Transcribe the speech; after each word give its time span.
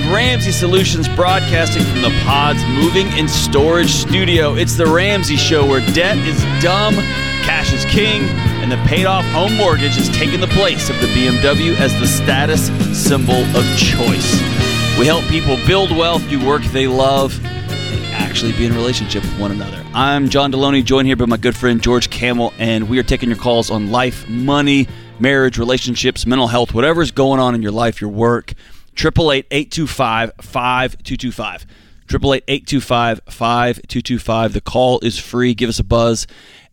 of 0.00 0.12
Ramsey 0.12 0.52
Solutions, 0.52 1.08
broadcasting 1.08 1.82
from 1.84 2.02
the 2.02 2.10
Pods 2.24 2.62
Moving 2.68 3.06
and 3.18 3.28
Storage 3.28 3.90
Studio. 3.90 4.54
It's 4.54 4.74
the 4.74 4.86
Ramsey 4.86 5.36
Show 5.36 5.66
where 5.66 5.80
debt 5.92 6.18
is 6.18 6.40
dumb, 6.62 6.94
cash 7.44 7.72
is 7.72 7.84
king, 7.86 8.22
and 8.62 8.70
the 8.70 8.76
paid 8.86 9.06
off 9.06 9.24
home 9.26 9.56
mortgage 9.56 9.96
is 9.98 10.08
taking 10.10 10.40
the 10.40 10.46
place 10.48 10.90
of 10.90 11.00
the 11.00 11.06
BMW 11.08 11.76
as 11.76 11.98
the 11.98 12.06
status 12.06 12.66
symbol 12.96 13.42
of 13.56 13.64
choice. 13.76 14.40
We 14.98 15.06
help 15.06 15.24
people 15.24 15.56
build 15.66 15.90
wealth, 15.96 16.26
do 16.28 16.44
work 16.46 16.62
they 16.64 16.86
love, 16.86 17.38
and 17.44 18.04
actually 18.14 18.52
be 18.52 18.66
in 18.66 18.72
a 18.72 18.76
relationship 18.76 19.22
with 19.22 19.38
one 19.38 19.50
another. 19.52 19.84
I'm 19.92 20.28
John 20.28 20.52
Delony, 20.52 20.84
joined 20.84 21.06
here 21.06 21.16
by 21.16 21.26
my 21.26 21.36
good 21.36 21.56
friend 21.56 21.82
George 21.82 22.10
Kamel, 22.10 22.52
and 22.58 22.88
we 22.88 22.98
are 22.98 23.04
taking 23.04 23.28
your 23.28 23.38
calls 23.38 23.70
on 23.70 23.90
life, 23.90 24.28
money, 24.28 24.88
marriage, 25.18 25.58
relationships, 25.58 26.26
mental 26.26 26.46
health, 26.46 26.72
whatever's 26.74 27.10
going 27.10 27.40
on 27.40 27.54
in 27.54 27.62
your 27.62 27.72
life, 27.72 28.00
your 28.00 28.10
work. 28.10 28.54
888 28.96 29.46
825 29.50 30.32
5225. 30.40 31.66
888 32.08 32.44
825 32.48 33.20
5225. 33.28 34.52
The 34.52 34.60
call 34.60 35.00
is 35.00 35.18
free. 35.18 35.54
Give 35.54 35.68
us 35.68 35.78
a 35.78 35.84
buzz, 35.84 36.26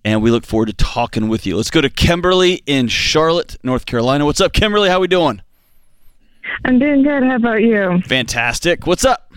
and 0.04 0.22
we 0.22 0.32
look 0.32 0.46
forward 0.46 0.68
to 0.68 0.74
talking 0.74 1.28
with 1.28 1.46
you. 1.46 1.56
Let's 1.56 1.70
go 1.70 1.82
to 1.82 1.90
Kimberly 1.90 2.64
in 2.66 2.88
Charlotte, 2.88 3.58
North 3.64 3.86
Carolina. 3.86 4.26
What's 4.26 4.42
up, 4.42 4.54
Kimberly? 4.54 4.90
How 4.90 5.00
we 5.00 5.08
doing? 5.08 5.42
I'm 6.66 6.80
doing 6.80 7.04
good. 7.04 7.24
How 7.24 7.36
about 7.36 7.62
you? 7.62 8.02
Fantastic. 8.08 8.88
What's 8.88 9.06
up? 9.06 9.32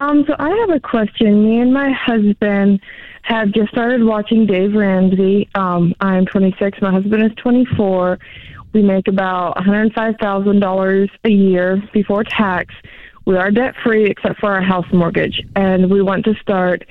Um, 0.00 0.24
so 0.26 0.34
I 0.38 0.50
have 0.50 0.70
a 0.70 0.80
question. 0.80 1.44
Me 1.44 1.58
and 1.60 1.72
my 1.72 1.90
husband 1.92 2.80
have 3.22 3.52
just 3.52 3.70
started 3.70 4.02
watching 4.04 4.46
Dave 4.46 4.74
Ramsey. 4.74 5.48
Um, 5.54 5.94
I'm 6.00 6.26
26. 6.26 6.80
My 6.80 6.90
husband 6.90 7.22
is 7.22 7.32
24. 7.36 8.18
We 8.72 8.82
make 8.82 9.08
about 9.08 9.56
$105,000 9.56 11.08
a 11.24 11.30
year 11.30 11.82
before 11.92 12.24
tax. 12.24 12.74
We 13.26 13.36
are 13.36 13.50
debt 13.50 13.74
free 13.82 14.06
except 14.10 14.40
for 14.40 14.52
our 14.52 14.62
house 14.62 14.86
mortgage, 14.92 15.42
and 15.56 15.90
we 15.90 16.02
want 16.02 16.24
to 16.24 16.34
start 16.40 16.84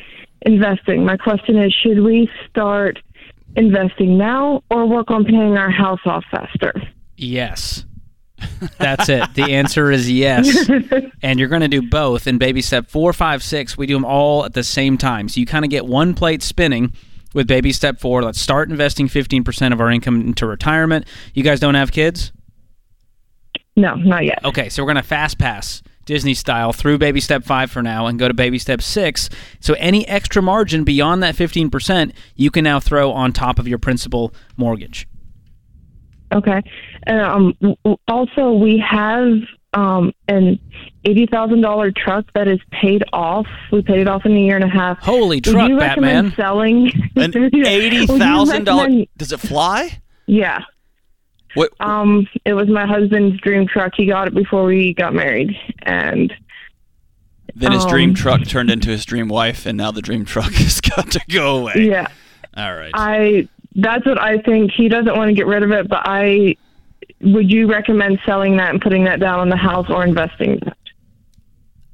investing. 0.43 1.05
My 1.05 1.17
question 1.17 1.57
is 1.57 1.73
should 1.73 2.01
we 2.01 2.29
start 2.49 2.99
investing 3.55 4.17
now 4.17 4.63
or 4.69 4.85
work 4.85 5.09
on 5.09 5.25
paying 5.25 5.57
our 5.57 5.71
house 5.71 5.99
off 6.05 6.23
faster? 6.31 6.73
Yes. 7.17 7.85
That's 8.77 9.09
it. 9.09 9.33
The 9.33 9.53
answer 9.53 9.91
is 9.91 10.09
yes. 10.09 10.69
and 11.21 11.39
you're 11.39 11.49
going 11.49 11.61
to 11.61 11.67
do 11.67 11.81
both 11.81 12.27
in 12.27 12.37
baby 12.37 12.61
step 12.61 12.89
four, 12.89 13.11
five, 13.11 13.43
six. 13.43 13.77
We 13.77 13.85
do 13.85 13.93
them 13.93 14.05
all 14.05 14.45
at 14.45 14.53
the 14.53 14.63
same 14.63 14.97
time. 14.97 15.27
So 15.27 15.39
you 15.39 15.45
kind 15.45 15.65
of 15.65 15.71
get 15.71 15.85
one 15.85 16.13
plate 16.13 16.41
spinning 16.41 16.93
with 17.33 17.47
baby 17.47 17.71
step 17.71 17.99
four. 17.99 18.23
Let's 18.23 18.39
start 18.39 18.69
investing 18.69 19.07
15% 19.07 19.73
of 19.73 19.81
our 19.81 19.91
income 19.91 20.21
into 20.21 20.45
retirement. 20.45 21.05
You 21.33 21.43
guys 21.43 21.59
don't 21.59 21.75
have 21.75 21.91
kids? 21.91 22.31
No, 23.75 23.95
not 23.95 24.25
yet. 24.25 24.43
Okay, 24.43 24.69
so 24.69 24.83
we're 24.83 24.87
going 24.87 24.97
to 24.97 25.07
fast 25.07 25.37
pass 25.37 25.81
Disney 26.05 26.33
style 26.33 26.73
through 26.73 26.97
baby 26.97 27.19
step 27.19 27.43
five 27.43 27.71
for 27.71 27.81
now 27.81 28.07
and 28.07 28.17
go 28.17 28.27
to 28.27 28.33
baby 28.33 28.57
step 28.57 28.81
six. 28.81 29.29
So 29.59 29.75
any 29.75 30.07
extra 30.07 30.41
margin 30.41 30.83
beyond 30.83 31.21
that 31.23 31.35
15%, 31.35 32.11
you 32.35 32.51
can 32.51 32.63
now 32.63 32.79
throw 32.79 33.11
on 33.11 33.31
top 33.31 33.59
of 33.59 33.67
your 33.67 33.77
principal 33.77 34.33
mortgage. 34.57 35.07
Okay. 36.33 36.61
Um, 37.07 37.53
also, 38.07 38.51
we 38.51 38.83
have 38.85 39.27
um, 39.73 40.11
an 40.27 40.59
eighty 41.05 41.25
thousand 41.27 41.61
dollar 41.61 41.91
truck 41.91 42.25
that 42.33 42.47
is 42.47 42.59
paid 42.71 43.03
off. 43.13 43.47
We 43.71 43.81
paid 43.81 43.99
it 43.99 44.07
off 44.07 44.25
in 44.25 44.35
a 44.35 44.39
year 44.39 44.55
and 44.55 44.63
a 44.63 44.69
half. 44.69 44.99
Holy 44.99 45.37
Would 45.37 45.43
truck, 45.45 45.69
you 45.69 45.77
Batman! 45.77 46.25
recommend 46.25 46.33
selling 46.35 46.91
An 47.15 47.65
eighty 47.65 48.05
thousand 48.07 48.63
dollar. 48.65 48.87
Does 49.17 49.31
it 49.31 49.39
fly? 49.39 50.01
Yeah. 50.25 50.63
What? 51.55 51.71
Um, 51.79 52.27
it 52.45 52.53
was 52.53 52.67
my 52.69 52.85
husband's 52.85 53.39
dream 53.41 53.67
truck. 53.67 53.93
He 53.97 54.05
got 54.05 54.27
it 54.27 54.35
before 54.35 54.65
we 54.65 54.93
got 54.93 55.13
married, 55.15 55.55
and 55.81 56.31
Then 57.55 57.71
his 57.71 57.85
dream 57.85 58.09
um, 58.09 58.15
truck 58.15 58.45
turned 58.45 58.69
into 58.69 58.89
his 58.89 59.03
dream 59.03 59.27
wife, 59.29 59.65
and 59.65 59.75
now 59.77 59.89
the 59.91 60.01
dream 60.01 60.25
truck 60.25 60.51
has 60.53 60.79
got 60.79 61.11
to 61.11 61.21
go 61.29 61.57
away. 61.57 61.73
yeah, 61.77 62.07
All 62.55 62.75
right. 62.75 62.91
I. 62.93 63.47
That's 63.75 64.05
what 64.05 64.19
I 64.21 64.39
think. 64.39 64.71
He 64.71 64.89
doesn't 64.89 65.15
want 65.15 65.29
to 65.29 65.33
get 65.33 65.47
rid 65.47 65.63
of 65.63 65.71
it, 65.71 65.87
but 65.87 66.01
I. 66.05 66.55
Would 67.21 67.51
you 67.51 67.67
recommend 67.69 68.19
selling 68.25 68.57
that 68.57 68.69
and 68.71 68.81
putting 68.81 69.03
that 69.05 69.19
down 69.19 69.39
on 69.39 69.49
the 69.49 69.57
house 69.57 69.87
or 69.89 70.03
investing? 70.05 70.59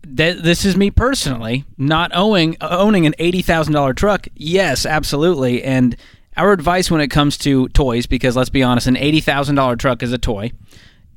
that? 0.04 0.44
This 0.44 0.66
is 0.66 0.78
me 0.78 0.92
personally 0.92 1.66
not 1.78 2.12
owning 2.14 2.58
owning 2.62 3.06
an 3.06 3.16
eighty 3.20 3.42
thousand 3.42 3.74
dollar 3.74 3.94
truck. 3.94 4.28
Yes, 4.36 4.86
absolutely. 4.86 5.64
And 5.64 5.96
our 6.38 6.52
advice 6.52 6.92
when 6.92 7.02
it 7.02 7.08
comes 7.08 7.38
to 7.40 7.68
toys, 7.70 8.06
because 8.06 8.36
let's 8.36 8.50
be 8.50 8.62
honest, 8.64 8.88
an 8.88 8.98
eighty 8.98 9.20
thousand 9.20 9.56
dollar 9.56 9.76
truck 9.76 10.04
is 10.04 10.14
a 10.14 10.18
toy, 10.18 10.52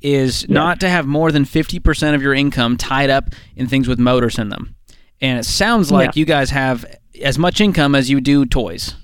is 0.01 0.47
not 0.49 0.79
to 0.79 0.89
have 0.89 1.05
more 1.05 1.31
than 1.31 1.45
fifty 1.45 1.79
percent 1.79 2.15
of 2.15 2.21
your 2.21 2.33
income 2.33 2.77
tied 2.77 3.09
up 3.11 3.29
in 3.55 3.67
things 3.67 3.87
with 3.87 3.99
motors 3.99 4.39
in 4.39 4.49
them. 4.49 4.75
And 5.21 5.37
it 5.37 5.43
sounds 5.43 5.91
like 5.91 6.15
Yeah. 6.15 6.19
you 6.21 6.25
guys 6.25 6.49
have 6.49 6.83
as 7.21 7.37
much 7.37 7.61
income 7.61 7.93
as 7.93 8.09
you 8.09 8.21
do 8.21 8.45
toys. 8.45 8.95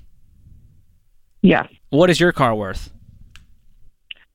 Yeah. 1.42 1.66
What 1.90 2.10
is 2.10 2.18
your 2.18 2.32
car 2.32 2.54
worth? 2.54 2.90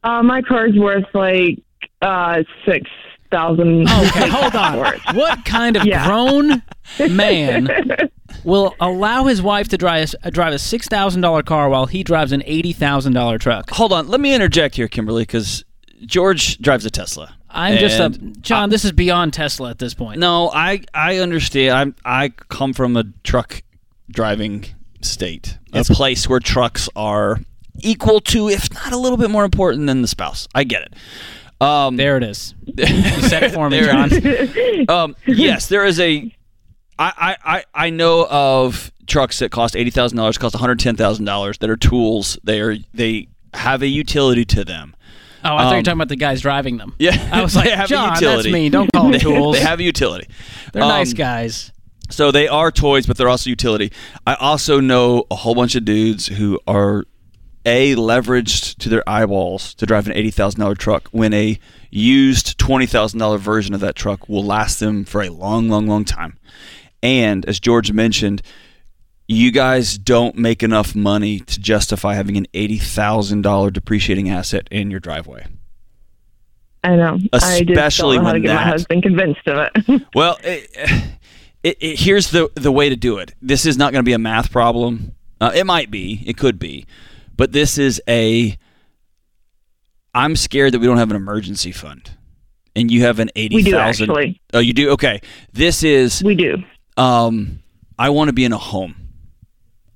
Uh, 0.04 0.24
my 0.24 0.42
car's 0.42 0.74
worth 0.76 1.06
like 1.14 1.60
uh, 2.02 2.44
six 2.66 2.90
thousand. 3.30 3.88
Okay, 3.90 4.28
hold 4.30 4.56
on. 4.56 4.76
What 5.16 5.46
kind 5.46 5.78
of 5.78 5.86
Yeah. 5.86 6.06
grown 6.06 6.62
man 7.16 7.70
will 8.44 8.76
allow 8.80 9.26
his 9.26 9.42
wife 9.42 9.68
to 9.70 9.78
drive 9.78 10.14
a, 10.24 10.32
drive 10.32 10.54
a 10.54 10.60
six 10.60 10.88
thousand 10.88 11.22
dollar 11.22 11.44
car 11.44 11.70
while 11.70 11.86
he 11.86 12.04
drives 12.04 12.32
an 12.32 12.44
eighty 12.46 12.74
thousand 12.74 13.14
dollar 13.14 13.38
truck? 13.38 13.70
Hold 13.72 13.94
on. 13.94 14.08
Let 14.08 14.20
me 14.20 14.34
interject 14.34 14.76
here, 14.76 14.88
Kimberly, 14.88 15.24
because 15.24 15.64
George 16.06 16.58
drives 16.60 16.86
a 16.86 16.90
Tesla. 16.90 17.36
I'm 17.54 17.78
just 17.78 18.00
a 18.00 18.06
And 18.06 18.42
John. 18.42 18.70
this 18.70 18.86
is 18.86 18.92
beyond 18.94 19.34
Tesla 19.34 19.70
at 19.70 19.78
this 19.80 19.94
point. 19.94 20.20
No, 20.20 20.50
I 20.54 20.82
I 20.94 21.18
understand. 21.18 21.74
I'm 21.76 21.96
I 22.04 22.30
come 22.30 22.74
from 22.74 22.98
a 22.98 23.04
truck 23.24 23.62
driving 24.10 24.66
state, 25.02 25.58
a 25.74 25.84
place 25.84 26.28
where 26.28 26.40
trucks 26.40 26.90
are 26.96 27.40
equal 27.84 28.20
to, 28.22 28.50
if 28.50 28.74
not 28.74 28.92
a 28.94 28.98
little 28.98 29.18
bit 29.18 29.30
more 29.30 29.44
important 29.46 29.88
than 29.88 30.02
the 30.02 30.08
spouse. 30.08 30.48
I 30.56 30.64
get 30.64 30.84
it. 30.84 30.94
Um, 31.62 31.96
There 31.98 32.18
it 32.18 32.24
is. 32.24 32.56
You 32.78 33.22
said 33.22 33.44
it 33.44 33.52
for 33.52 33.70
me, 33.70 33.82
John. 33.82 34.10
um, 34.90 35.16
yes, 35.28 35.68
there 35.68 35.86
is 35.86 36.00
a. 36.00 36.34
I, 37.00 37.14
I, 37.18 37.56
I 37.56 37.86
I 37.86 37.90
know 37.90 38.28
of 38.30 38.92
trucks 39.08 39.40
that 39.40 39.52
cost 39.52 39.76
eighty 39.76 39.90
thousand 39.92 40.18
dollars, 40.18 40.38
cost 40.38 40.54
one 40.56 40.60
hundred 40.60 40.80
ten 40.80 40.96
thousand 40.96 41.26
dollars. 41.26 41.58
That 41.60 41.70
are 41.70 41.78
tools. 41.78 42.38
They 42.44 42.62
are 42.62 42.78
they 42.94 43.28
have 43.54 43.82
a 43.82 43.88
utility 43.88 44.46
to 44.46 44.64
them. 44.64 44.96
Oh, 45.44 45.56
I 45.56 45.64
thought 45.64 45.64
you 45.64 45.70
were 45.72 45.78
Um, 45.78 45.84
talking 45.84 45.98
about 45.98 46.10
the 46.10 46.16
guys 46.16 46.42
driving 46.42 46.78
them. 46.78 46.96
Yeah, 47.00 47.30
I 47.34 47.42
was 47.42 47.56
like, 47.58 47.70
have 47.70 47.90
John, 47.90 48.16
that's 48.20 48.48
me. 48.48 48.70
Don't 48.70 48.92
call 48.92 49.10
them 49.10 49.20
tools. 49.20 49.56
They 49.58 49.64
have 49.64 49.80
a 49.80 49.84
utility. 49.84 50.28
They're 50.74 50.82
nice 50.84 51.12
Um, 51.12 51.18
guys. 51.18 51.72
So 52.12 52.30
they 52.32 52.48
are 52.48 52.72
toys, 52.72 53.06
but 53.08 53.18
they're 53.18 53.30
also 53.30 53.50
utility. 53.50 53.92
I 54.28 54.36
also 54.36 54.80
know 54.80 55.26
a 55.32 55.36
whole 55.36 55.56
bunch 55.56 55.76
of 55.76 55.86
dudes 55.86 56.28
who 56.28 56.60
are 56.68 57.06
a 57.66 57.96
leveraged 57.96 58.78
to 58.80 58.90
their 58.90 59.08
eyeballs 59.08 59.74
to 59.76 59.86
drive 59.86 60.08
an 60.08 60.14
eighty 60.14 60.32
thousand 60.32 60.60
dollar 60.62 60.76
truck 60.76 61.08
when 61.12 61.34
a 61.34 61.60
used 61.90 62.58
twenty 62.58 62.86
thousand 62.86 63.20
dollar 63.20 63.38
version 63.38 63.74
of 63.74 63.80
that 63.82 63.96
truck 63.96 64.28
will 64.28 64.44
last 64.44 64.80
them 64.80 65.06
for 65.06 65.22
a 65.22 65.30
long, 65.30 65.70
long, 65.70 65.88
long 65.88 66.06
time. 66.06 66.38
And 67.04 67.46
as 67.46 67.60
George 67.60 67.92
mentioned, 67.92 68.42
you 69.28 69.52
guys 69.52 69.98
don't 69.98 70.36
make 70.36 70.62
enough 70.64 70.96
money 70.96 71.40
to 71.40 71.60
justify 71.60 72.16
having 72.16 72.38
an 72.38 72.48
eighty 72.54 72.78
thousand 72.78 73.42
dollar 73.44 73.72
depreciating 73.72 74.30
asset 74.30 74.68
in 74.72 74.90
your 74.92 75.00
driveway. 75.00 75.46
I 76.84 76.96
know. 76.96 77.20
I 77.32 77.38
Especially 77.68 78.16
don't 78.18 78.24
know 78.24 78.30
how 78.30 78.34
to 78.34 78.40
when 78.40 78.42
get 78.42 78.56
my 78.56 78.64
that- 78.64 78.68
husband 78.72 79.04
convinced 79.04 79.48
of 79.48 79.70
it. 79.76 80.02
Well, 80.16 80.38
it, 80.44 80.68
it, 81.64 81.78
it, 81.80 82.00
here's 82.00 82.32
the 82.32 82.50
the 82.56 82.72
way 82.72 82.90
to 82.90 82.96
do 82.96 83.20
it. 83.20 83.36
This 83.40 83.68
is 83.68 83.78
not 83.78 83.92
going 83.92 84.04
to 84.04 84.08
be 84.10 84.14
a 84.14 84.18
math 84.20 84.52
problem. 84.52 85.14
Uh, 85.40 85.52
it 85.54 85.66
might 85.66 85.92
be. 85.92 86.24
It 86.26 86.38
could 86.38 86.58
be. 86.58 86.86
But 87.42 87.54
this 87.54 87.80
is 87.80 88.00
a. 88.08 88.56
I'm 90.14 90.36
scared 90.36 90.76
that 90.76 90.80
we 90.80 90.86
don't 90.86 90.98
have 90.98 91.10
an 91.10 91.16
emergency 91.16 91.72
fund, 91.72 92.12
and 92.76 92.92
you 92.92 93.02
have 93.02 93.18
an 93.18 93.32
80,000. 93.36 93.56
We 93.56 93.72
do 93.72 93.78
actually. 93.80 94.42
Oh, 94.54 94.60
you 94.60 94.74
do. 94.74 94.92
Okay. 94.92 95.22
This 95.52 95.82
is. 95.82 96.22
We 96.24 96.36
do. 96.36 96.58
Um, 96.98 97.64
I 97.98 98.12
want 98.12 98.28
to 98.28 98.34
be 98.34 98.46
in 98.46 98.54
a 98.54 98.60
home. 98.60 98.94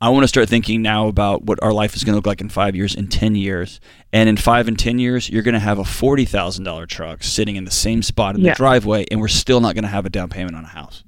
I 0.01 0.09
want 0.09 0.23
to 0.23 0.27
start 0.27 0.49
thinking 0.49 0.81
now 0.81 1.07
about 1.07 1.43
what 1.43 1.61
our 1.61 1.71
life 1.71 1.95
is 1.95 2.03
going 2.03 2.13
to 2.13 2.17
look 2.17 2.25
like 2.25 2.41
in 2.41 2.49
five 2.49 2.75
years, 2.75 2.95
in 2.95 3.09
ten 3.09 3.35
years, 3.35 3.79
and 4.11 4.27
in 4.27 4.37
five 4.37 4.67
and 4.67 4.79
ten 4.79 4.97
years, 4.97 5.29
you're 5.29 5.43
going 5.43 5.53
to 5.53 5.59
have 5.59 5.77
a 5.77 5.85
forty 5.85 6.25
thousand 6.25 6.63
dollar 6.63 6.87
truck 6.87 7.21
sitting 7.21 7.57
in 7.57 7.63
the 7.63 7.69
same 7.69 8.01
spot 8.01 8.33
in 8.33 8.41
Yeah. 8.41 8.53
the 8.53 8.57
driveway, 8.57 9.05
and 9.11 9.21
we're 9.21 9.27
still 9.27 9.61
not 9.61 9.75
going 9.75 9.83
to 9.83 9.89
have 9.89 10.07
a 10.07 10.09
down 10.09 10.29
payment 10.29 10.55
on 10.55 10.63
a 10.63 10.69
house. 10.69 11.03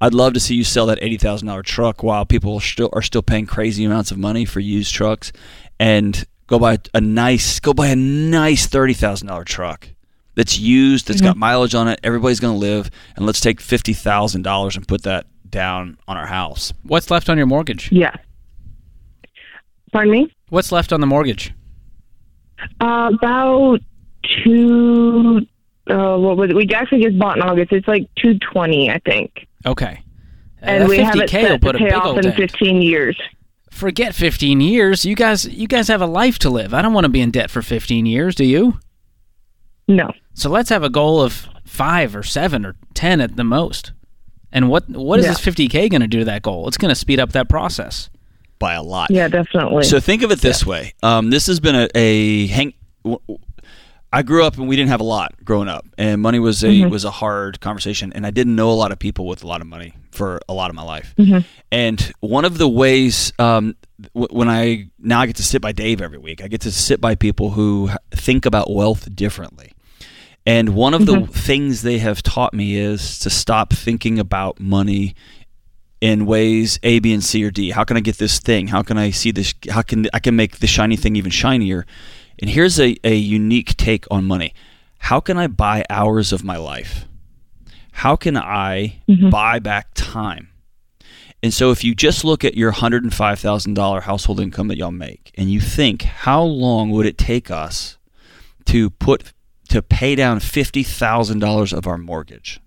I'd 0.00 0.14
love 0.14 0.34
to 0.34 0.40
see 0.40 0.54
you 0.54 0.64
sell 0.64 0.86
that 0.86 0.98
eighty 1.02 1.16
thousand 1.16 1.48
dollar 1.48 1.62
truck 1.62 2.02
while 2.02 2.24
people 2.24 2.54
are 2.54 2.60
still 2.60 2.90
are 2.92 3.02
still 3.02 3.22
paying 3.22 3.46
crazy 3.46 3.84
amounts 3.84 4.10
of 4.10 4.18
money 4.18 4.44
for 4.44 4.60
used 4.60 4.94
trucks, 4.94 5.32
and 5.80 6.24
go 6.46 6.58
buy 6.58 6.78
a 6.94 7.00
nice 7.00 7.58
go 7.60 7.74
buy 7.74 7.88
a 7.88 7.96
nice 7.96 8.66
thirty 8.66 8.94
thousand 8.94 9.28
dollar 9.28 9.44
truck 9.44 9.88
that's 10.38 10.56
used, 10.56 11.08
that's 11.08 11.20
got 11.20 11.36
mileage 11.36 11.74
on 11.74 11.88
it. 11.88 11.98
Everybody's 12.04 12.38
going 12.38 12.54
to 12.54 12.60
live, 12.60 12.90
and 13.16 13.26
let's 13.26 13.40
take 13.40 13.60
fifty 13.60 13.92
thousand 13.92 14.42
dollars 14.42 14.76
and 14.76 14.86
put 14.86 15.02
that 15.02 15.26
down 15.50 15.98
on 16.06 16.16
our 16.16 16.26
house. 16.26 16.72
What's 16.84 17.10
left 17.10 17.28
on 17.28 17.36
your 17.36 17.46
mortgage? 17.46 17.90
Yeah. 17.90 18.14
Pardon 19.92 20.12
me? 20.12 20.32
What's 20.50 20.70
left 20.70 20.92
on 20.92 21.00
the 21.00 21.08
mortgage? 21.08 21.52
Uh, 22.80 23.10
about 23.12 23.80
two 24.44 25.40
uh, 25.90 26.16
what 26.18 26.36
was 26.36 26.50
it? 26.50 26.56
we 26.56 26.68
actually 26.72 27.02
just 27.02 27.18
bought 27.18 27.36
in 27.36 27.42
August. 27.42 27.72
It's 27.72 27.88
like 27.88 28.08
two 28.14 28.38
twenty, 28.38 28.90
I 28.90 29.00
think, 29.00 29.47
Okay. 29.66 30.02
Uh, 30.62 30.66
and 30.66 30.82
that 30.82 30.88
we 30.88 30.98
have 30.98 31.14
it 31.16 31.28
50K 31.30 31.42
will 31.42 31.48
set 31.48 31.52
to 31.52 31.58
put 31.60 31.74
a 31.76 31.78
pay 31.78 31.84
big 31.86 31.92
off 31.94 32.04
old 32.06 32.16
in 32.18 32.22
dent. 32.24 32.36
fifteen 32.36 32.82
years. 32.82 33.18
Forget 33.70 34.14
15 34.14 34.60
years. 34.60 35.04
You 35.04 35.14
guys, 35.14 35.44
you 35.46 35.68
guys 35.68 35.86
have 35.88 36.00
a 36.02 36.06
life 36.06 36.38
to 36.40 36.50
live. 36.50 36.74
I 36.74 36.82
don't 36.82 36.94
want 36.94 37.04
to 37.04 37.08
be 37.10 37.20
in 37.20 37.30
debt 37.30 37.48
for 37.50 37.62
15 37.62 38.06
years. 38.06 38.34
Do 38.34 38.44
you? 38.44 38.80
No. 39.86 40.10
So 40.34 40.50
let's 40.50 40.70
have 40.70 40.82
a 40.82 40.90
goal 40.90 41.20
of 41.22 41.46
five 41.64 42.16
or 42.16 42.22
seven 42.24 42.64
or 42.66 42.74
10 42.94 43.20
at 43.20 43.36
the 43.36 43.44
most. 43.44 43.92
And 44.50 44.68
what 44.68 44.88
what 44.88 45.20
is 45.20 45.26
Yeah. 45.26 45.32
this 45.32 45.40
50k 45.40 45.90
going 45.90 46.00
to 46.00 46.06
do 46.08 46.20
to 46.20 46.24
that 46.24 46.42
goal? 46.42 46.66
It's 46.66 46.76
going 46.78 46.88
to 46.88 46.94
speed 46.94 47.20
up 47.20 47.32
that 47.32 47.48
process. 47.48 48.08
by 48.58 48.74
a 48.74 48.82
lot. 48.82 49.10
Yeah, 49.10 49.28
definitely. 49.28 49.84
So 49.84 50.00
think 50.00 50.22
of 50.22 50.32
it 50.32 50.40
this 50.40 50.66
way. 50.66 50.94
Um, 51.04 51.30
this 51.30 51.46
has 51.46 51.60
been 51.60 51.76
a, 51.76 51.88
a 51.94 52.46
hang. 52.48 52.72
I 54.12 54.22
grew 54.22 54.44
up 54.44 54.56
and 54.56 54.68
we 54.68 54.76
didn't 54.76 54.88
have 54.88 55.00
a 55.00 55.04
lot 55.04 55.34
growing 55.44 55.68
up, 55.68 55.86
and 55.98 56.20
money 56.20 56.38
was 56.38 56.64
a 56.64 56.68
mm-hmm. 56.68 56.90
was 56.90 57.04
a 57.04 57.10
hard 57.10 57.60
conversation, 57.60 58.12
and 58.14 58.26
I 58.26 58.30
didn't 58.30 58.56
know 58.56 58.70
a 58.70 58.72
lot 58.72 58.90
of 58.90 58.98
people 58.98 59.26
with 59.26 59.44
a 59.44 59.46
lot 59.46 59.60
of 59.60 59.66
money 59.66 59.94
for 60.12 60.40
a 60.48 60.54
lot 60.54 60.70
of 60.70 60.76
my 60.76 60.82
life. 60.82 61.14
Mm-hmm. 61.18 61.46
And 61.70 62.12
one 62.20 62.44
of 62.44 62.56
the 62.56 62.68
ways 62.68 63.32
um, 63.38 63.76
w- 64.14 64.28
when 64.30 64.48
I 64.48 64.88
now 64.98 65.20
I 65.20 65.26
get 65.26 65.36
to 65.36 65.42
sit 65.42 65.60
by 65.60 65.72
Dave 65.72 66.00
every 66.00 66.18
week, 66.18 66.42
I 66.42 66.48
get 66.48 66.62
to 66.62 66.72
sit 66.72 67.00
by 67.00 67.16
people 67.16 67.50
who 67.50 67.90
think 68.10 68.46
about 68.46 68.72
wealth 68.72 69.14
differently. 69.14 69.72
And 70.46 70.70
one 70.70 70.94
of 70.94 71.04
the 71.04 71.16
mm-hmm. 71.16 71.32
things 71.32 71.82
they 71.82 71.98
have 71.98 72.22
taught 72.22 72.54
me 72.54 72.76
is 72.76 73.18
to 73.18 73.28
stop 73.28 73.74
thinking 73.74 74.18
about 74.18 74.58
money 74.58 75.14
in 76.00 76.24
ways 76.24 76.78
A, 76.82 77.00
B, 77.00 77.12
and 77.12 77.22
C 77.22 77.44
or 77.44 77.50
D. 77.50 77.70
How 77.70 77.84
can 77.84 77.98
I 77.98 78.00
get 78.00 78.16
this 78.16 78.38
thing? 78.38 78.68
How 78.68 78.82
can 78.82 78.96
I 78.96 79.10
see 79.10 79.30
this? 79.30 79.52
How 79.68 79.82
can 79.82 80.06
I 80.14 80.20
can 80.20 80.36
make 80.36 80.60
the 80.60 80.66
shiny 80.66 80.96
thing 80.96 81.16
even 81.16 81.30
shinier? 81.30 81.84
And 82.40 82.50
here's 82.50 82.78
a, 82.78 82.96
a 83.04 83.14
unique 83.14 83.76
take 83.76 84.06
on 84.10 84.24
money. 84.24 84.54
How 84.98 85.20
can 85.20 85.36
I 85.36 85.46
buy 85.46 85.84
hours 85.90 86.32
of 86.32 86.44
my 86.44 86.56
life? 86.56 87.06
How 87.92 88.16
can 88.16 88.36
I 88.36 89.00
mm-hmm. 89.08 89.30
buy 89.30 89.58
back 89.58 89.88
time? 89.94 90.50
And 91.42 91.54
so 91.54 91.70
if 91.70 91.84
you 91.84 91.94
just 91.94 92.24
look 92.24 92.44
at 92.44 92.56
your 92.56 92.72
$105,000 92.72 94.02
household 94.02 94.40
income 94.40 94.68
that 94.68 94.76
y'all 94.76 94.90
make 94.90 95.32
and 95.36 95.50
you 95.50 95.60
think, 95.60 96.02
how 96.02 96.42
long 96.42 96.90
would 96.90 97.06
it 97.06 97.16
take 97.16 97.50
us 97.50 97.96
to 98.66 98.90
put 98.90 99.32
to 99.68 99.82
pay 99.82 100.14
down 100.14 100.40
$50,000 100.40 101.72
of 101.72 101.86
our 101.86 101.98
mortgage? 101.98 102.60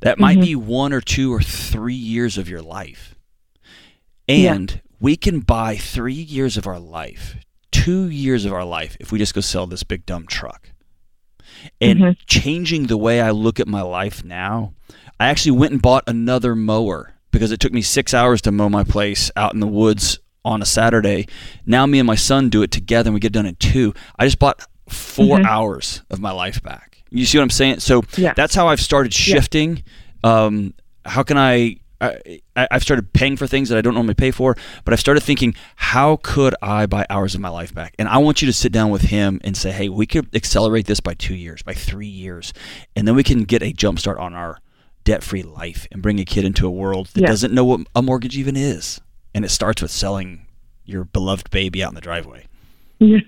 That 0.00 0.18
might 0.18 0.38
mm-hmm. 0.38 0.44
be 0.44 0.56
one 0.56 0.92
or 0.92 1.00
two 1.00 1.32
or 1.32 1.40
three 1.40 1.94
years 1.94 2.36
of 2.36 2.48
your 2.48 2.60
life. 2.60 3.14
And 4.28 4.80
we 5.00 5.16
can 5.16 5.40
buy 5.40 5.76
three 5.76 6.12
years 6.12 6.56
of 6.56 6.66
our 6.66 6.78
life, 6.78 7.36
two 7.84 8.08
years 8.08 8.44
of 8.44 8.52
our 8.52 8.64
life, 8.64 8.96
if 9.00 9.12
we 9.12 9.18
just 9.18 9.34
go 9.34 9.40
sell 9.40 9.66
this 9.66 9.82
big 9.82 10.06
dumb 10.06 10.26
truck. 10.26 10.70
And 11.80 12.16
changing 12.26 12.86
the 12.86 12.96
way 12.96 13.20
I 13.20 13.30
look 13.30 13.60
at 13.60 13.68
my 13.68 13.82
life 13.82 14.24
now, 14.24 14.74
I 15.20 15.26
actually 15.28 15.52
went 15.58 15.72
and 15.72 15.82
bought 15.82 16.04
another 16.06 16.54
mower 16.54 17.14
because 17.30 17.52
it 17.52 17.60
took 17.60 17.72
me 17.72 17.82
six 17.82 18.12
hours 18.14 18.40
to 18.42 18.52
mow 18.52 18.68
my 18.68 18.84
place 18.84 19.30
out 19.36 19.54
in 19.54 19.60
the 19.60 19.66
woods 19.66 20.18
on 20.44 20.62
a 20.62 20.66
Saturday. 20.66 21.26
Now 21.66 21.86
me 21.86 21.98
and 21.98 22.06
my 22.06 22.14
son 22.16 22.48
do 22.48 22.62
it 22.62 22.70
together 22.70 23.08
and 23.08 23.14
we 23.14 23.20
get 23.20 23.32
done 23.32 23.46
in 23.46 23.54
two. 23.56 23.94
I 24.18 24.24
just 24.26 24.38
bought 24.38 24.66
4 24.88 25.40
hours 25.46 26.02
of 26.10 26.20
my 26.20 26.30
life 26.32 26.62
back. 26.62 27.02
You 27.10 27.24
see 27.24 27.38
what 27.38 27.44
I'm 27.44 27.50
saying? 27.50 27.80
So 27.80 28.02
Yeah. 28.16 28.34
that's 28.34 28.54
how 28.54 28.68
I've 28.68 28.80
started 28.80 29.12
shifting. 29.14 29.82
Um, 30.22 30.74
how 31.04 31.22
can 31.22 31.38
I, 31.38 31.76
I? 32.04 32.40
I've 32.70 32.82
started 32.82 33.12
paying 33.12 33.36
for 33.36 33.46
things 33.46 33.68
that 33.68 33.78
I 33.78 33.80
don't 33.80 33.94
normally 33.94 34.14
pay 34.14 34.30
for, 34.30 34.56
but 34.84 34.92
I've 34.92 35.00
started 35.00 35.22
thinking, 35.22 35.54
how 35.76 36.16
could 36.22 36.54
I 36.62 36.86
buy 36.86 37.06
hours 37.10 37.34
of 37.34 37.40
my 37.40 37.48
life 37.48 37.74
back? 37.74 37.94
And 37.98 38.08
I 38.08 38.18
want 38.18 38.42
you 38.42 38.46
to 38.46 38.52
sit 38.52 38.72
down 38.72 38.90
with 38.90 39.02
him 39.02 39.40
and 39.44 39.56
say, 39.56 39.70
hey, 39.72 39.88
we 39.88 40.06
could 40.06 40.34
accelerate 40.34 40.86
this 40.86 41.00
by 41.00 41.14
two 41.14 41.34
years, 41.34 41.62
by 41.62 41.74
three 41.74 42.06
years, 42.06 42.52
and 42.96 43.06
then 43.08 43.14
we 43.14 43.22
can 43.22 43.44
get 43.44 43.62
a 43.62 43.72
jump 43.72 43.98
start 43.98 44.18
on 44.18 44.34
our 44.34 44.58
debt-free 45.04 45.42
life 45.42 45.86
and 45.92 46.00
bring 46.02 46.18
a 46.20 46.24
kid 46.24 46.44
into 46.44 46.66
a 46.66 46.70
world 46.70 47.08
that 47.14 47.20
Yeah. 47.22 47.26
doesn't 47.26 47.52
know 47.52 47.64
what 47.64 47.80
a 47.94 48.00
mortgage 48.02 48.36
even 48.38 48.56
is. 48.56 49.00
And 49.34 49.44
it 49.44 49.50
starts 49.50 49.82
with 49.82 49.90
selling 49.90 50.46
your 50.84 51.04
beloved 51.04 51.50
baby 51.50 51.82
out 51.82 51.90
in 51.90 51.94
the 51.94 52.00
driveway. 52.00 52.46
yes, 53.00 53.22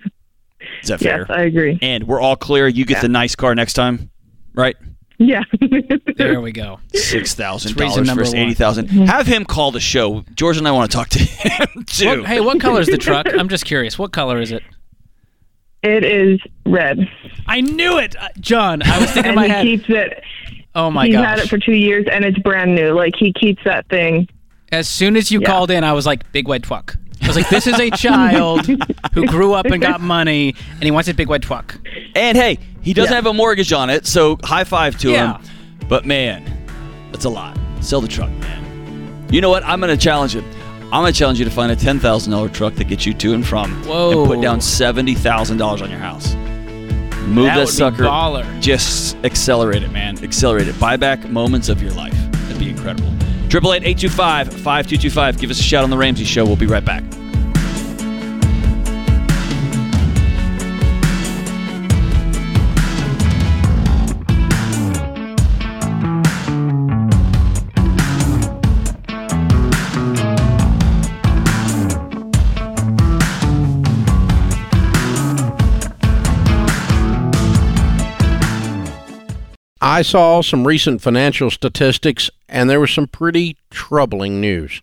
Is 0.82 0.88
that 0.88 1.00
fair? 1.00 1.26
Yes, 1.28 1.30
I 1.30 1.42
agree. 1.42 1.78
and 1.82 2.04
we're 2.04 2.20
all 2.20 2.36
clear. 2.36 2.66
You 2.68 2.84
get 2.84 3.02
the 3.02 3.08
nice 3.08 3.34
car 3.34 3.54
next 3.54 3.74
time, 3.74 4.10
right? 4.54 4.76
Yeah. 5.18 5.42
There 6.16 6.40
we 6.40 6.52
go. 6.52 6.78
Six 6.94 7.34
thousand 7.34 7.72
It's 7.72 7.80
reason 7.80 8.04
dollars 8.04 8.06
number 8.06 8.22
versus 8.22 8.34
eighty 8.34 8.54
thousand. 8.54 8.88
Have 8.88 9.26
him 9.26 9.44
call 9.44 9.70
the 9.70 9.80
show. 9.80 10.24
George 10.34 10.58
and 10.58 10.68
I 10.68 10.72
want 10.72 10.90
to 10.90 10.96
talk 10.96 11.08
to 11.10 11.18
him 11.18 11.84
too. 11.86 12.20
What, 12.20 12.26
hey, 12.28 12.40
what 12.40 12.60
color 12.60 12.80
is 12.80 12.86
the 12.88 12.98
truck? 12.98 13.26
I'm 13.32 13.48
just 13.48 13.64
curious. 13.64 13.98
What 13.98 14.12
color 14.12 14.38
is 14.40 14.52
it? 14.52 14.62
it 15.82 16.04
is 16.04 16.40
red. 16.66 16.98
I 17.46 17.60
knew 17.60 17.98
it, 17.98 18.16
uh, 18.16 18.28
John. 18.40 18.82
I 18.82 18.98
was 18.98 19.10
thinking 19.12 19.32
in 19.32 19.38
and 19.38 19.48
my 19.48 19.48
he 19.48 19.50
head. 19.52 19.62
keeps 19.64 19.84
it. 19.88 20.22
Oh 20.74 20.90
my 20.90 21.06
He's 21.06 21.14
gosh! 21.14 21.24
had 21.26 21.38
it 21.38 21.48
for 21.48 21.58
two 21.58 21.72
years, 21.74 22.06
and 22.10 22.24
it's 22.24 22.38
brand 22.38 22.74
new. 22.74 22.92
Like 22.92 23.14
he 23.16 23.32
keeps 23.32 23.62
that 23.64 23.88
thing. 23.88 24.28
As 24.72 24.88
soon 24.90 25.16
as 25.16 25.30
you 25.30 25.40
Yeah. 25.40 25.46
called 25.46 25.70
in, 25.70 25.84
I 25.84 25.92
was 25.92 26.04
like, 26.06 26.30
"Big 26.32 26.48
white 26.48 26.64
truck." 26.64 26.96
I 27.26 27.28
was 27.28 27.36
like, 27.36 27.48
"This 27.48 27.66
is 27.66 27.78
a 27.78 27.90
child 27.96 28.66
who 29.12 29.26
grew 29.26 29.52
up 29.54 29.66
and 29.66 29.80
got 29.82 30.00
money, 30.00 30.54
and 30.74 30.82
he 30.82 30.90
wants 30.90 31.08
a 31.08 31.14
big 31.14 31.28
white 31.28 31.42
truck." 31.42 31.78
and 32.14 32.36
hey, 32.38 32.58
he 32.80 32.92
doesn't 32.94 33.10
Yeah. 33.12 33.16
have 33.16 33.26
a 33.26 33.32
mortgage 33.34 33.72
on 33.72 33.90
it, 33.90 34.06
so 34.06 34.38
high 34.42 34.64
five 34.64 34.96
to 34.98 35.10
Yeah. 35.10 35.34
him. 35.38 35.42
But 35.88 36.04
man, 36.06 36.44
that's 37.12 37.24
a 37.24 37.28
lot. 37.28 37.58
Sell 37.80 38.00
the 38.00 38.08
truck, 38.08 38.30
man. 38.30 39.26
You 39.30 39.40
know 39.40 39.50
what? 39.50 39.64
I'm 39.64 39.80
going 39.80 39.94
to 39.96 40.02
challenge 40.02 40.34
him. 40.34 40.44
I'm 40.92 41.02
going 41.02 41.12
to 41.12 41.18
challenge 41.18 41.38
you 41.40 41.44
to 41.44 41.50
find 41.50 41.70
a 41.72 41.76
ten 41.76 41.98
thousand 41.98 42.32
dollar 42.32 42.48
truck 42.48 42.74
that 42.76 42.84
gets 42.84 43.04
you 43.06 43.12
to 43.14 43.34
and 43.34 43.44
from, 43.46 43.72
Whoa. 43.84 44.20
and 44.22 44.26
put 44.30 44.40
down 44.40 44.60
seventy 44.60 45.14
thousand 45.14 45.58
dollars 45.58 45.82
on 45.82 45.90
your 45.90 45.98
house. 45.98 46.34
Move 47.26 47.46
That 47.46 47.56
that, 47.56 47.66
sucker. 47.68 48.04
baller. 48.04 48.46
Just 48.60 49.16
accelerate 49.24 49.82
it, 49.82 49.90
man. 49.90 50.16
Accelerate 50.22 50.68
it. 50.68 50.78
Buy 50.78 50.96
back 50.96 51.28
moments 51.28 51.68
of 51.68 51.82
your 51.82 51.90
life. 51.92 52.14
That'd 52.32 52.58
be 52.60 52.70
incredible. 52.70 53.12
Triple 53.48 53.74
eight 53.74 53.84
eight 53.84 53.98
two 53.98 54.08
five 54.08 54.52
five 54.52 54.86
two 54.86 54.96
two 54.96 55.10
five. 55.10 55.38
Give 55.38 55.50
us 55.50 55.60
a 55.60 55.62
shout 55.62 55.84
on 55.84 55.90
the 55.90 55.96
Ramsey 55.96 56.24
Show. 56.24 56.44
We'll 56.44 56.56
be 56.56 56.66
right 56.66 56.84
back. 56.84 57.04
I 79.88 80.02
saw 80.02 80.42
some 80.42 80.66
recent 80.66 81.00
financial 81.00 81.48
statistics, 81.48 82.28
and 82.48 82.68
there 82.68 82.80
was 82.80 82.90
some 82.90 83.06
pretty 83.06 83.56
troubling 83.70 84.40
news. 84.40 84.82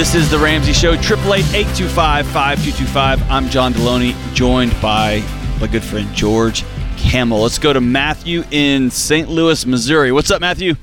This 0.00 0.14
is 0.14 0.30
the 0.30 0.38
Ramsey 0.38 0.72
Show. 0.72 0.96
Triple 0.96 1.34
eight 1.34 1.44
eight 1.52 1.66
two 1.76 1.86
five 1.86 2.26
five 2.26 2.64
two 2.64 2.72
two 2.72 2.86
five. 2.86 3.20
I'm 3.30 3.50
John 3.50 3.74
Delony, 3.74 4.14
joined 4.32 4.72
by 4.80 5.22
my 5.60 5.66
good 5.66 5.84
friend 5.84 6.10
George 6.14 6.64
Kamel. 6.96 7.42
Let's 7.42 7.58
go 7.58 7.74
to 7.74 7.82
Matthew 7.82 8.42
in 8.50 8.90
St. 8.90 9.28
Louis, 9.28 9.66
Missouri. 9.66 10.10
What's 10.10 10.30
up, 10.30 10.40
Matthew? 10.40 10.74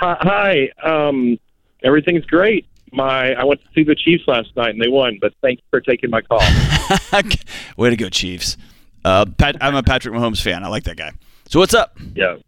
Hi. 0.00 0.68
Um, 0.82 1.38
everything's 1.84 2.24
great. 2.26 2.66
My 2.90 3.34
I 3.34 3.44
went 3.44 3.62
to 3.62 3.68
see 3.72 3.84
the 3.84 3.94
Chiefs 3.94 4.24
last 4.26 4.48
night 4.56 4.70
and 4.70 4.82
they 4.82 4.88
won. 4.88 5.18
But 5.20 5.34
thanks 5.40 5.62
for 5.70 5.80
taking 5.80 6.10
my 6.10 6.22
call. 6.22 6.40
Way 7.76 7.90
to 7.90 7.96
go, 7.96 8.08
Chiefs. 8.08 8.56
Uh, 9.04 9.26
Pat, 9.26 9.58
I'm 9.60 9.76
a 9.76 9.84
Patrick 9.84 10.12
Mahomes 10.12 10.42
fan. 10.42 10.64
I 10.64 10.66
like 10.66 10.82
that 10.84 10.96
guy. 10.96 11.12
So 11.48 11.60
what's 11.60 11.72
up? 11.72 11.96
Yeah. 12.16 12.38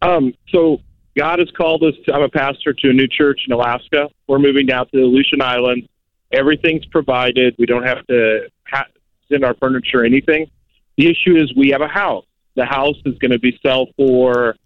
Um, 0.00 0.32
so 0.48 0.80
God 1.20 1.38
has 1.38 1.50
called 1.50 1.82
us. 1.82 1.92
To, 2.06 2.14
I'm 2.14 2.22
a 2.22 2.30
pastor 2.30 2.72
to 2.72 2.88
a 2.88 2.94
new 2.94 3.06
church 3.06 3.42
in 3.46 3.52
Alaska. 3.52 4.08
We're 4.26 4.38
moving 4.38 4.64
down 4.64 4.86
to 4.86 4.90
the 4.94 5.02
Aleutian 5.02 5.42
Islands. 5.42 5.86
Everything's 6.32 6.86
provided. 6.86 7.54
We 7.58 7.66
don't 7.66 7.82
have 7.82 8.06
to 8.06 8.48
ha- 8.66 8.86
send 9.30 9.44
our 9.44 9.54
furniture 9.60 10.00
or 10.00 10.04
anything. 10.06 10.50
The 10.96 11.08
issue 11.08 11.36
is 11.36 11.54
we 11.54 11.68
have 11.72 11.82
a 11.82 11.88
house. 11.88 12.24
The 12.56 12.64
house 12.64 12.96
is 13.04 13.18
going 13.18 13.32
to 13.32 13.38
be 13.38 13.60
sell 13.62 13.88
for 13.98 14.56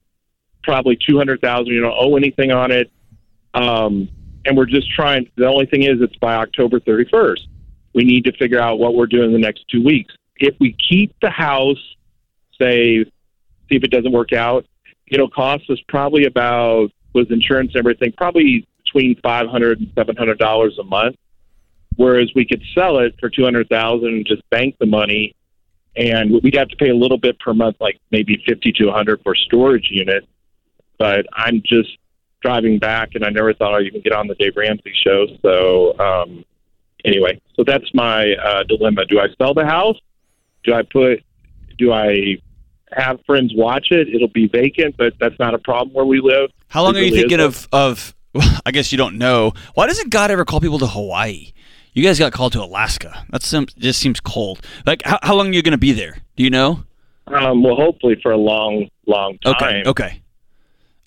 probably 0.63 0.97
two 0.97 1.19
hundred 1.19 1.41
thousand. 1.41 1.75
You 1.75 1.81
don't 1.81 1.97
owe 1.99 2.15
anything 2.15 2.53
on 2.53 2.71
it, 2.71 2.89
um, 3.55 4.09
and 4.45 4.57
we're 4.57 4.67
just 4.67 4.89
trying. 4.93 5.29
The 5.35 5.47
only 5.47 5.67
thing 5.67 5.83
is, 5.83 6.01
it's 6.01 6.15
by 6.19 6.37
October 6.37 6.79
thirty 6.79 7.11
first. 7.11 7.49
We 7.95 8.05
need 8.05 8.27
to 8.27 8.33
figure 8.39 8.61
out 8.61 8.79
what 8.79 8.95
we're 8.95 9.07
doing 9.07 9.33
the 9.33 9.41
next 9.41 9.65
two 9.69 9.83
weeks. 9.83 10.15
If 10.37 10.55
we 10.61 10.77
keep 10.89 11.17
the 11.21 11.31
house, 11.31 11.83
say, 12.61 13.03
see 13.03 13.75
if 13.75 13.83
it 13.83 13.91
doesn't 13.91 14.13
work 14.13 14.33
out, 14.33 14.67
it'll 15.09 15.31
cost 15.31 15.69
us 15.71 15.79
probably 15.89 16.25
about 16.25 16.91
with 17.15 17.31
insurance 17.31 17.73
and 17.75 17.79
everything, 17.79 18.13
probably 18.17 18.67
between 18.85 19.17
five 19.23 19.49
hundred 19.49 19.81
and 19.81 19.91
seven 19.95 20.17
hundred 20.17 20.39
dollars 20.39 20.79
a 20.79 20.85
month. 20.85 21.17
Whereas 21.97 22.31
we 22.35 22.45
could 22.45 22.63
sell 22.75 22.99
it 22.99 23.15
for 23.21 23.31
two 23.31 23.45
hundred 23.45 23.69
thousand 23.69 24.09
and 24.09 24.27
just 24.27 24.43
bank 24.51 24.77
the 24.81 24.87
money, 24.87 25.35
and 25.97 26.41
we'd 26.43 26.57
have 26.57 26.69
to 26.69 26.77
pay 26.77 26.91
a 26.91 26.95
little 26.95 27.19
bit 27.19 27.39
per 27.39 27.55
month, 27.55 27.77
like 27.81 28.01
maybe 28.11 28.43
fifty 28.47 28.73
to 28.73 28.89
a 28.89 28.93
hundred 28.93 29.21
for 29.23 29.35
storage 29.35 29.89
unit. 29.91 30.27
But 30.99 31.27
I'm 31.33 31.63
just 31.65 31.99
driving 32.43 32.79
back, 32.79 33.11
and 33.15 33.25
I 33.25 33.31
never 33.31 33.55
thought 33.55 33.75
I'd 33.75 33.87
even 33.87 34.01
get 34.01 34.13
on 34.13 34.27
the 34.27 34.35
Dave 34.35 34.55
Ramsey 34.57 34.93
show. 35.05 35.27
So 35.43 35.99
um, 35.99 36.45
anyway, 37.05 37.41
so 37.57 37.65
that's 37.65 37.93
my 37.95 38.33
uh, 38.35 38.65
dilemma: 38.65 39.05
do 39.07 39.21
I 39.21 39.29
sell 39.39 39.55
the 39.55 39.65
house? 39.65 39.99
Do 40.65 40.75
I 40.75 40.83
put? 40.83 41.23
Do 41.79 41.93
I 41.93 42.39
have 42.97 43.21
friends 43.27 43.53
watch 43.55 43.89
it? 43.91 44.09
It'll 44.09 44.29
be 44.29 44.47
vacant, 44.49 44.97
but 44.97 45.15
that's 45.21 45.39
not 45.39 45.55
a 45.55 45.59
problem 45.59 45.95
where 45.95 46.05
we 46.05 46.21
live. 46.21 46.51
How 46.69 46.83
long 46.83 46.95
It 46.95 46.99
are 46.99 47.03
you 47.03 47.07
really 47.11 47.21
thinking 47.23 47.41
isn't. 47.41 47.69
of 47.73 48.15
of? 48.35 48.63
I 48.67 48.71
guess 48.73 48.91
you 48.93 48.99
don't 48.99 49.17
know. 49.19 49.53
Why 49.75 49.87
doesn't 49.87 50.11
God 50.11 50.31
ever 50.31 50.45
call 50.45 50.61
people 50.61 50.79
to 50.81 50.87
Hawaii? 50.87 51.53
You 51.93 52.03
guys 52.03 52.19
got 52.19 52.33
called 52.33 52.53
to 52.55 52.63
Alaska. 52.63 53.25
That 53.31 53.45
seems, 53.45 53.73
just 53.75 54.01
seems 54.01 54.19
cold. 54.19 54.61
Like, 54.85 55.03
how, 55.05 55.21
how 55.23 55.35
long 55.37 55.49
are 55.51 55.53
you 55.53 55.63
going 55.63 55.71
to 55.73 55.79
be 55.79 55.93
there? 55.93 56.17
Do 56.37 56.43
you 56.43 56.51
know? 56.51 56.83
Um, 57.29 57.63
well, 57.63 57.77
hopefully 57.77 58.17
for 58.21 58.33
a 58.33 58.37
long, 58.37 58.89
long 59.07 59.39
time. 59.39 59.55
Okay. 59.55 59.83
Okay. 59.87 60.21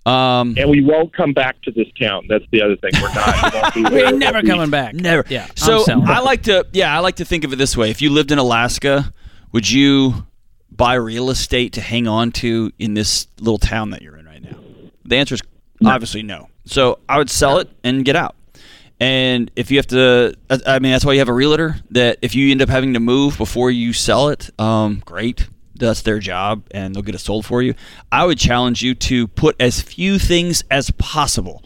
Um, 0.05 0.55
And 0.57 0.69
we 0.69 0.81
won't 0.81 1.13
come 1.13 1.33
back 1.33 1.61
to 1.63 1.71
this 1.71 1.87
town. 1.99 2.25
That's 2.29 2.45
the 2.51 2.61
other 2.61 2.77
thing. 2.77 2.91
We're 3.01 3.13
not. 3.13 3.43
We 3.43 3.59
won't 3.59 3.73
be 3.73 3.83
there. 3.97 4.05
We're 4.13 4.17
never 4.17 4.41
coming 4.41 4.69
back. 4.69 4.93
Never. 4.93 5.25
Yeah. 5.27 5.47
So. 5.55 5.83
I 5.89 6.19
like 6.19 6.43
to, 6.43 6.65
yeah, 6.71 6.95
I 6.95 6.99
like 6.99 7.17
to 7.17 7.25
think 7.25 7.43
of 7.43 7.51
it 7.51 7.57
this 7.57 7.75
way. 7.75 7.89
If 7.91 8.01
you 8.01 8.09
lived 8.09 8.31
in 8.31 8.37
Alaska, 8.37 9.11
would 9.51 9.69
you 9.69 10.25
buy 10.71 10.93
real 10.95 11.29
estate 11.29 11.73
to 11.73 11.81
hang 11.81 12.07
on 12.07 12.31
to 12.33 12.71
in 12.79 12.93
this 12.93 13.27
little 13.39 13.57
town 13.57 13.89
that 13.91 14.01
you're 14.01 14.17
in 14.17 14.25
right 14.25 14.41
now? 14.43 14.57
The 15.05 15.15
answer 15.17 15.35
is 15.35 15.41
obviously 15.85 16.23
no. 16.23 16.49
So 16.65 16.99
I 17.07 17.17
would 17.17 17.29
sell 17.29 17.59
it 17.59 17.69
and 17.83 18.03
get 18.03 18.15
out. 18.15 18.35
And 18.99 19.51
if 19.55 19.69
you 19.69 19.77
have 19.77 19.87
to, 19.87 20.35
I 20.49 20.59
I 20.65 20.79
mean, 20.79 20.91
that's 20.91 21.05
why 21.05 21.13
you 21.13 21.19
have 21.19 21.29
a 21.29 21.33
realtor. 21.33 21.75
That 21.91 22.17
if 22.21 22.33
you 22.33 22.51
end 22.51 22.61
up 22.63 22.69
having 22.69 22.93
to 22.95 22.99
move 22.99 23.37
before 23.37 23.69
you 23.69 23.93
sell 23.93 24.29
it, 24.29 24.49
um, 24.59 25.01
great. 25.05 25.47
That's 25.75 26.01
their 26.01 26.17
job, 26.17 26.63
and 26.71 26.95
they'll 26.95 27.03
get 27.03 27.13
it 27.13 27.19
sold 27.19 27.45
for 27.45 27.61
you. 27.61 27.75
I 28.11 28.25
would 28.25 28.39
challenge 28.39 28.81
you 28.81 28.95
to 28.95 29.27
put 29.27 29.55
as 29.59 29.79
few 29.79 30.17
things 30.17 30.63
as 30.71 30.89
possible 30.91 31.63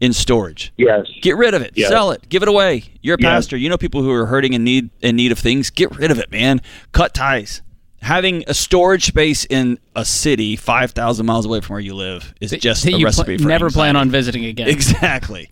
in 0.00 0.12
storage. 0.12 0.72
Yes. 0.76 1.06
Get 1.22 1.36
rid 1.36 1.54
of 1.54 1.62
it. 1.62 1.70
Yes. 1.76 1.88
Sell 1.88 2.10
it. 2.10 2.28
Give 2.28 2.42
it 2.42 2.48
away. 2.48 2.82
You're 3.00 3.14
a 3.14 3.20
Yes. 3.22 3.28
pastor. 3.28 3.56
You 3.56 3.68
know 3.68 3.78
people 3.78 4.02
who 4.02 4.10
are 4.10 4.26
hurting 4.26 4.52
and 4.56 4.64
need 4.64 4.90
in 5.00 5.14
need 5.14 5.30
of 5.30 5.38
things. 5.38 5.70
Get 5.70 5.96
rid 5.96 6.10
of 6.10 6.18
it, 6.18 6.32
man. 6.32 6.60
Cut 6.90 7.14
ties. 7.14 7.62
Having 8.02 8.44
a 8.48 8.54
storage 8.54 9.06
space 9.06 9.44
in 9.44 9.78
a 9.96 10.04
city 10.04 10.56
five 10.56 10.90
thousand 10.90 11.24
miles 11.26 11.46
away 11.46 11.60
from 11.60 11.74
where 11.74 11.80
you 11.80 11.94
live 11.94 12.34
is 12.40 12.50
just 12.50 12.84
That 12.84 12.94
a 12.94 13.04
recipe 13.04 13.36
pl- 13.36 13.44
for 13.44 13.48
never 13.48 13.70
plan 13.70 13.96
on 13.96 14.10
visiting 14.10 14.44
again. 14.44 14.68
Exactly. 14.76 15.50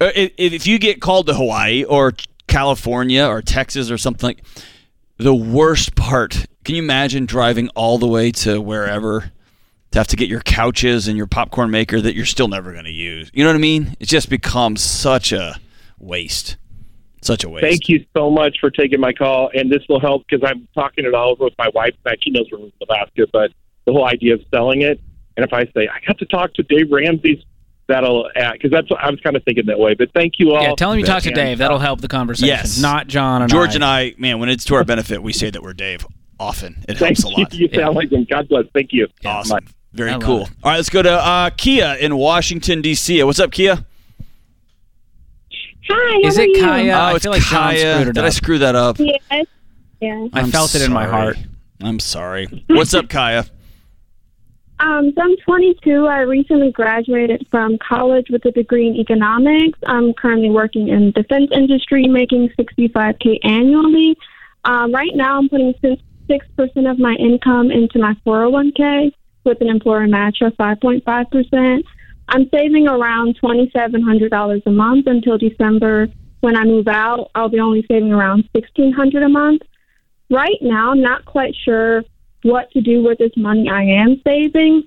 Uh, 0.00 0.10
If, 0.14 0.32
if 0.38 0.66
you 0.66 0.78
get 0.78 1.00
called 1.00 1.26
to 1.26 1.34
Hawaii 1.34 1.84
or 1.84 2.12
California 2.46 3.24
or 3.26 3.42
Texas 3.42 3.90
or 3.90 3.98
something, 3.98 4.28
like, 4.28 4.44
the 5.18 5.34
worst 5.34 5.94
part. 5.94 6.46
Can 6.64 6.74
you 6.76 6.82
imagine 6.82 7.26
driving 7.26 7.68
all 7.70 7.98
the 7.98 8.06
way 8.08 8.30
to 8.32 8.60
wherever 8.60 9.32
to 9.90 9.98
have 9.98 10.08
to 10.08 10.16
get 10.16 10.28
your 10.28 10.40
couches 10.40 11.06
and 11.08 11.16
your 11.16 11.26
popcorn 11.26 11.70
maker 11.70 12.00
that 12.00 12.14
you're 12.16 12.24
still 12.24 12.48
never 12.48 12.72
going 12.72 12.84
to 12.86 12.90
use? 12.90 13.30
You 13.34 13.44
know 13.44 13.50
what 13.50 13.56
I 13.56 13.60
mean? 13.60 13.96
It 14.00 14.06
just 14.08 14.28
becomes 14.30 14.80
such 14.80 15.32
a 15.32 15.58
waste. 15.98 16.56
Such 17.24 17.44
a 17.44 17.48
waste. 17.48 17.64
Thank 17.64 17.88
you 17.88 18.04
so 18.14 18.30
much 18.30 18.58
for 18.60 18.70
taking 18.70 19.00
my 19.00 19.12
call, 19.12 19.50
and 19.54 19.70
this 19.72 19.82
will 19.88 20.00
help 20.00 20.26
because 20.28 20.46
I'm 20.46 20.68
talking 20.74 21.06
it 21.06 21.14
all 21.14 21.30
over 21.30 21.44
with 21.44 21.54
my 21.58 21.68
wife. 21.74 21.94
Tonight. 22.04 22.18
She 22.22 22.30
knows 22.30 22.46
we're 22.52 22.58
in 22.58 22.72
Alaska, 22.88 23.26
but 23.32 23.50
the 23.86 23.92
whole 23.92 24.06
idea 24.06 24.34
of 24.34 24.42
selling 24.52 24.82
it, 24.82 25.00
and 25.36 25.44
if 25.44 25.52
I 25.52 25.64
say 25.74 25.88
I 25.88 26.00
got 26.06 26.18
to 26.18 26.26
talk 26.26 26.52
to 26.54 26.62
Dave 26.64 26.90
Ramsey's, 26.90 27.42
that'll 27.86 28.28
because 28.52 28.70
that's 28.70 28.90
what 28.90 29.00
I 29.00 29.10
was 29.10 29.20
kind 29.20 29.36
of 29.36 29.44
thinking 29.44 29.66
that 29.66 29.78
way. 29.78 29.94
But 29.94 30.12
thank 30.12 30.34
you 30.38 30.52
all. 30.54 30.62
yeah, 30.62 30.74
tell 30.74 30.92
him 30.92 30.98
you 30.98 31.06
talk 31.06 31.22
to 31.22 31.30
Dave. 31.30 31.58
That'll 31.58 31.78
help 31.78 32.00
the 32.02 32.08
conversation. 32.08 32.48
Yes. 32.48 32.78
Not 32.78 33.06
John 33.06 33.42
and 33.42 33.50
George 33.50 33.70
I. 33.70 33.74
and 33.74 33.84
I, 33.84 34.14
man, 34.18 34.38
when 34.38 34.48
it's 34.50 34.64
to 34.66 34.74
our 34.74 34.84
benefit, 34.84 35.22
we 35.22 35.32
say 35.32 35.50
that 35.50 35.62
we're 35.62 35.72
Dave 35.72 36.06
often. 36.38 36.84
It 36.88 36.98
Thank 36.98 37.18
helps 37.18 37.24
a 37.24 37.28
you. 37.28 37.44
lot. 37.44 37.54
You 37.54 37.68
sound 37.72 37.96
like 37.96 38.12
him. 38.12 38.26
God 38.28 38.48
bless. 38.48 38.66
Thank 38.74 38.92
you. 38.92 39.08
Awesome. 39.24 39.64
Very 39.92 40.18
cool. 40.18 40.42
it. 40.42 40.50
All 40.62 40.70
right, 40.72 40.76
let's 40.76 40.90
go 40.90 41.02
to 41.02 41.12
uh, 41.12 41.50
Kia 41.56 41.96
in 42.00 42.16
Washington, 42.16 42.82
D.C. 42.82 43.22
What's 43.22 43.38
up, 43.38 43.52
Kia? 43.52 43.86
Hi, 45.88 46.28
Is 46.28 46.36
how 46.36 46.42
it 46.42 46.46
are 46.46 46.48
you? 46.50 46.62
Kaya? 46.64 46.92
oh, 46.94 46.96
I 46.98 47.14
it's 47.14 47.22
feel 47.24 47.32
like 47.32 47.42
John 47.42 47.60
Kaya. 47.72 47.92
screwed 47.94 48.08
it 48.08 48.12
Did 48.14 48.24
I 48.24 48.28
screw 48.30 48.58
that 48.58 48.74
up? 48.74 48.96
Yes. 48.98 49.46
Yeah. 50.00 50.26
I 50.32 50.40
I'm 50.40 50.50
felt 50.50 50.74
it 50.74 50.82
in 50.82 50.92
my 50.92 51.04
sorry. 51.04 51.12
heart. 51.12 51.36
I'm 51.82 51.98
sorry. 52.00 52.64
What's 52.68 52.94
up, 52.94 53.08
Kaya? 53.08 53.44
Um, 54.80 55.12
so 55.14 55.22
I'm 55.22 55.36
22. 55.46 56.06
I 56.08 56.18
recently 56.22 56.72
graduated 56.72 57.46
from 57.48 57.78
college 57.78 58.26
with 58.28 58.44
a 58.44 58.50
degree 58.50 58.88
in 58.88 58.96
economics. 58.96 59.78
I'm 59.86 60.12
currently 60.14 60.50
working 60.50 60.88
in 60.88 61.12
defense 61.12 61.48
industry, 61.54 62.08
making 62.08 62.50
65k 62.58 63.38
annually. 63.44 64.16
Um, 64.64 64.92
right 64.92 65.12
now, 65.14 65.38
I'm 65.38 65.48
putting 65.48 65.74
six 66.26 66.44
percent 66.56 66.88
of 66.88 66.98
my 66.98 67.14
income 67.20 67.70
into 67.70 68.00
my 68.00 68.14
401k 68.26 69.12
with 69.44 69.60
an 69.60 69.68
employer 69.68 70.08
match 70.08 70.38
of 70.42 70.52
5.5 70.54 71.30
percent. 71.30 71.86
I'm 72.28 72.48
saving 72.52 72.88
around 72.88 73.38
$2,700 73.42 74.62
a 74.66 74.70
month 74.70 75.06
until 75.06 75.38
December. 75.38 76.08
When 76.40 76.56
I 76.56 76.64
move 76.64 76.88
out, 76.88 77.30
I'll 77.34 77.48
be 77.48 77.60
only 77.60 77.84
saving 77.90 78.12
around 78.12 78.48
1600 78.52 79.22
a 79.22 79.28
month. 79.28 79.62
Right 80.30 80.58
now, 80.60 80.92
I'm 80.92 81.02
not 81.02 81.24
quite 81.24 81.54
sure 81.64 82.02
what 82.42 82.70
to 82.72 82.80
do 82.80 83.02
with 83.02 83.18
this 83.18 83.32
money 83.36 83.68
I 83.68 83.82
am 83.82 84.20
saving. 84.26 84.84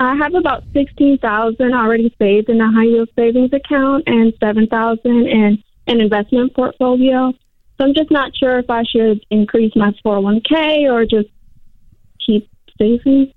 I 0.00 0.16
have 0.16 0.34
about 0.34 0.64
sixteen 0.72 1.18
thousand 1.18 1.72
already 1.72 2.14
saved 2.20 2.48
in 2.48 2.60
a 2.60 2.70
high 2.70 2.84
yield 2.84 3.08
savings 3.16 3.52
account 3.52 4.04
and 4.06 4.32
seven 4.42 4.66
thousand 4.66 5.28
in 5.28 5.62
an 5.86 6.00
investment 6.00 6.54
portfolio. 6.54 7.32
So 7.78 7.84
I'm 7.84 7.94
just 7.94 8.10
not 8.10 8.36
sure 8.36 8.58
if 8.58 8.70
I 8.70 8.82
should 8.84 9.24
increase 9.30 9.72
my 9.74 9.92
401k 10.04 10.90
or 10.92 11.04
just 11.04 11.28
keep 12.24 12.48
saving. 12.78 13.32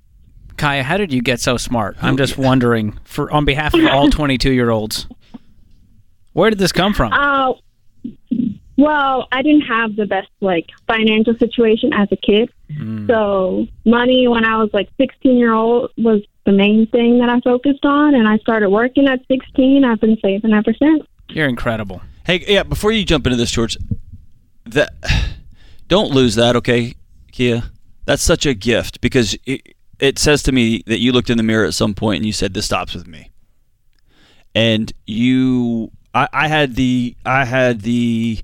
Kaya, 0.58 0.84
how 0.84 0.98
did 0.98 1.14
you 1.14 1.22
get 1.22 1.40
so 1.40 1.58
smart? 1.58 1.98
I'm 2.02 2.18
just 2.18 2.38
wondering, 2.38 2.98
for 3.04 3.32
on 3.32 3.46
behalf 3.46 3.74
of 3.74 3.86
all 3.86 4.10
22 4.10 4.52
year 4.52 4.70
olds, 4.70 5.08
where 6.34 6.50
did 6.50 6.60
this 6.60 6.72
come 6.72 6.94
from? 6.94 7.14
Uh, 7.14 7.54
well, 8.78 9.28
I 9.32 9.42
didn't 9.42 9.62
have 9.62 9.96
the 9.96 10.06
best 10.06 10.30
like 10.40 10.68
financial 10.88 11.36
situation 11.38 11.94
as 11.94 12.08
a 12.12 12.16
kid. 12.16 12.52
So 13.08 13.66
money 13.86 14.28
when 14.28 14.44
I 14.46 14.58
was 14.58 14.70
like 14.74 14.90
16 14.98 15.38
year 15.38 15.54
old 15.54 15.92
was 15.98 16.22
the 16.46 16.52
main 16.52 16.86
thing 16.88 17.20
that 17.20 17.30
I 17.30 17.40
focused 17.42 17.86
on, 17.86 18.14
and 18.14 18.28
I 18.28 18.38
started 18.38 18.70
working 18.70 19.08
at 19.08 19.20
16. 19.28 19.84
I've 19.84 20.00
been 20.00 20.18
saving 20.22 20.54
ever 20.54 20.74
since. 20.74 21.04
You're 21.30 21.48
incredible. 21.48 22.02
Hey, 22.26 22.44
yeah. 22.48 22.64
Before 22.64 22.92
you 22.92 23.04
jump 23.06 23.26
into 23.26 23.38
this, 23.38 23.52
George, 23.52 23.78
that 24.66 24.94
don't 25.88 26.12
lose 26.12 26.36
that, 26.36 26.56
okay, 26.58 26.94
Kia. 27.32 27.64
That's 28.06 28.24
such 28.24 28.46
a 28.46 28.54
gift 28.54 29.02
because 29.02 29.38
it, 29.46 29.76
it 30.00 30.20
says 30.20 30.44
to 30.44 30.52
me 30.52 30.84
that 30.88 31.00
you 31.00 31.12
looked 31.12 31.30
in 31.30 31.38
the 31.38 31.44
mirror 31.44 31.66
at 31.66 31.74
some 31.74 31.94
point 31.94 32.18
and 32.18 32.26
you 32.26 32.34
said, 32.34 32.54
"This 32.54 32.66
stops 32.66 32.94
with 32.94 33.08
me." 33.08 33.32
And 34.56 34.92
you, 35.06 35.92
I, 36.14 36.28
I 36.34 36.48
had 36.48 36.76
the, 36.76 37.16
I 37.26 37.46
had 37.46 37.82
the 37.82 38.40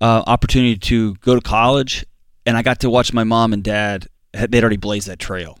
uh, 0.00 0.22
opportunity 0.26 0.76
to 0.76 1.14
go 1.16 1.34
to 1.34 1.40
college, 1.40 2.06
and 2.46 2.56
I 2.56 2.62
got 2.62 2.80
to 2.80 2.90
watch 2.90 3.12
my 3.12 3.24
mom 3.24 3.52
and 3.52 3.62
dad. 3.62 4.06
They'd 4.32 4.62
already 4.62 4.76
blazed 4.76 5.08
that 5.08 5.18
trail. 5.18 5.58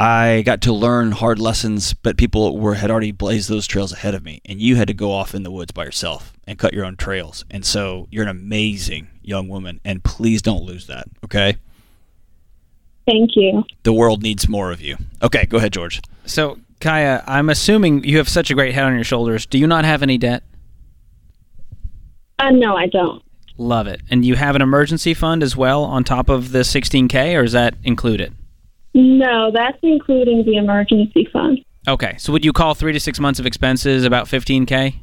I 0.00 0.42
got 0.46 0.60
to 0.62 0.72
learn 0.72 1.10
hard 1.10 1.40
lessons, 1.40 1.92
but 1.92 2.16
people 2.16 2.56
were 2.56 2.74
had 2.74 2.88
already 2.88 3.10
blazed 3.10 3.48
those 3.48 3.66
trails 3.66 3.92
ahead 3.92 4.14
of 4.14 4.22
me, 4.22 4.40
and 4.44 4.60
you 4.60 4.76
had 4.76 4.86
to 4.88 4.94
go 4.94 5.10
off 5.10 5.34
in 5.34 5.42
the 5.42 5.50
woods 5.50 5.72
by 5.72 5.84
yourself 5.84 6.32
and 6.46 6.56
cut 6.56 6.72
your 6.72 6.84
own 6.84 6.96
trails. 6.96 7.44
And 7.50 7.64
so 7.64 8.06
you're 8.10 8.22
an 8.22 8.28
amazing 8.28 9.08
young 9.22 9.48
woman, 9.48 9.80
and 9.84 10.04
please 10.04 10.40
don't 10.40 10.62
lose 10.62 10.86
that. 10.86 11.08
Okay? 11.24 11.56
Thank 13.08 13.36
you. 13.36 13.64
The 13.84 13.92
world 13.92 14.22
needs 14.22 14.48
more 14.48 14.70
of 14.70 14.82
you. 14.82 14.98
Okay, 15.22 15.46
go 15.46 15.56
ahead, 15.56 15.72
George. 15.72 16.02
So, 16.26 16.58
Kaya, 16.80 17.24
I'm 17.26 17.48
assuming 17.48 18.04
you 18.04 18.18
have 18.18 18.28
such 18.28 18.50
a 18.50 18.54
great 18.54 18.74
head 18.74 18.84
on 18.84 18.94
your 18.94 19.04
shoulders. 19.04 19.46
Do 19.46 19.56
you 19.56 19.66
not 19.66 19.86
have 19.86 20.02
any 20.02 20.18
debt? 20.18 20.42
Uh, 22.38 22.50
no, 22.50 22.76
I 22.76 22.86
don't. 22.86 23.22
Love 23.56 23.86
it. 23.86 24.02
And 24.10 24.26
you 24.26 24.34
have 24.34 24.54
an 24.56 24.62
emergency 24.62 25.14
fund 25.14 25.42
as 25.42 25.56
well 25.56 25.84
on 25.84 26.04
top 26.04 26.28
of 26.28 26.52
the 26.52 26.60
16K, 26.60 27.34
or 27.34 27.44
is 27.44 27.52
that 27.52 27.74
included? 27.82 28.34
No, 28.92 29.50
that's 29.50 29.78
including 29.82 30.44
the 30.44 30.56
emergency 30.56 31.26
fund. 31.32 31.64
Okay. 31.88 32.16
So, 32.18 32.30
would 32.32 32.44
you 32.44 32.52
call 32.52 32.74
three 32.74 32.92
to 32.92 33.00
six 33.00 33.18
months 33.18 33.40
of 33.40 33.46
expenses 33.46 34.04
about 34.04 34.26
15K? 34.26 34.96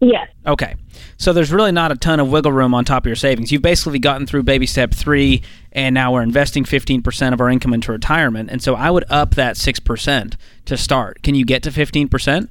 Yes. 0.00 0.28
Okay. 0.46 0.76
So 1.18 1.32
there's 1.32 1.52
really 1.52 1.72
not 1.72 1.92
a 1.92 1.94
ton 1.94 2.20
of 2.20 2.30
wiggle 2.30 2.52
room 2.52 2.72
on 2.72 2.84
top 2.84 3.04
of 3.04 3.06
your 3.06 3.16
savings. 3.16 3.52
You've 3.52 3.62
basically 3.62 3.98
gotten 3.98 4.26
through 4.26 4.44
baby 4.44 4.66
step 4.66 4.94
three, 4.94 5.42
and 5.72 5.94
now 5.94 6.12
we're 6.12 6.22
investing 6.22 6.64
15% 6.64 7.34
of 7.34 7.40
our 7.40 7.50
income 7.50 7.74
into 7.74 7.92
retirement. 7.92 8.50
And 8.50 8.62
so 8.62 8.74
I 8.74 8.90
would 8.90 9.04
up 9.10 9.34
that 9.34 9.56
6% 9.56 10.34
to 10.64 10.76
start. 10.76 11.22
Can 11.22 11.34
you 11.34 11.44
get 11.44 11.62
to 11.64 11.70
15%? 11.70 12.48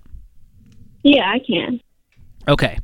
Yeah, 1.03 1.27
I 1.27 1.39
can. 1.39 1.82
Okay. 2.48 2.77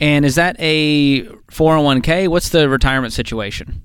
And 0.00 0.24
is 0.24 0.34
that 0.34 0.56
a 0.58 1.22
401k? 1.22 2.28
What's 2.28 2.50
the 2.50 2.68
retirement 2.68 3.12
situation? 3.12 3.82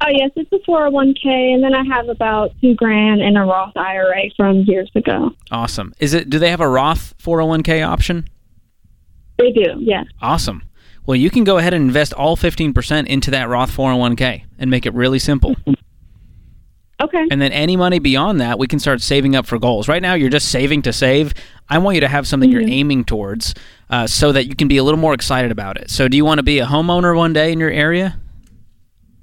Oh, 0.00 0.10
yes, 0.10 0.30
it's 0.36 0.52
a 0.52 0.70
401k, 0.70 1.26
and 1.26 1.62
then 1.62 1.74
I 1.74 1.82
have 1.84 2.08
about 2.08 2.52
two 2.60 2.74
grand 2.74 3.20
in 3.20 3.36
a 3.36 3.44
Roth 3.44 3.76
IRA 3.76 4.30
from 4.36 4.60
years 4.60 4.88
ago. 4.94 5.32
Awesome. 5.50 5.92
Is 5.98 6.14
it? 6.14 6.30
Do 6.30 6.38
they 6.38 6.50
have 6.50 6.60
a 6.60 6.68
Roth 6.68 7.14
401k 7.18 7.84
option? 7.84 8.28
They 9.38 9.52
do, 9.52 9.76
yes. 9.78 10.04
Awesome. 10.20 10.62
Well, 11.06 11.16
you 11.16 11.30
can 11.30 11.44
go 11.44 11.58
ahead 11.58 11.72
and 11.72 11.84
invest 11.84 12.12
all 12.12 12.36
15% 12.36 13.06
into 13.06 13.30
that 13.30 13.48
Roth 13.48 13.74
401k 13.74 14.44
and 14.58 14.70
make 14.70 14.84
it 14.84 14.94
really 14.94 15.18
simple. 15.18 15.56
Okay. 17.00 17.28
And 17.30 17.40
then 17.40 17.52
any 17.52 17.76
money 17.76 18.00
beyond 18.00 18.40
that, 18.40 18.58
we 18.58 18.66
can 18.66 18.80
start 18.80 19.00
saving 19.00 19.36
up 19.36 19.46
for 19.46 19.56
goals. 19.56 19.86
Right 19.86 20.02
now, 20.02 20.14
you're 20.14 20.28
just 20.30 20.48
saving 20.50 20.82
to 20.82 20.92
save. 20.92 21.32
I 21.68 21.78
want 21.78 21.94
you 21.94 22.00
to 22.00 22.08
have 22.08 22.26
something 22.26 22.50
you're 22.50 22.60
aiming 22.60 23.04
towards 23.04 23.54
uh, 23.88 24.08
so 24.08 24.32
that 24.32 24.46
you 24.46 24.56
can 24.56 24.66
be 24.66 24.78
a 24.78 24.82
little 24.82 24.98
more 24.98 25.14
excited 25.14 25.52
about 25.52 25.76
it. 25.76 25.90
So, 25.90 26.08
do 26.08 26.16
you 26.16 26.24
want 26.24 26.38
to 26.40 26.42
be 26.42 26.58
a 26.58 26.66
homeowner 26.66 27.16
one 27.16 27.32
day 27.32 27.52
in 27.52 27.60
your 27.60 27.70
area? 27.70 28.18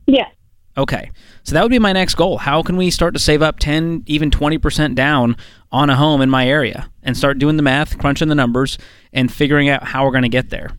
Yes. 0.07 0.31
Okay. 0.77 1.09
So, 1.43 1.53
that 1.53 1.61
would 1.63 1.71
be 1.71 1.79
my 1.79 1.93
next 1.93 2.15
goal. 2.15 2.37
How 2.37 2.61
can 2.61 2.75
we 2.75 2.91
start 2.91 3.13
to 3.13 3.19
save 3.19 3.41
up 3.41 3.59
10, 3.59 4.03
even 4.07 4.29
20% 4.31 4.93
down 4.95 5.37
on 5.71 5.89
a 5.89 5.95
home 5.95 6.21
in 6.21 6.29
my 6.29 6.47
area 6.47 6.89
and 7.03 7.15
start 7.15 7.37
doing 7.39 7.55
the 7.57 7.63
math, 7.63 7.97
crunching 7.97 8.27
the 8.27 8.35
numbers, 8.35 8.77
and 9.13 9.31
figuring 9.31 9.69
out 9.69 9.83
how 9.83 10.03
we're 10.05 10.11
going 10.11 10.23
to 10.23 10.29
get 10.29 10.49
there? 10.49 10.69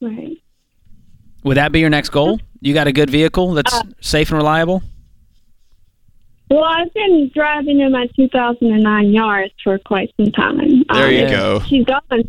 Right. 0.00 0.36
Would 1.44 1.56
that 1.56 1.72
be 1.72 1.80
your 1.80 1.88
next 1.90 2.10
goal? 2.10 2.40
You 2.60 2.74
got 2.74 2.86
a 2.88 2.92
good 2.92 3.08
vehicle 3.08 3.54
that's 3.54 3.72
Uh, 3.72 3.82
safe 4.00 4.28
and 4.30 4.36
reliable? 4.36 4.82
Well, 6.50 6.64
I've 6.64 6.92
been 6.92 7.30
driving 7.32 7.80
in 7.80 7.92
my 7.92 8.06
2009 8.16 9.12
Yaris 9.12 9.50
for 9.62 9.78
quite 9.78 10.12
some 10.16 10.32
time. 10.32 10.82
There 10.92 11.10
you 11.12 11.24
Um, 11.26 11.30
go. 11.30 11.60
She's 11.60 11.84
going. 11.84 12.28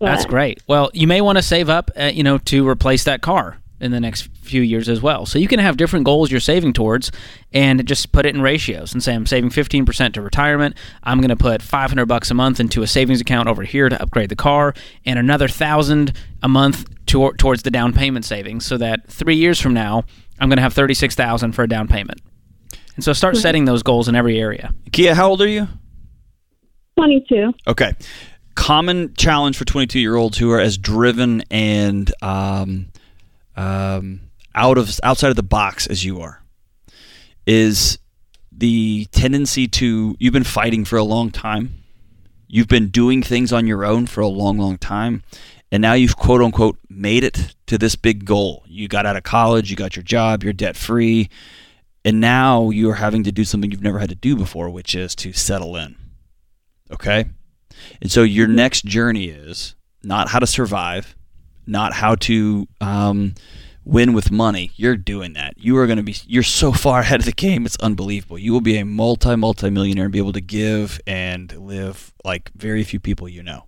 That's 0.00 0.26
great. 0.26 0.60
Well, 0.66 0.90
you 0.92 1.06
may 1.06 1.20
want 1.22 1.38
to 1.38 1.42
save 1.42 1.70
up, 1.70 1.90
uh, 1.98 2.10
you 2.12 2.22
know, 2.22 2.36
to 2.38 2.68
replace 2.68 3.04
that 3.04 3.22
car 3.22 3.56
in 3.80 3.90
the 3.90 4.00
next 4.00 4.28
few 4.38 4.62
years 4.62 4.88
as 4.88 5.02
well. 5.02 5.26
So 5.26 5.38
you 5.38 5.48
can 5.48 5.58
have 5.58 5.76
different 5.76 6.04
goals 6.04 6.30
you're 6.30 6.40
saving 6.40 6.72
towards, 6.72 7.10
and 7.52 7.86
just 7.86 8.12
put 8.12 8.26
it 8.26 8.34
in 8.34 8.40
ratios 8.40 8.92
and 8.92 9.02
say 9.02 9.14
I'm 9.14 9.26
saving 9.26 9.50
15% 9.50 10.12
to 10.14 10.22
retirement. 10.22 10.76
I'm 11.02 11.18
going 11.18 11.30
to 11.30 11.36
put 11.36 11.60
500 11.60 12.06
bucks 12.06 12.30
a 12.30 12.34
month 12.34 12.60
into 12.60 12.82
a 12.82 12.86
savings 12.86 13.20
account 13.20 13.48
over 13.48 13.62
here 13.62 13.88
to 13.88 14.00
upgrade 14.00 14.28
the 14.28 14.36
car, 14.36 14.74
and 15.04 15.18
another 15.18 15.48
thousand 15.48 16.12
a 16.42 16.48
month 16.48 16.88
to, 17.06 17.32
towards 17.32 17.62
the 17.62 17.70
down 17.70 17.92
payment 17.92 18.24
savings. 18.24 18.64
So 18.64 18.76
that 18.78 19.06
three 19.08 19.36
years 19.36 19.60
from 19.60 19.74
now, 19.74 20.04
I'm 20.38 20.48
going 20.48 20.56
to 20.56 20.62
have 20.62 20.74
36,000 20.74 21.52
for 21.52 21.62
a 21.62 21.68
down 21.68 21.88
payment. 21.88 22.20
And 22.96 23.04
so 23.04 23.12
start 23.12 23.36
setting 23.36 23.64
those 23.64 23.82
goals 23.82 24.08
in 24.08 24.14
every 24.14 24.38
area. 24.38 24.72
Kia, 24.92 25.14
how 25.14 25.30
old 25.30 25.42
are 25.42 25.48
you? 25.48 25.66
22. 26.96 27.52
Okay. 27.66 27.92
Common 28.54 29.14
challenge 29.14 29.56
for 29.56 29.64
22 29.64 29.98
year 29.98 30.14
olds 30.14 30.38
who 30.38 30.50
are 30.52 30.60
as 30.60 30.78
driven 30.78 31.42
and 31.50 32.12
um, 32.22 32.86
um, 33.56 34.20
out 34.54 34.78
of 34.78 34.98
outside 35.02 35.30
of 35.30 35.36
the 35.36 35.42
box 35.42 35.86
as 35.86 36.04
you 36.04 36.20
are 36.20 36.42
is 37.46 37.98
the 38.50 39.06
tendency 39.06 39.66
to 39.66 40.16
you've 40.18 40.32
been 40.32 40.44
fighting 40.44 40.84
for 40.84 40.96
a 40.96 41.04
long 41.04 41.30
time. 41.30 41.82
You've 42.46 42.68
been 42.68 42.88
doing 42.88 43.22
things 43.22 43.52
on 43.52 43.66
your 43.66 43.84
own 43.84 44.06
for 44.06 44.20
a 44.20 44.28
long, 44.28 44.58
long 44.58 44.78
time. 44.78 45.22
And 45.72 45.80
now 45.80 45.94
you've 45.94 46.16
quote 46.16 46.40
unquote 46.40 46.78
made 46.88 47.24
it 47.24 47.54
to 47.66 47.78
this 47.78 47.96
big 47.96 48.24
goal. 48.24 48.62
You 48.66 48.86
got 48.86 49.06
out 49.06 49.16
of 49.16 49.24
college, 49.24 49.70
you 49.70 49.76
got 49.76 49.96
your 49.96 50.04
job, 50.04 50.44
you're 50.44 50.52
debt 50.52 50.76
free, 50.76 51.28
and 52.04 52.20
now 52.20 52.70
you're 52.70 52.94
having 52.94 53.24
to 53.24 53.32
do 53.32 53.44
something 53.44 53.72
you've 53.72 53.82
never 53.82 53.98
had 53.98 54.10
to 54.10 54.14
do 54.14 54.36
before, 54.36 54.70
which 54.70 54.94
is 54.94 55.14
to 55.16 55.32
settle 55.32 55.74
in. 55.74 55.96
Okay? 56.92 57.24
And 58.00 58.12
so 58.12 58.22
your 58.22 58.46
next 58.46 58.84
journey 58.84 59.24
is 59.24 59.74
not 60.02 60.28
how 60.28 60.38
to 60.38 60.46
survive, 60.46 61.16
not 61.66 61.94
how 61.94 62.14
to 62.16 62.68
um, 62.80 63.34
win 63.84 64.12
with 64.12 64.30
money. 64.30 64.70
You're 64.76 64.96
doing 64.96 65.34
that. 65.34 65.54
You 65.56 65.76
are 65.78 65.86
going 65.86 65.98
to 65.98 66.02
be. 66.02 66.16
You're 66.26 66.42
so 66.42 66.72
far 66.72 67.00
ahead 67.00 67.20
of 67.20 67.26
the 67.26 67.32
game. 67.32 67.66
It's 67.66 67.76
unbelievable. 67.76 68.38
You 68.38 68.52
will 68.52 68.60
be 68.60 68.78
a 68.78 68.84
multi 68.84 69.36
multi 69.36 69.70
millionaire 69.70 70.04
and 70.04 70.12
be 70.12 70.18
able 70.18 70.32
to 70.32 70.40
give 70.40 71.00
and 71.06 71.54
live 71.56 72.12
like 72.24 72.50
very 72.54 72.84
few 72.84 73.00
people 73.00 73.28
you 73.28 73.42
know. 73.42 73.64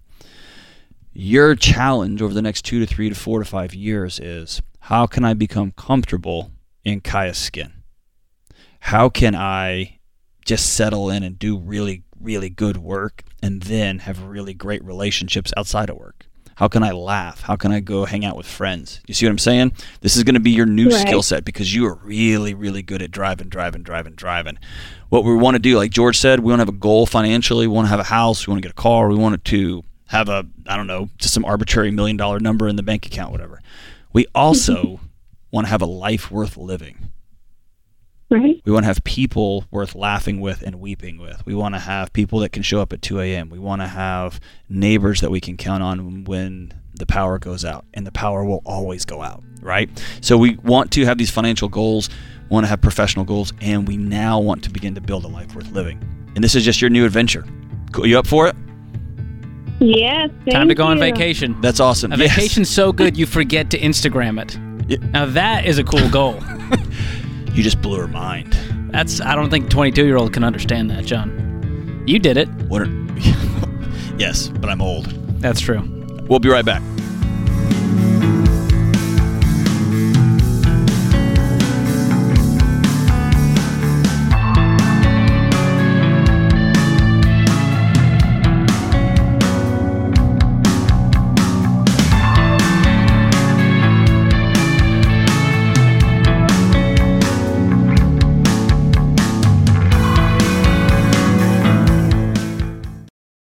Your 1.13 1.55
challenge 1.55 2.21
over 2.21 2.35
the 2.35 2.43
next 2.43 2.63
two 2.63 2.79
to 2.81 2.87
three 2.87 3.09
to 3.09 3.15
four 3.15 3.39
to 3.39 3.45
five 3.45 3.75
years 3.75 4.21
is 4.21 4.61
how 4.81 5.07
can 5.07 5.25
I 5.25 5.35
become 5.35 5.73
comfortable 5.73 6.51
in 6.85 7.01
Kaya's 7.01 7.39
skin? 7.39 7.73
How 8.81 9.09
can 9.09 9.35
I 9.35 9.99
just 10.45 10.75
settle 10.75 11.11
in 11.11 11.23
and 11.23 11.39
do 11.39 11.59
really, 11.59 12.05
really 12.21 12.51
good 12.51 12.77
work 12.77 13.25
and 13.43 13.63
then 13.63 14.01
have 14.01 14.23
really 14.23 14.55
great 14.55 14.85
relationships 14.85 15.53
outside 15.57 15.91
of 15.91 15.97
work? 15.97 16.27
How 16.57 16.69
can 16.69 16.83
I 16.83 16.91
laugh? 16.91 17.43
How 17.43 17.55
can 17.57 17.71
I 17.71 17.81
go 17.81 18.07
hang 18.07 18.25
out 18.25 18.35
with 18.37 18.47
friends? 18.47 19.01
You 19.07 19.13
see 19.13 19.27
what 19.27 19.31
I'm 19.31 19.39
saying? 19.39 19.73
This 20.01 20.17
is 20.17 20.25
going 20.25 20.35
to 20.35 20.41
be 20.41 20.51
your 20.51 20.65
new 20.65 20.89
Right. 20.89 21.07
skill 21.07 21.23
set 21.23 21.45
because 21.45 21.75
you 21.75 21.87
are 21.87 21.97
really, 21.97 22.55
really 22.55 22.81
good 22.83 23.03
at 23.03 23.11
driving, 23.11 23.49
driving, 23.49 23.83
driving, 23.83 24.15
driving. 24.15 24.59
What 25.11 25.25
we 25.25 25.35
want 25.35 25.55
to 25.57 25.59
do, 25.59 25.77
like 25.77 25.91
George 25.91 26.19
said, 26.19 26.41
we 26.41 26.47
want 26.51 26.61
to 26.61 26.63
have 26.63 26.75
a 26.75 26.79
goal 26.79 27.05
financially. 27.05 27.67
We 27.67 27.75
want 27.75 27.87
to 27.87 27.91
have 27.91 28.01
a 28.01 28.05
house. 28.05 28.47
We 28.47 28.53
want 28.53 28.63
to 28.63 28.67
get 28.69 28.73
a 28.73 28.83
car. 28.83 29.09
We 29.09 29.17
want 29.17 29.45
to 29.45 29.85
have 30.07 30.31
a, 30.31 30.47
I 30.67 30.77
don't 30.79 30.87
know, 30.87 31.11
just 31.19 31.35
some 31.35 31.45
arbitrary 31.45 31.91
million 31.91 32.17
dollar 32.17 32.41
number 32.41 32.69
in 32.69 32.77
the 32.77 32.83
bank 32.83 33.05
account, 33.05 33.33
whatever. 33.33 33.61
We 34.15 34.27
also 34.35 35.01
want 35.51 35.67
to 35.67 35.71
have 35.71 35.83
a 35.83 35.87
life 35.87 36.31
worth 36.31 36.57
living. 36.57 37.11
Right. 38.29 38.61
We 38.65 38.73
want 38.73 38.83
to 38.83 38.89
have 38.89 39.05
people 39.05 39.65
worth 39.71 39.95
laughing 39.95 40.41
with 40.41 40.63
and 40.63 40.81
weeping 40.81 41.19
with. 41.19 41.47
We 41.47 41.55
want 41.55 41.77
to 41.77 41.79
have 41.79 42.13
people 42.13 42.41
that 42.41 42.51
can 42.51 42.63
show 42.65 42.81
up 42.81 42.93
at 42.93 43.01
2 43.01 43.21
a.m. 43.21 43.51
We 43.51 43.61
want 43.61 43.83
to 43.83 43.87
have 43.87 44.41
neighbors 44.69 45.21
that 45.21 45.31
we 45.31 45.41
can 45.41 45.57
count 45.57 45.83
on 45.85 46.25
when 46.25 46.73
the 46.95 47.07
power 47.07 47.39
goes 47.39 47.65
out, 47.65 47.85
and 47.95 48.05
the 48.07 48.11
power 48.11 48.45
will 48.45 48.63
always 48.65 49.05
go 49.05 49.23
out, 49.23 49.45
right? 49.61 49.89
So 50.23 50.37
we 50.39 50.57
want 50.57 50.91
to 50.93 51.05
have 51.05 51.19
these 51.19 51.31
financial 51.31 51.69
goals, 51.69 52.09
want 52.49 52.65
to 52.65 52.69
have 52.69 52.81
professional 52.81 53.25
goals, 53.25 53.53
and 53.61 53.87
we 53.87 53.97
now 53.97 54.41
want 54.41 54.65
to 54.65 54.71
begin 54.71 54.95
to 54.97 55.01
build 55.01 55.25
a 55.25 55.29
life 55.29 55.55
worth 55.55 55.71
living. 55.73 56.03
And 56.35 56.43
this 56.43 56.55
is 56.57 56.65
just 56.65 56.81
your 56.81 56.91
new 56.91 57.05
adventure. 57.05 57.45
Cool. 57.93 58.07
You 58.07 58.19
up 58.19 58.27
for 58.27 58.49
it? 58.49 58.57
Yes. 59.79 60.31
Time 60.31 60.69
to 60.69 60.75
thank 60.75 60.77
go 60.79 60.85
on 60.85 60.99
vacation. 60.99 61.61
That's 61.61 61.81
awesome. 61.81 62.11
A 62.13 62.17
Yes. 62.17 62.35
vacation's 62.35 62.71
so 62.71 62.93
good 62.93 63.17
you 63.17 63.27
forget 63.27 63.71
to 63.71 63.79
Instagram 63.79 64.41
it. 64.43 64.59
Yeah. 64.89 64.99
Now 65.11 65.27
that 65.27 65.67
is 65.67 65.79
a 65.79 65.85
cool 65.85 66.09
goal. 66.09 66.41
You 67.57 67.63
just 67.63 67.81
blew 67.81 67.99
her 67.99 68.07
mind. 68.07 68.57
That's 68.91 69.23
I 69.23 69.35
don't 69.35 69.49
think 69.49 69.71
22 69.71 70.05
year 70.05 70.19
old 70.19 70.35
can 70.35 70.45
understand 70.45 70.91
that, 70.91 71.07
John. 71.07 72.05
You 72.07 72.19
did 72.19 72.37
it. 72.37 72.49
What? 72.69 72.83
Are, 72.83 72.87
yes, 74.19 74.49
but 74.49 74.69
I'm 74.69 74.83
old. 74.83 75.07
That's 75.41 75.61
true. 75.61 75.81
We'll 76.29 76.39
be 76.39 76.51
right 76.51 76.67
back. 76.67 76.83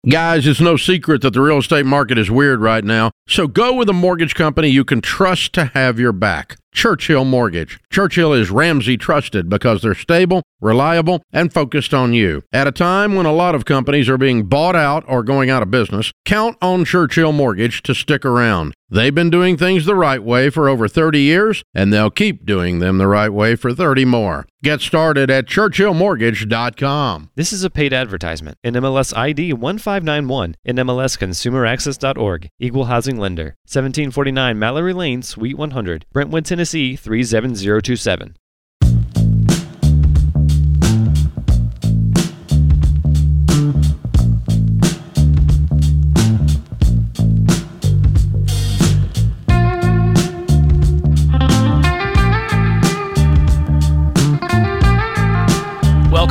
Guys, 0.10 0.48
it's 0.48 0.62
no 0.62 0.78
secret 0.78 1.22
that 1.22 1.34
the 1.34 1.42
real 1.42 1.58
estate 1.58 1.86
market 1.86 2.18
is 2.18 2.32
weird 2.32 2.62
right 2.62 2.86
now. 2.86 3.12
So 3.28 3.46
go 3.46 3.74
with 3.74 3.90
a 3.90 3.94
mortgage 3.94 4.36
company 4.36 4.70
you 4.70 4.86
can 4.86 5.02
trust 5.02 5.52
to 5.54 5.66
have 5.66 6.00
your 6.00 6.14
back. 6.14 6.56
Churchill 6.74 7.26
Mortgage. 7.26 7.78
Churchill 7.92 8.32
is 8.32 8.50
Ramsey 8.50 8.96
trusted 8.96 9.50
because 9.50 9.82
they're 9.82 9.96
stable, 9.96 10.44
reliable, 10.62 11.24
and 11.34 11.52
focused 11.52 11.94
on 11.94 12.14
you. 12.14 12.44
At 12.54 12.68
a 12.68 12.72
time 12.72 13.16
when 13.16 13.26
a 13.26 13.34
lot 13.34 13.56
of 13.56 13.66
companies 13.66 14.08
are 14.08 14.18
being 14.18 14.46
bought 14.46 14.76
out 14.78 15.04
or 15.08 15.24
going 15.24 15.50
out 15.50 15.64
of 15.64 15.72
business, 15.72 16.14
count 16.24 16.56
on 16.62 16.86
Churchill 16.86 17.34
Mortgage 17.34 17.82
to 17.82 17.94
stick 17.94 18.24
around. 18.24 18.76
They've 18.90 19.14
been 19.14 19.30
doing 19.30 19.58
things 19.58 19.84
the 19.84 19.96
right 19.96 20.24
way 20.24 20.50
for 20.50 20.70
over 20.70 20.88
30 20.88 21.20
years, 21.20 21.62
and 21.74 21.92
they'll 21.92 22.10
keep 22.10 22.46
doing 22.46 22.80
them 22.80 22.98
the 22.98 23.08
right 23.08 23.28
way 23.28 23.58
for 23.58 23.74
30 23.74 24.06
more. 24.06 24.48
Get 24.64 24.80
started 24.80 25.30
at 25.30 25.46
churchillmortgage.com. 25.46 27.32
This 27.36 27.52
is 27.52 27.66
a 27.66 27.70
paid 27.70 27.92
advertisement. 27.92 28.58
MLS 28.64 29.16
ID 29.16 29.52
1591, 29.52 30.56
NMLSconsumeraccess.org, 30.66 32.48
Equal 32.60 32.86
Housing 32.86 33.18
Lender, 33.18 33.58
1749 33.66 34.58
Mallory 34.58 34.94
Lane, 34.94 35.22
Suite 35.22 35.58
100, 35.58 36.06
Brentwood, 36.14 36.46
Tennessee 36.46 36.96
37027. 36.96 38.36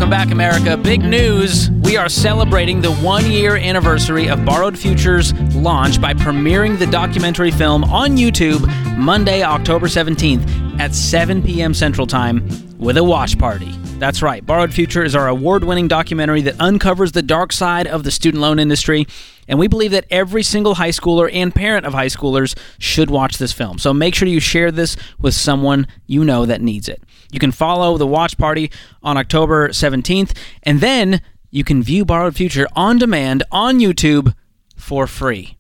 Welcome 0.07 0.29
back, 0.29 0.33
America. 0.33 0.77
Big 0.77 1.03
news. 1.03 1.69
We 1.83 1.97
are 1.97 2.09
celebrating 2.09 2.81
the 2.81 2.95
one 2.99 3.29
year 3.29 3.57
anniversary 3.57 4.29
of 4.29 4.45
Borrowed 4.45 4.79
Futures 4.79 5.33
launch 5.53 6.01
by 6.01 6.15
premiering 6.15 6.79
the 6.79 6.87
documentary 6.87 7.51
film 7.51 7.83
on 7.83 8.11
YouTube 8.17 8.65
Monday, 8.97 9.43
October 9.43 9.89
17th 9.89 10.79
at 10.79 10.95
7 10.95 11.43
p.m. 11.43 11.75
Central 11.75 12.07
Time 12.07 12.49
with 12.79 12.99
a 12.99 13.03
watch 13.03 13.37
party. 13.37 13.73
That's 13.99 14.21
right. 14.21 14.45
Borrowed 14.45 14.75
Future 14.75 15.03
is 15.03 15.17
our 15.17 15.27
award 15.27 15.65
winning 15.65 15.89
documentary 15.89 16.43
that 16.43 16.61
uncovers 16.61 17.13
the 17.13 17.23
dark 17.23 17.51
side 17.51 17.87
of 17.87 18.05
the 18.05 18.11
student 18.11 18.43
loan 18.43 18.59
industry. 18.59 19.07
And 19.49 19.59
we 19.59 19.69
believe 19.69 19.93
that 19.93 20.05
every 20.11 20.43
single 20.43 20.75
high 20.75 20.91
schooler 20.91 21.31
and 21.33 21.55
parent 21.55 21.87
of 21.87 21.95
high 21.95 22.07
schoolers 22.07 22.55
should 22.79 23.11
watch 23.11 23.39
this 23.39 23.55
film. 23.55 23.79
So 23.79 23.95
make 23.95 24.15
sure 24.15 24.29
you 24.29 24.39
share 24.39 24.71
this 24.71 24.99
with 25.19 25.33
someone 25.33 25.87
you 26.07 26.25
know 26.25 26.45
that 26.45 26.61
needs 26.61 26.91
it. 26.91 27.03
You 27.33 27.39
can 27.39 27.53
follow 27.53 27.97
the 27.97 28.07
watch 28.07 28.37
party 28.37 28.71
on 29.03 29.17
October 29.17 29.71
17th, 29.71 30.37
and 30.63 30.81
then 30.81 31.23
you 31.51 31.65
can 31.65 31.83
view 31.83 32.05
Borrowed 32.05 32.37
Future 32.37 32.69
on 32.77 32.99
demand 32.99 33.45
on 33.51 33.79
YouTube 33.79 34.35
for 34.77 35.07
free. 35.07 35.56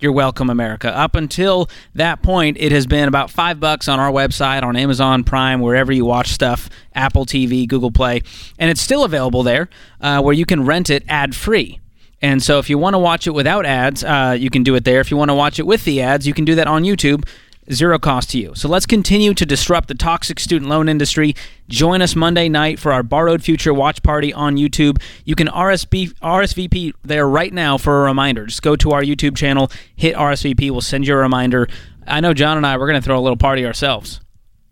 You're 0.00 0.12
welcome, 0.12 0.48
America. 0.48 0.96
Up 0.96 1.16
until 1.16 1.68
that 1.96 2.22
point, 2.22 2.56
it 2.60 2.70
has 2.70 2.86
been 2.86 3.08
about 3.08 3.32
five 3.32 3.58
bucks 3.58 3.88
on 3.88 3.98
our 3.98 4.12
website, 4.12 4.62
on 4.62 4.76
Amazon 4.76 5.24
Prime, 5.24 5.60
wherever 5.60 5.90
you 5.90 6.04
watch 6.04 6.28
stuff, 6.28 6.70
Apple 6.94 7.26
TV, 7.26 7.66
Google 7.66 7.90
Play, 7.90 8.22
and 8.60 8.70
it's 8.70 8.80
still 8.80 9.02
available 9.02 9.42
there, 9.42 9.68
uh, 10.00 10.22
where 10.22 10.34
you 10.34 10.46
can 10.46 10.64
rent 10.64 10.88
it 10.88 11.02
ad 11.08 11.34
free. 11.34 11.80
And 12.22 12.40
so, 12.40 12.60
if 12.60 12.70
you 12.70 12.78
want 12.78 12.94
to 12.94 12.98
watch 12.98 13.26
it 13.26 13.32
without 13.32 13.66
ads, 13.66 14.04
uh, 14.04 14.36
you 14.38 14.50
can 14.50 14.62
do 14.62 14.76
it 14.76 14.84
there. 14.84 15.00
If 15.00 15.10
you 15.10 15.16
want 15.16 15.30
to 15.30 15.34
watch 15.34 15.58
it 15.58 15.66
with 15.66 15.84
the 15.84 16.00
ads, 16.00 16.28
you 16.28 16.34
can 16.34 16.44
do 16.44 16.54
that 16.54 16.68
on 16.68 16.84
YouTube 16.84 17.28
zero 17.72 17.98
cost 17.98 18.30
to 18.30 18.38
you. 18.38 18.54
So 18.54 18.68
let's 18.68 18.86
continue 18.86 19.34
to 19.34 19.44
disrupt 19.46 19.88
the 19.88 19.94
toxic 19.94 20.40
student 20.40 20.70
loan 20.70 20.88
industry. 20.88 21.34
Join 21.68 22.02
us 22.02 22.16
Monday 22.16 22.48
night 22.48 22.78
for 22.78 22.92
our 22.92 23.02
Borrowed 23.02 23.42
Future 23.42 23.74
watch 23.74 24.02
party 24.02 24.32
on 24.32 24.56
YouTube. 24.56 25.00
You 25.24 25.34
can 25.34 25.48
RSB, 25.48 26.12
RSVP 26.14 26.92
there 27.04 27.28
right 27.28 27.52
now 27.52 27.78
for 27.78 28.02
a 28.02 28.04
reminder. 28.06 28.46
Just 28.46 28.62
go 28.62 28.76
to 28.76 28.90
our 28.92 29.02
YouTube 29.02 29.36
channel, 29.36 29.70
hit 29.96 30.14
RSVP. 30.16 30.70
We'll 30.70 30.80
send 30.80 31.06
you 31.06 31.14
a 31.14 31.18
reminder. 31.18 31.68
I 32.06 32.20
know 32.20 32.32
John 32.34 32.56
and 32.56 32.66
I, 32.66 32.76
we're 32.78 32.88
going 32.88 33.00
to 33.00 33.04
throw 33.04 33.18
a 33.18 33.20
little 33.20 33.36
party 33.36 33.66
ourselves. 33.66 34.20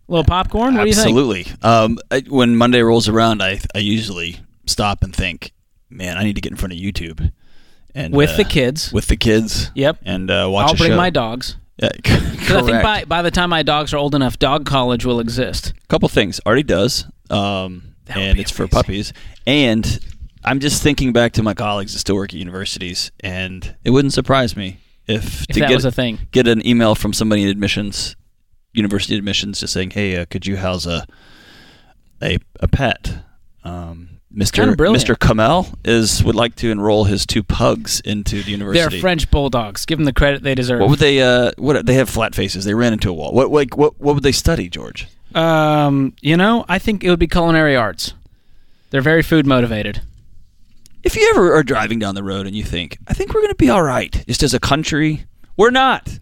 A 0.08 0.12
little 0.12 0.24
popcorn? 0.24 0.74
What 0.76 0.88
Absolutely. 0.88 1.42
do 1.42 1.50
you 1.50 1.56
think? 1.56 1.64
Um, 1.64 1.98
I- 2.10 2.24
when 2.28 2.56
Monday 2.56 2.80
rolls 2.80 3.08
around, 3.08 3.42
I, 3.42 3.60
I 3.74 3.78
usually 3.78 4.40
stop 4.66 5.02
and 5.02 5.14
think, 5.14 5.52
man, 5.90 6.16
I 6.16 6.24
need 6.24 6.36
to 6.36 6.40
get 6.40 6.52
in 6.52 6.56
front 6.56 6.72
of 6.72 6.78
YouTube. 6.78 7.32
And, 7.94 8.14
With 8.14 8.30
uh, 8.30 8.36
the 8.38 8.44
kids. 8.44 8.92
With 8.92 9.08
the 9.08 9.16
kids. 9.16 9.70
Yep. 9.74 9.98
And 10.04 10.30
uh, 10.30 10.48
watch 10.50 10.68
I'll 10.68 10.76
bring 10.76 10.90
show. 10.90 10.96
my 10.96 11.10
dogs. 11.10 11.56
Yeah, 11.82 11.88
Because 11.96 12.50
I 12.50 12.62
think 12.62 12.82
by, 12.82 13.04
by 13.04 13.22
the 13.22 13.30
time 13.30 13.50
my 13.50 13.62
dogs 13.62 13.92
are 13.92 13.98
old 13.98 14.14
enough, 14.14 14.38
dog 14.38 14.64
college 14.66 15.04
will 15.04 15.20
exist. 15.20 15.72
A 15.82 15.86
couple 15.88 16.08
things 16.08 16.40
already 16.46 16.62
does 16.62 17.04
um, 17.30 17.94
That 18.06 18.16
would 18.16 18.22
and 18.24 18.36
be 18.36 18.42
it's 18.42 18.50
for 18.50 18.62
amazing. 18.64 18.70
puppies 18.78 19.12
and 19.46 19.98
i'm 20.44 20.60
just 20.60 20.80
thinking 20.82 21.12
back 21.12 21.32
to 21.32 21.42
my 21.42 21.54
colleagues 21.54 21.92
that 21.92 21.98
still 21.98 22.14
work 22.14 22.30
at 22.32 22.38
universities 22.38 23.10
and 23.20 23.74
it 23.84 23.90
wouldn't 23.90 24.12
surprise 24.14 24.56
me 24.56 24.78
if, 25.08 25.42
If 25.42 25.46
to 25.48 25.60
that 25.60 25.68
get, 25.70 25.74
was 25.74 25.84
a 25.84 25.90
thing. 25.90 26.20
get 26.30 26.46
an 26.46 26.64
email 26.66 26.94
from 26.94 27.12
somebody 27.12 27.42
in 27.42 27.48
admissions 27.48 28.14
university 28.72 29.16
admissions 29.16 29.58
just 29.60 29.72
saying 29.72 29.90
hey 29.90 30.16
uh, 30.16 30.24
could 30.26 30.46
you 30.46 30.56
house 30.56 30.86
a 30.86 31.04
a, 32.22 32.38
a 32.60 32.68
pet 32.68 33.18
um, 33.64 34.15
Mr. 34.36 34.74
Mr. 34.76 35.18
Kamel 35.18 35.66
is 35.82 36.22
would 36.22 36.34
like 36.34 36.54
to 36.56 36.70
enroll 36.70 37.04
his 37.04 37.24
two 37.24 37.42
pugs 37.42 38.00
into 38.00 38.42
the 38.42 38.50
university. 38.50 38.96
They're. 38.96 39.00
French 39.00 39.30
bulldogs. 39.30 39.86
Give 39.86 39.98
them 39.98 40.04
the 40.04 40.12
credit 40.12 40.42
they 40.42 40.54
deserve. 40.54 40.80
What 40.80 40.90
would 40.90 40.98
they? 40.98 41.22
Uh, 41.22 41.52
what 41.56 41.86
they 41.86 41.94
have 41.94 42.10
flat 42.10 42.34
faces? 42.34 42.66
They 42.66 42.74
ran 42.74 42.92
into 42.92 43.08
a 43.08 43.14
wall. 43.14 43.32
What 43.32 43.50
like 43.50 43.76
what? 43.78 43.98
What 43.98 44.14
would 44.14 44.22
they 44.22 44.32
study, 44.32 44.68
George? 44.68 45.08
Um, 45.34 46.14
you 46.20 46.36
know, 46.36 46.66
I 46.68 46.78
think 46.78 47.02
it 47.02 47.08
would 47.10 47.18
be 47.18 47.26
culinary 47.26 47.76
arts. 47.76 48.12
They're 48.90 49.00
very 49.00 49.22
food 49.22 49.46
motivated. 49.46 50.02
if 51.02 51.16
you 51.16 51.28
ever 51.30 51.54
are 51.54 51.62
driving 51.62 51.98
down 51.98 52.14
the 52.14 52.22
road 52.22 52.46
and 52.46 52.54
you 52.54 52.62
think, 52.62 52.98
I 53.08 53.14
think 53.14 53.32
we're 53.32 53.40
going 53.40 53.52
to 53.52 53.54
be 53.56 53.70
all 53.70 53.82
right, 53.82 54.24
just 54.26 54.42
as 54.42 54.54
a 54.54 54.60
country, 54.60 55.24
we're 55.56 55.70
not. 55.70 56.18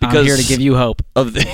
I'm 0.00 0.24
here 0.24 0.36
to 0.36 0.42
give 0.42 0.60
you 0.60 0.76
hope. 0.76 1.02
of 1.16 1.32
the 1.32 1.46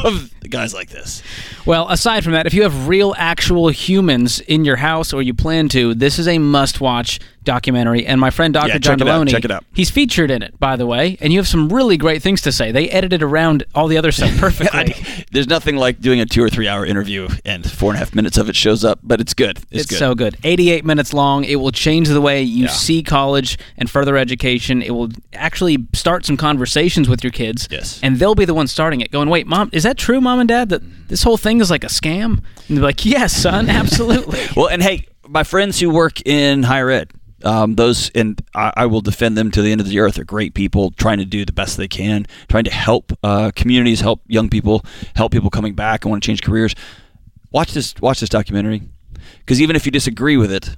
of 0.04 0.32
guys 0.50 0.72
like 0.72 0.90
this. 0.90 1.22
Well, 1.66 1.88
aside 1.88 2.24
from 2.24 2.32
that, 2.32 2.46
if 2.46 2.54
you 2.54 2.62
have 2.62 2.88
real, 2.88 3.14
actual 3.18 3.68
humans 3.68 4.40
in 4.40 4.64
your 4.64 4.76
house 4.76 5.12
or 5.12 5.22
you 5.22 5.34
plan 5.34 5.68
to, 5.70 5.94
this 5.94 6.18
is 6.18 6.26
a 6.28 6.38
must-watch 6.38 7.20
documentary. 7.48 8.06
And 8.06 8.20
my 8.20 8.30
friend 8.30 8.52
Dr. 8.54 8.68
Yeah, 8.68 8.78
John 8.78 8.98
check 8.98 9.06
it 9.06 9.10
out, 9.10 9.26
Delony, 9.26 9.30
check 9.30 9.44
it 9.44 9.50
out. 9.50 9.64
he's 9.74 9.90
featured 9.90 10.30
in 10.30 10.42
it, 10.42 10.58
by 10.60 10.76
the 10.76 10.86
way, 10.86 11.16
and 11.20 11.32
you 11.32 11.38
have 11.38 11.48
some 11.48 11.68
really 11.70 11.96
great 11.96 12.22
things 12.22 12.42
to 12.42 12.52
say. 12.52 12.70
They 12.72 12.88
edited 12.90 13.22
around 13.22 13.64
all 13.74 13.88
the 13.88 13.96
other 13.98 14.12
stuff 14.12 14.36
perfectly. 14.38 14.94
I- 14.94 15.24
there's 15.32 15.48
nothing 15.48 15.76
like 15.76 16.00
doing 16.00 16.20
a 16.20 16.26
two 16.26 16.42
or 16.42 16.48
three 16.50 16.68
hour 16.68 16.84
interview 16.86 17.28
and 17.44 17.68
four 17.70 17.90
and 17.90 17.96
a 17.96 17.98
half 17.98 18.14
minutes 18.14 18.38
of 18.38 18.48
it 18.48 18.56
shows 18.56 18.84
up, 18.84 19.00
but 19.02 19.20
it's 19.20 19.34
good. 19.34 19.58
It's, 19.70 19.82
It's 19.82 19.86
good. 19.86 19.98
so 19.98 20.14
good. 20.14 20.36
88 20.44 20.84
minutes 20.84 21.12
long. 21.12 21.44
It 21.44 21.56
will 21.56 21.72
change 21.72 22.08
the 22.08 22.20
way 22.20 22.42
you 22.42 22.64
Yeah. 22.64 22.70
see 22.70 23.02
college 23.02 23.58
and 23.76 23.90
further 23.90 24.16
education. 24.16 24.82
It 24.82 24.90
will 24.90 25.08
actually 25.32 25.86
start 25.94 26.24
some 26.26 26.36
conversations 26.36 27.08
with 27.08 27.22
your 27.24 27.30
kids. 27.32 27.68
Yes. 27.70 28.00
And 28.02 28.18
they'll 28.18 28.34
be 28.34 28.44
the 28.44 28.54
ones 28.54 28.70
starting 28.72 29.00
it, 29.00 29.10
going, 29.10 29.28
wait, 29.30 29.46
mom, 29.46 29.70
is 29.72 29.82
that 29.84 29.96
true, 29.98 30.20
mom 30.20 30.38
and 30.40 30.48
dad, 30.48 30.68
that 30.70 30.82
this 31.08 31.22
whole 31.22 31.36
thing 31.36 31.60
is 31.60 31.70
like 31.70 31.84
a 31.84 31.88
scam? 31.88 32.42
And 32.68 32.76
they're 32.76 32.84
like, 32.84 33.04
yes, 33.06 33.34
son, 33.34 33.68
absolutely. 33.82 34.40
Well, 34.56 34.68
and 34.68 34.82
hey, 34.82 35.06
my 35.28 35.44
friends 35.44 35.78
who 35.80 35.90
work 35.90 36.20
in 36.26 36.62
higher 36.62 36.90
ed, 36.90 37.10
um, 37.44 37.76
those, 37.76 38.10
and 38.10 38.42
I, 38.54 38.72
I 38.76 38.86
will 38.86 39.00
defend 39.00 39.36
them 39.36 39.50
to 39.52 39.62
the 39.62 39.72
end 39.72 39.80
of 39.80 39.88
the 39.88 40.00
earth, 40.00 40.18
are 40.18 40.24
great 40.24 40.54
people 40.54 40.90
trying 40.92 41.18
to 41.18 41.24
do 41.24 41.44
the 41.44 41.52
best 41.52 41.76
they 41.76 41.88
can, 41.88 42.26
trying 42.48 42.64
to 42.64 42.72
help 42.72 43.12
uh, 43.22 43.50
communities, 43.54 44.00
help 44.00 44.22
young 44.26 44.48
people, 44.48 44.84
help 45.14 45.32
people 45.32 45.50
coming 45.50 45.74
back 45.74 46.04
and 46.04 46.10
want 46.10 46.22
to 46.22 46.26
change 46.26 46.42
careers. 46.42 46.74
Watch 47.50 47.72
this, 47.72 47.94
watch 48.00 48.20
this 48.20 48.28
documentary, 48.28 48.82
because 49.38 49.60
even 49.60 49.76
if 49.76 49.86
you 49.86 49.92
disagree 49.92 50.36
with 50.36 50.52
it, 50.52 50.76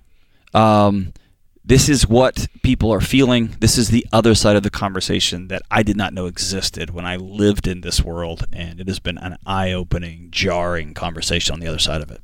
um, 0.55 1.13
this 1.65 1.89
is 1.89 2.09
what 2.09 2.49
people 2.63 2.93
are 2.93 3.01
feeling. 3.01 3.55
This 3.61 3.79
is 3.79 3.91
the 3.91 4.07
other 4.13 4.35
side 4.35 4.57
of 4.57 4.63
the 4.63 4.71
conversation 4.71 5.49
that 5.49 5.63
I 5.71 5.83
did 5.83 5.97
not 5.97 6.13
know 6.13 6.27
existed 6.27 6.91
when 6.91 7.05
I 7.07 7.17
lived 7.17 7.67
in 7.69 7.83
this 7.83 8.03
world, 8.03 8.47
and 8.53 8.81
it 8.81 8.89
has 8.89 8.99
been 8.99 9.19
an 9.19 9.37
eye-opening, 9.47 10.29
jarring 10.31 10.95
conversation 10.95 11.53
on 11.53 11.61
the 11.61 11.67
other 11.67 11.79
side 11.79 12.03
of 12.03 12.11
it. 12.11 12.21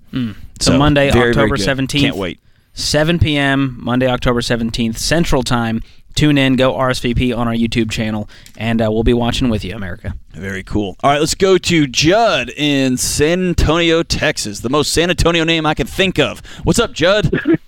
So 0.61 0.79
Monday, 0.79 1.11
very, 1.11 1.31
October 1.31 1.57
17th. 1.57 2.01
Can't 2.01 2.16
wait. 2.16 2.40
7 2.77 3.19
p.m., 3.19 3.77
Monday, 3.81 4.07
October 4.07 4.41
17th, 4.41 4.99
Central 4.99 5.43
Time. 5.43 5.83
Tune 6.15 6.39
in, 6.39 6.57
go 6.57 6.73
RSVP 6.73 7.37
on 7.37 7.49
our 7.49 7.55
YouTube 7.55 7.91
channel, 7.91 8.29
and 8.57 8.81
uh, 8.81 8.91
we'll 8.91 9.03
be 9.03 9.12
watching 9.12 9.49
with 9.51 9.65
you, 9.65 9.75
America. 9.75 10.15
Very 10.31 10.62
cool. 10.62 10.97
All 11.03 11.11
right, 11.11 11.19
let's 11.19 11.35
go 11.35 11.59
to 11.59 11.87
Judd 11.87 12.51
in 12.51 12.97
San 12.97 13.49
Antonio, 13.49 14.03
Texas. 14.03 14.61
The 14.61 14.71
most 14.71 14.93
San 14.93 15.11
Antonio 15.11 15.45
name 15.45 15.67
I 15.67 15.75
can 15.75 15.87
think 15.87 16.19
of. 16.19 16.41
What's 16.65 16.79
up, 16.79 16.93
Judd? 16.93 17.31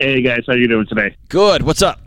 Hey 0.00 0.22
guys, 0.22 0.42
how 0.46 0.54
you 0.54 0.66
doing 0.66 0.86
today? 0.86 1.16
Good. 1.28 1.62
What's 1.62 1.82
up? 1.82 2.00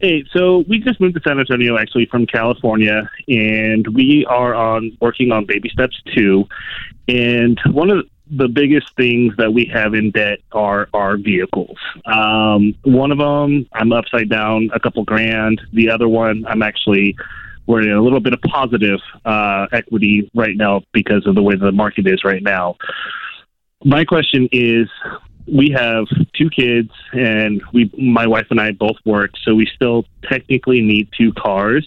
Hey, 0.00 0.24
so 0.32 0.64
we 0.68 0.78
just 0.78 1.00
moved 1.00 1.16
to 1.16 1.20
San 1.26 1.38
Antonio 1.38 1.76
actually 1.76 2.06
from 2.06 2.24
California, 2.26 3.08
and 3.26 3.86
we 3.88 4.24
are 4.26 4.54
on 4.54 4.96
working 5.00 5.32
on 5.32 5.44
baby 5.44 5.68
steps 5.68 6.00
two. 6.14 6.46
And 7.08 7.58
one 7.66 7.90
of 7.90 7.98
the 7.98 8.04
biggest 8.48 8.94
things 8.96 9.34
that 9.38 9.52
we 9.52 9.64
have 9.66 9.94
in 9.94 10.10
debt 10.10 10.40
are 10.52 10.88
our 10.92 11.16
vehicles. 11.16 11.76
Um, 12.06 12.74
one 12.82 13.10
of 13.12 13.18
them, 13.18 13.66
I'm 13.72 13.92
upside 13.92 14.28
down 14.28 14.70
a 14.74 14.80
couple 14.80 15.04
grand. 15.04 15.60
The 15.72 15.90
other 15.90 16.08
one, 16.08 16.44
I'm 16.46 16.62
actually 16.62 17.16
we're 17.66 17.82
in 17.82 17.92
a 17.92 18.02
little 18.02 18.20
bit 18.20 18.32
of 18.32 18.40
positive 18.42 19.00
uh, 19.26 19.66
equity 19.72 20.30
right 20.34 20.56
now 20.56 20.82
because 20.92 21.26
of 21.26 21.34
the 21.34 21.42
way 21.42 21.54
the 21.54 21.70
market 21.70 22.06
is 22.06 22.24
right 22.24 22.42
now. 22.42 22.76
My 23.84 24.04
question 24.06 24.48
is, 24.52 24.88
we 25.46 25.70
have 25.70 26.06
two 26.34 26.50
kids 26.50 26.90
and 27.12 27.62
we 27.72 27.90
my 27.96 28.26
wife 28.26 28.46
and 28.50 28.60
I 28.60 28.72
both 28.72 28.96
work 29.06 29.30
so 29.42 29.54
we 29.54 29.66
still 29.74 30.04
technically 30.28 30.82
need 30.82 31.08
two 31.16 31.32
cars 31.32 31.86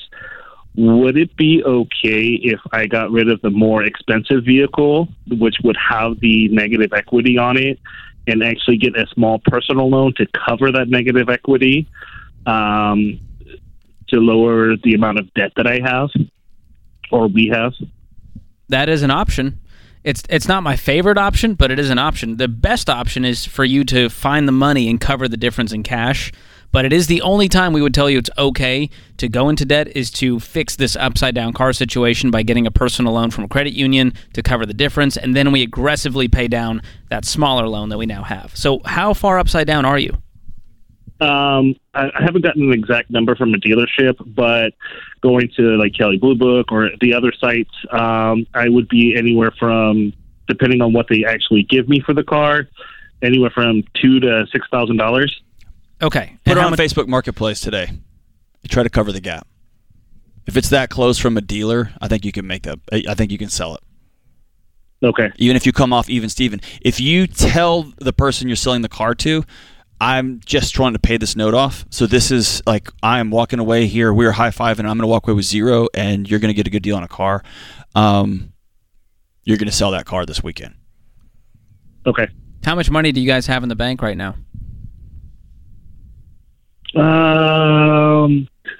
would 0.75 1.17
it 1.17 1.35
be 1.35 1.63
okay 1.63 2.39
if 2.41 2.59
I 2.71 2.87
got 2.87 3.11
rid 3.11 3.29
of 3.29 3.41
the 3.41 3.49
more 3.49 3.83
expensive 3.83 4.45
vehicle 4.45 5.09
which 5.29 5.55
would 5.63 5.77
have 5.77 6.19
the 6.21 6.47
negative 6.49 6.93
equity 6.93 7.37
on 7.37 7.57
it 7.57 7.79
and 8.27 8.43
actually 8.43 8.77
get 8.77 8.97
a 8.97 9.05
small 9.13 9.39
personal 9.45 9.89
loan 9.89 10.13
to 10.17 10.27
cover 10.47 10.71
that 10.71 10.87
negative 10.87 11.29
equity 11.29 11.89
um, 12.45 13.19
to 14.07 14.17
lower 14.17 14.77
the 14.83 14.93
amount 14.93 15.19
of 15.19 15.33
debt 15.33 15.51
that 15.57 15.67
I 15.67 15.79
have 15.83 16.09
or 17.11 17.27
we 17.27 17.51
have? 17.53 17.73
That 18.69 18.87
is 18.87 19.03
an 19.03 19.11
option. 19.11 19.59
It's 20.03 20.23
it's 20.29 20.47
not 20.47 20.63
my 20.63 20.75
favorite 20.75 21.17
option, 21.17 21.53
but 21.53 21.69
it 21.69 21.77
is 21.77 21.89
an 21.89 21.99
option. 21.99 22.37
The 22.37 22.47
best 22.47 22.89
option 22.89 23.23
is 23.25 23.45
for 23.45 23.63
you 23.63 23.83
to 23.85 24.09
find 24.09 24.47
the 24.47 24.53
money 24.53 24.89
and 24.89 24.99
cover 24.99 25.27
the 25.27 25.37
difference 25.37 25.73
in 25.73 25.83
cash. 25.83 26.31
But 26.71 26.85
it 26.85 26.93
is 26.93 27.07
the 27.07 27.21
only 27.21 27.49
time 27.49 27.73
we 27.73 27.81
would 27.81 27.93
tell 27.93 28.09
you 28.09 28.17
it's 28.17 28.29
okay 28.37 28.89
to 29.17 29.27
go 29.27 29.49
into 29.49 29.65
debt 29.65 29.89
is 29.95 30.09
to 30.11 30.39
fix 30.39 30.75
this 30.75 30.95
upside 30.95 31.35
down 31.35 31.53
car 31.53 31.73
situation 31.73 32.31
by 32.31 32.43
getting 32.43 32.65
a 32.65 32.71
personal 32.71 33.13
loan 33.13 33.31
from 33.31 33.43
a 33.43 33.47
credit 33.47 33.73
union 33.73 34.13
to 34.33 34.41
cover 34.41 34.65
the 34.65 34.73
difference, 34.73 35.17
and 35.17 35.35
then 35.35 35.51
we 35.51 35.61
aggressively 35.61 36.27
pay 36.27 36.47
down 36.47 36.81
that 37.09 37.25
smaller 37.25 37.67
loan 37.67 37.89
that 37.89 37.97
we 37.97 38.05
now 38.05 38.23
have. 38.23 38.55
So, 38.55 38.81
how 38.85 39.13
far 39.13 39.37
upside 39.37 39.67
down 39.67 39.85
are 39.85 39.99
you? 39.99 40.11
Um, 41.21 41.75
I, 41.93 42.09
haven't 42.19 42.41
gotten 42.41 42.63
an 42.63 42.73
exact 42.73 43.11
number 43.11 43.35
from 43.35 43.53
a 43.53 43.57
dealership, 43.57 44.15
but 44.35 44.73
going 45.21 45.51
to 45.55 45.77
like 45.77 45.93
Kelley 45.93 46.17
Blue 46.17 46.35
Book 46.35 46.71
or 46.71 46.89
the 46.99 47.13
other 47.13 47.31
sites, 47.39 47.69
um, 47.91 48.47
I 48.55 48.69
would 48.69 48.87
be 48.87 49.15
anywhere 49.15 49.51
from, 49.59 50.13
depending 50.47 50.81
on 50.81 50.93
what 50.93 51.05
they 51.09 51.23
actually 51.23 51.61
give 51.61 51.87
me 51.87 51.99
for 51.99 52.15
the 52.15 52.23
car, 52.23 52.67
anywhere 53.21 53.51
from 53.51 53.83
two 54.01 54.19
to 54.21 54.47
six 54.51 54.65
thousand 54.71 54.97
dollars. 54.97 55.41
Okay. 56.01 56.37
Put 56.43 56.51
And 56.51 56.59
it 56.59 56.63
on 56.65 56.71
much- 56.71 56.79
Facebook 56.79 57.07
Marketplace 57.07 57.59
today. 57.59 57.91
Try 58.69 58.83
to 58.83 58.89
cover 58.89 59.11
the 59.11 59.21
gap. 59.21 59.47
If 60.47 60.57
it's 60.57 60.69
that 60.69 60.89
close 60.89 61.17
from 61.17 61.37
a 61.37 61.41
dealer, 61.41 61.91
I 62.01 62.07
think 62.07 62.25
you 62.25 62.31
can 62.31 62.47
make 62.47 62.63
that. 62.63 62.79
I 62.91 63.13
think 63.13 63.31
you 63.31 63.37
can 63.37 63.49
sell 63.49 63.75
it. 63.75 63.81
Okay. 65.03 65.31
Even 65.37 65.55
if 65.55 65.65
you 65.65 65.71
come 65.71 65.93
off 65.93 66.09
even 66.09 66.29
Steven. 66.29 66.61
If 66.81 66.99
you 66.99 67.25
tell 67.27 67.91
the 67.97 68.13
person 68.13 68.47
you're 68.47 68.55
selling 68.55 68.81
the 68.81 68.89
car 68.89 69.15
to, 69.15 69.43
I'm 69.99 70.39
just 70.45 70.73
trying 70.73 70.93
to 70.93 70.99
pay 70.99 71.17
this 71.17 71.35
note 71.35 71.53
off. 71.53 71.85
So 71.89 72.05
this 72.07 72.31
is 72.31 72.61
like 72.65 72.89
I'm 73.03 73.29
walking 73.31 73.59
away 73.59 73.85
here. 73.87 74.13
We're 74.13 74.31
high 74.31 74.51
five, 74.51 74.79
and 74.79 74.87
I'm 74.87 74.97
going 74.97 75.03
to 75.03 75.07
walk 75.11 75.27
away 75.27 75.35
with 75.35 75.45
zero, 75.45 75.87
and 75.93 76.29
you're 76.29 76.39
going 76.39 76.49
to 76.49 76.55
get 76.55 76.67
a 76.67 76.71
good 76.71 76.83
deal 76.83 76.95
on 76.97 77.03
a 77.03 77.07
car. 77.07 77.43
Um, 77.95 78.53
you're 79.43 79.57
going 79.57 79.69
to 79.69 79.75
sell 79.75 79.91
that 79.91 80.05
car 80.05 80.25
this 80.25 80.43
weekend. 80.43 80.75
Okay. 82.05 82.27
How 82.63 82.75
much 82.75 82.89
money 82.91 83.11
do 83.11 83.21
you 83.21 83.27
guys 83.27 83.47
have 83.47 83.63
in 83.63 83.69
the 83.69 83.75
bank 83.75 84.01
right 84.01 84.17
now? 84.17 84.35
Um, 86.95 88.47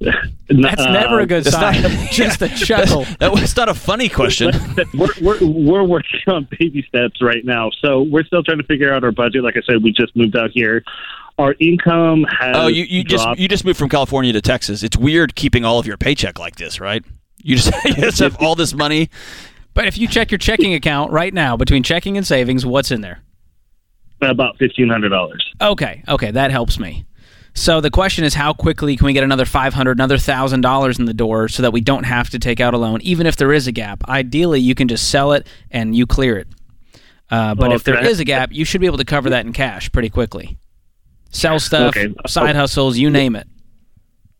That's 0.00 0.84
never 0.84 1.20
a 1.20 1.26
good 1.26 1.46
sign. 1.46 1.82
not- 1.82 1.90
Just 2.10 2.42
a 2.42 2.48
chuckle. 2.48 3.04
That 3.18 3.32
was 3.32 3.56
not 3.56 3.68
a 3.68 3.74
funny 3.74 4.08
question. 4.08 4.50
we're, 4.94 5.08
we're 5.20 5.38
we're 5.46 5.84
working 5.84 6.20
on 6.26 6.48
baby 6.58 6.84
steps 6.88 7.22
right 7.22 7.44
now, 7.44 7.70
so 7.80 8.02
we're 8.02 8.24
still 8.24 8.42
trying 8.42 8.58
to 8.58 8.64
figure 8.64 8.92
out 8.92 9.04
our 9.04 9.12
budget. 9.12 9.44
Like 9.44 9.56
I 9.56 9.60
said, 9.62 9.82
we 9.82 9.92
just 9.92 10.14
moved 10.16 10.36
out 10.36 10.50
here. 10.52 10.82
Our 11.38 11.54
income 11.60 12.24
has 12.24 12.56
Oh, 12.56 12.66
you, 12.66 12.84
you 12.84 13.04
just 13.04 13.26
you 13.38 13.48
just 13.48 13.64
moved 13.64 13.78
from 13.78 13.88
California 13.88 14.32
to 14.32 14.40
Texas. 14.40 14.82
It's 14.82 14.96
weird 14.96 15.34
keeping 15.34 15.64
all 15.64 15.78
of 15.78 15.86
your 15.86 15.96
paycheck 15.96 16.38
like 16.38 16.56
this, 16.56 16.80
right? 16.80 17.04
You 17.42 17.56
just 17.56 17.72
you 17.84 17.94
just 17.94 18.18
have 18.18 18.36
all 18.42 18.54
this 18.54 18.74
money. 18.74 19.08
But 19.72 19.86
if 19.86 19.96
you 19.96 20.08
check 20.08 20.30
your 20.30 20.38
checking 20.38 20.74
account 20.74 21.12
right 21.12 21.32
now, 21.32 21.56
between 21.56 21.82
checking 21.82 22.16
and 22.16 22.26
savings, 22.26 22.66
what's 22.66 22.90
in 22.90 23.00
there? 23.02 23.20
About 24.22 24.56
fifteen 24.58 24.88
hundred 24.88 25.10
dollars. 25.10 25.44
Okay, 25.60 26.02
okay, 26.08 26.30
that 26.30 26.50
helps 26.50 26.78
me. 26.78 27.04
So 27.54 27.80
the 27.80 27.90
question 27.90 28.24
is, 28.24 28.34
how 28.34 28.52
quickly 28.52 28.96
can 28.96 29.06
we 29.06 29.12
get 29.12 29.24
another 29.24 29.44
five 29.44 29.74
hundred, 29.74 29.92
another 29.98 30.18
thousand 30.18 30.60
dollars 30.60 30.98
in 30.98 31.04
the 31.06 31.14
door, 31.14 31.48
so 31.48 31.62
that 31.62 31.72
we 31.72 31.80
don't 31.80 32.04
have 32.04 32.30
to 32.30 32.38
take 32.38 32.60
out 32.60 32.74
a 32.74 32.78
loan, 32.78 33.00
even 33.02 33.26
if 33.26 33.36
there 33.36 33.52
is 33.52 33.66
a 33.66 33.72
gap? 33.72 34.04
Ideally, 34.08 34.60
you 34.60 34.74
can 34.74 34.88
just 34.88 35.10
sell 35.10 35.32
it 35.32 35.46
and 35.70 35.94
you 35.96 36.06
clear 36.06 36.38
it. 36.38 36.48
Uh, 37.30 37.54
but 37.54 37.68
Well, 37.68 37.76
if 37.76 37.84
there 37.84 37.96
can 37.96 38.06
I- 38.06 38.08
is 38.10 38.20
a 38.20 38.24
gap, 38.24 38.50
you 38.52 38.64
should 38.64 38.80
be 38.80 38.86
able 38.86 38.98
to 38.98 39.04
cover 39.04 39.30
that 39.30 39.46
in 39.46 39.52
cash 39.52 39.90
pretty 39.92 40.10
quickly. 40.10 40.58
Sell 41.30 41.58
stuff, 41.60 41.96
Okay. 41.96 42.12
side 42.26 42.56
hustles, 42.56 42.98
you 42.98 43.08
name 43.10 43.36
it. 43.36 43.46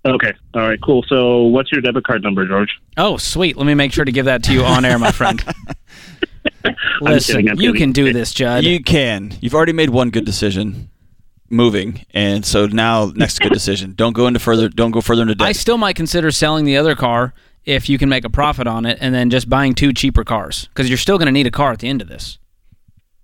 Okay, 0.04 0.32
all 0.54 0.62
right, 0.68 0.78
cool. 0.82 1.04
So, 1.08 1.42
what's 1.44 1.70
your 1.70 1.82
debit 1.82 2.04
card 2.04 2.22
number, 2.22 2.46
George? 2.48 2.70
Oh, 2.96 3.16
sweet. 3.16 3.56
Let 3.56 3.66
me 3.66 3.74
make 3.74 3.92
sure 3.92 4.04
to 4.04 4.10
give 4.12 4.24
that 4.24 4.42
to 4.44 4.52
you 4.52 4.64
on 4.64 4.84
air, 4.84 4.98
my 4.98 5.12
friend. 5.12 5.42
Listen, 7.00 7.36
kidding, 7.36 7.50
I'm 7.50 7.60
you 7.60 7.72
kidding. 7.72 7.80
can 7.80 7.92
do 7.92 8.12
this, 8.12 8.32
Judd. 8.32 8.64
You 8.64 8.82
can. 8.82 9.32
You've 9.40 9.54
already 9.54 9.72
made 9.72 9.90
one 9.90 10.10
good 10.10 10.24
decision, 10.24 10.90
moving, 11.48 12.04
and 12.10 12.44
so 12.44 12.66
now 12.66 13.12
next 13.14 13.40
good 13.40 13.52
decision. 13.52 13.94
Don't 13.94 14.12
go 14.12 14.26
into 14.26 14.40
further. 14.40 14.68
Don't 14.68 14.90
go 14.90 15.00
further 15.00 15.22
into 15.22 15.34
debt. 15.34 15.46
I 15.46 15.52
still 15.52 15.78
might 15.78 15.96
consider 15.96 16.30
selling 16.30 16.64
the 16.64 16.76
other 16.76 16.94
car 16.94 17.34
if 17.64 17.88
you 17.88 17.98
can 17.98 18.08
make 18.08 18.24
a 18.24 18.30
profit 18.30 18.66
on 18.66 18.86
it, 18.86 18.98
and 19.00 19.14
then 19.14 19.30
just 19.30 19.48
buying 19.48 19.74
two 19.74 19.92
cheaper 19.92 20.24
cars 20.24 20.66
because 20.68 20.88
you're 20.88 20.98
still 20.98 21.18
going 21.18 21.26
to 21.26 21.32
need 21.32 21.46
a 21.46 21.50
car 21.50 21.72
at 21.72 21.78
the 21.78 21.88
end 21.88 22.02
of 22.02 22.08
this. 22.08 22.38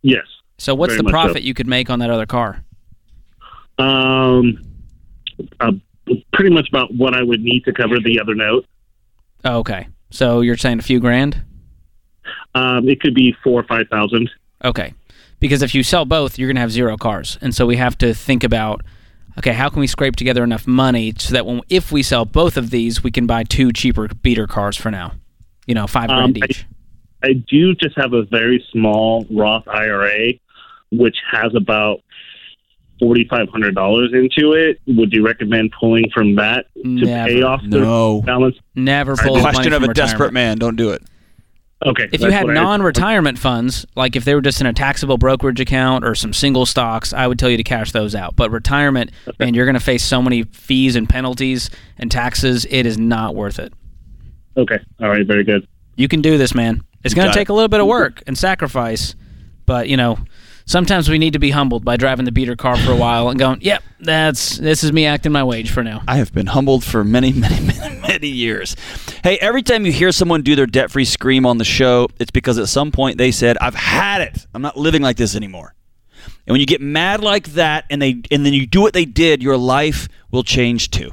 Yes. 0.02 0.24
So, 0.58 0.74
what's 0.74 0.96
the 0.96 1.02
much 1.02 1.10
so. 1.10 1.18
profit 1.18 1.42
you 1.42 1.54
could 1.54 1.66
make 1.66 1.90
on 1.90 1.98
that 1.98 2.10
other 2.10 2.26
car? 2.26 2.64
Um, 3.78 4.58
uh, 5.60 5.72
pretty 6.32 6.50
much 6.50 6.68
about 6.68 6.94
what 6.94 7.14
I 7.14 7.22
would 7.22 7.40
need 7.40 7.64
to 7.64 7.72
cover 7.72 7.98
the 8.00 8.20
other 8.20 8.34
note. 8.34 8.66
Oh, 9.44 9.58
okay. 9.58 9.88
So 10.10 10.40
you're 10.40 10.56
saying 10.56 10.78
a 10.78 10.82
few 10.82 11.00
grand? 11.00 11.42
Um, 12.54 12.88
it 12.88 13.00
could 13.00 13.14
be 13.14 13.34
four 13.42 13.60
or 13.60 13.64
five 13.64 13.88
thousand. 13.88 14.30
Okay. 14.64 14.94
Because 15.38 15.62
if 15.62 15.74
you 15.74 15.82
sell 15.82 16.04
both, 16.04 16.38
you're 16.38 16.48
going 16.48 16.56
to 16.56 16.62
have 16.62 16.72
zero 16.72 16.96
cars. 16.96 17.36
And 17.42 17.54
so 17.54 17.66
we 17.66 17.76
have 17.76 17.98
to 17.98 18.14
think 18.14 18.42
about 18.42 18.82
okay, 19.38 19.52
how 19.52 19.68
can 19.68 19.80
we 19.80 19.86
scrape 19.86 20.16
together 20.16 20.42
enough 20.42 20.66
money 20.66 21.12
so 21.18 21.34
that 21.34 21.44
when 21.44 21.60
if 21.68 21.92
we 21.92 22.02
sell 22.02 22.24
both 22.24 22.56
of 22.56 22.70
these, 22.70 23.02
we 23.02 23.10
can 23.10 23.26
buy 23.26 23.44
two 23.44 23.72
cheaper 23.72 24.08
beater 24.08 24.46
cars 24.46 24.76
for 24.76 24.90
now. 24.90 25.12
You 25.66 25.74
know, 25.74 25.86
5 25.86 26.10
Um, 26.10 26.32
grand 26.32 26.50
each. 26.50 26.66
I 27.22 27.32
do 27.32 27.74
just 27.74 27.96
have 27.98 28.12
a 28.12 28.22
very 28.24 28.64
small 28.70 29.26
Roth 29.30 29.66
IRA, 29.68 30.34
which 30.90 31.16
has 31.30 31.54
about 31.54 32.00
forty 32.98 33.26
five 33.28 33.48
hundred 33.48 33.74
dollars 33.74 34.12
into 34.12 34.52
it. 34.52 34.80
Would 34.86 35.12
you 35.12 35.24
recommend 35.24 35.72
pulling 35.78 36.08
from 36.14 36.36
that 36.36 36.66
to 36.82 36.88
Never. 36.88 37.28
pay 37.28 37.42
off 37.42 37.60
the 37.62 37.80
no. 37.80 38.22
balance? 38.22 38.56
Never 38.74 39.16
pull 39.16 39.40
Question 39.40 39.70
money 39.70 39.76
of 39.76 39.82
from 39.82 39.90
a 39.90 39.94
desperate 39.94 40.32
man. 40.32 40.58
Don't 40.58 40.76
do 40.76 40.90
it. 40.90 41.02
Okay. 41.84 42.08
If 42.10 42.22
you 42.22 42.30
had 42.30 42.46
non-retirement 42.46 43.38
funds, 43.38 43.84
like 43.94 44.16
if 44.16 44.24
they 44.24 44.34
were 44.34 44.40
just 44.40 44.60
in 44.60 44.66
a 44.66 44.72
taxable 44.72 45.18
brokerage 45.18 45.60
account 45.60 46.04
or 46.04 46.14
some 46.14 46.32
single 46.32 46.64
stocks, 46.64 47.12
I 47.12 47.26
would 47.26 47.38
tell 47.38 47.50
you 47.50 47.58
to 47.58 47.64
cash 47.64 47.92
those 47.92 48.14
out. 48.14 48.34
But 48.34 48.50
retirement, 48.50 49.10
man, 49.38 49.52
you're 49.52 49.66
going 49.66 49.74
to 49.74 49.80
face 49.80 50.02
so 50.02 50.22
many 50.22 50.44
fees 50.44 50.96
and 50.96 51.06
penalties 51.08 51.68
and 51.98 52.10
taxes. 52.10 52.66
It 52.70 52.86
is 52.86 52.96
not 52.96 53.34
worth 53.34 53.58
it. 53.58 53.74
Okay. 54.56 54.78
All 55.00 55.10
right. 55.10 55.26
Very 55.26 55.44
good. 55.44 55.68
You 55.96 56.08
can 56.08 56.22
do 56.22 56.38
this, 56.38 56.54
man. 56.54 56.82
It's 57.04 57.14
going 57.14 57.28
to 57.28 57.34
take 57.34 57.50
it. 57.50 57.52
a 57.52 57.54
little 57.54 57.68
bit 57.68 57.80
of 57.80 57.86
work 57.86 58.22
and 58.26 58.36
sacrifice, 58.36 59.14
but 59.66 59.88
you 59.88 59.96
know, 59.98 60.18
sometimes 60.66 61.08
we 61.08 61.18
need 61.18 61.32
to 61.32 61.38
be 61.38 61.50
humbled 61.50 61.84
by 61.84 61.96
driving 61.96 62.24
the 62.24 62.32
beater 62.32 62.56
car 62.56 62.76
for 62.76 62.92
a 62.92 62.96
while 62.96 63.28
and 63.28 63.38
going, 63.38 63.58
"Yep, 63.62 63.82
that's 64.00 64.58
this 64.58 64.84
is 64.84 64.92
me 64.92 65.06
acting 65.06 65.32
my 65.32 65.42
wage 65.42 65.70
for 65.70 65.82
now." 65.82 66.02
I 66.06 66.16
have 66.16 66.32
been 66.32 66.46
humbled 66.46 66.84
for 66.84 67.04
many, 67.04 67.32
many, 67.32 67.60
many, 67.66 68.00
many 68.00 68.28
years. 68.28 68.76
Hey, 69.24 69.38
every 69.38 69.62
time 69.62 69.86
you 69.86 69.92
hear 69.92 70.12
someone 70.12 70.42
do 70.42 70.54
their 70.54 70.66
debt 70.66 70.90
free 70.90 71.04
scream 71.04 71.46
on 71.46 71.58
the 71.58 71.64
show, 71.64 72.08
it's 72.18 72.30
because 72.30 72.58
at 72.58 72.68
some 72.68 72.92
point 72.92 73.18
they 73.18 73.30
said, 73.32 73.56
I've 73.60 73.74
had 73.74 74.20
it. 74.20 74.46
I'm 74.52 74.62
not 74.62 74.76
living 74.76 75.02
like 75.02 75.16
this 75.16 75.34
anymore. 75.34 75.74
And 76.46 76.52
when 76.52 76.60
you 76.60 76.66
get 76.66 76.80
mad 76.80 77.22
like 77.22 77.48
that 77.54 77.86
and 77.90 78.00
they 78.00 78.20
and 78.30 78.44
then 78.44 78.52
you 78.52 78.66
do 78.66 78.80
what 78.80 78.92
they 78.92 79.04
did, 79.04 79.42
your 79.42 79.56
life 79.56 80.08
will 80.30 80.44
change 80.44 80.90
too. 80.90 81.10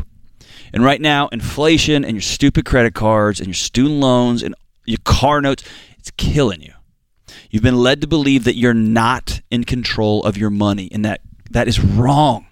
And 0.74 0.84
right 0.84 1.00
now, 1.00 1.28
inflation 1.28 2.04
and 2.04 2.16
your 2.16 2.22
stupid 2.22 2.66
credit 2.66 2.96
cards 2.96 3.40
and 3.40 3.48
your 3.48 3.54
student 3.54 4.00
loans 4.00 4.42
and 4.42 4.56
your 4.86 4.98
car 5.04 5.40
notes, 5.40 5.64
it's 6.00 6.12
killing 6.12 6.62
you. 6.62 6.73
You've 7.54 7.62
been 7.62 7.78
led 7.78 8.02
to 8.02 8.08
believe 8.08 8.46
that 8.46 8.56
you're 8.56 8.74
not 8.74 9.42
in 9.52 9.64
control 9.64 10.24
of 10.24 10.38
your 10.38 10.50
money 10.50 10.90
and 10.92 11.06
that 11.06 11.22
that 11.52 11.68
is 11.68 11.80
wrong. 11.80 12.48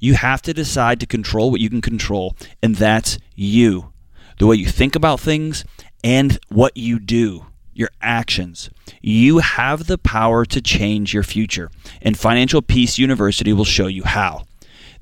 You 0.00 0.14
have 0.14 0.42
to 0.42 0.52
decide 0.52 0.98
to 0.98 1.06
control 1.06 1.52
what 1.52 1.60
you 1.60 1.70
can 1.70 1.80
control, 1.80 2.36
and 2.60 2.74
that's 2.74 3.20
you. 3.36 3.92
The 4.40 4.48
way 4.48 4.56
you 4.56 4.66
think 4.66 4.96
about 4.96 5.20
things 5.20 5.64
and 6.02 6.40
what 6.48 6.76
you 6.76 6.98
do, 6.98 7.46
your 7.72 7.90
actions. 8.02 8.68
You 9.00 9.38
have 9.38 9.86
the 9.86 9.96
power 9.96 10.44
to 10.44 10.60
change 10.60 11.14
your 11.14 11.22
future, 11.22 11.70
and 12.02 12.18
Financial 12.18 12.62
Peace 12.62 12.98
University 12.98 13.52
will 13.52 13.64
show 13.64 13.86
you 13.86 14.02
how. 14.02 14.44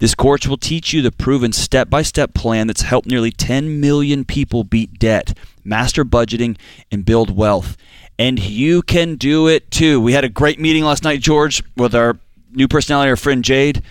This 0.00 0.14
course 0.14 0.46
will 0.46 0.58
teach 0.58 0.92
you 0.92 1.00
the 1.00 1.10
proven 1.10 1.52
step 1.52 1.88
by 1.88 2.02
step 2.02 2.34
plan 2.34 2.66
that's 2.66 2.82
helped 2.82 3.08
nearly 3.08 3.30
10 3.30 3.80
million 3.80 4.26
people 4.26 4.64
beat 4.64 4.98
debt, 4.98 5.38
master 5.64 6.04
budgeting, 6.04 6.58
and 6.90 7.06
build 7.06 7.34
wealth. 7.34 7.78
And 8.18 8.38
you 8.38 8.82
can 8.82 9.16
do 9.16 9.48
it 9.48 9.70
too. 9.70 10.00
We 10.00 10.12
had 10.12 10.24
a 10.24 10.28
great 10.28 10.60
meeting 10.60 10.84
last 10.84 11.02
night, 11.02 11.20
George, 11.20 11.62
with 11.76 11.94
our 11.94 12.16
new 12.52 12.68
personality, 12.68 13.10
our 13.10 13.16
friend 13.16 13.42
Jade. 13.42 13.82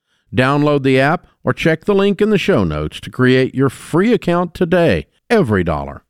Download 0.35 0.83
the 0.83 0.99
app 0.99 1.27
or 1.43 1.53
check 1.53 1.85
the 1.85 1.95
link 1.95 2.21
in 2.21 2.29
the 2.29 2.37
show 2.37 2.63
notes 2.63 2.99
to 3.01 3.09
create 3.09 3.53
your 3.53 3.69
free 3.69 4.13
account 4.13 4.53
today. 4.53 5.07
Every 5.29 5.63
dollar. 5.63 6.03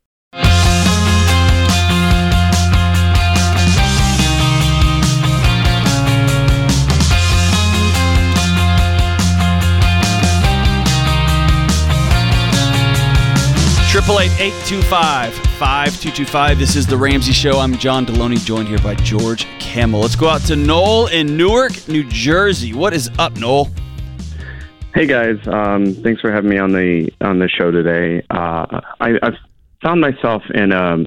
Triple 13.92 14.22
eight 14.22 14.32
eight 14.40 14.54
two 14.66 14.82
five 14.84 15.34
five 15.60 16.00
two 16.00 16.12
two 16.12 16.26
five. 16.26 16.58
This 16.58 16.78
is 16.78 16.88
the 16.88 16.96
Ramsey 16.96 17.34
Show. 17.34 17.60
I'm 17.60 17.78
John 17.78 18.06
Delony, 18.06 18.38
joined 18.38 18.70
here 18.70 18.80
by 18.80 18.96
George 18.96 19.46
Kamel. 19.60 20.00
Let's 20.00 20.16
go 20.16 20.30
out 20.30 20.42
to 20.44 20.56
Noel 20.56 21.08
in 21.08 21.36
Newark, 21.36 21.88
New 21.90 22.06
Jersey. 22.06 22.74
What 22.74 22.94
is 22.94 23.10
up, 23.20 23.36
Noel? 23.36 23.68
Hey 24.94 25.06
guys, 25.06 25.38
um, 25.48 25.94
thanks 25.94 26.20
for 26.20 26.30
having 26.34 26.50
me 26.50 26.58
on 26.58 26.74
the 26.74 27.14
on 27.22 27.40
the 27.40 27.48
show 27.48 27.72
today. 27.72 28.26
Uh, 28.30 28.82
I, 29.00 29.14
I've 29.24 29.38
found 29.82 30.02
myself 30.02 30.44
in 30.54 30.74
a 30.74 30.98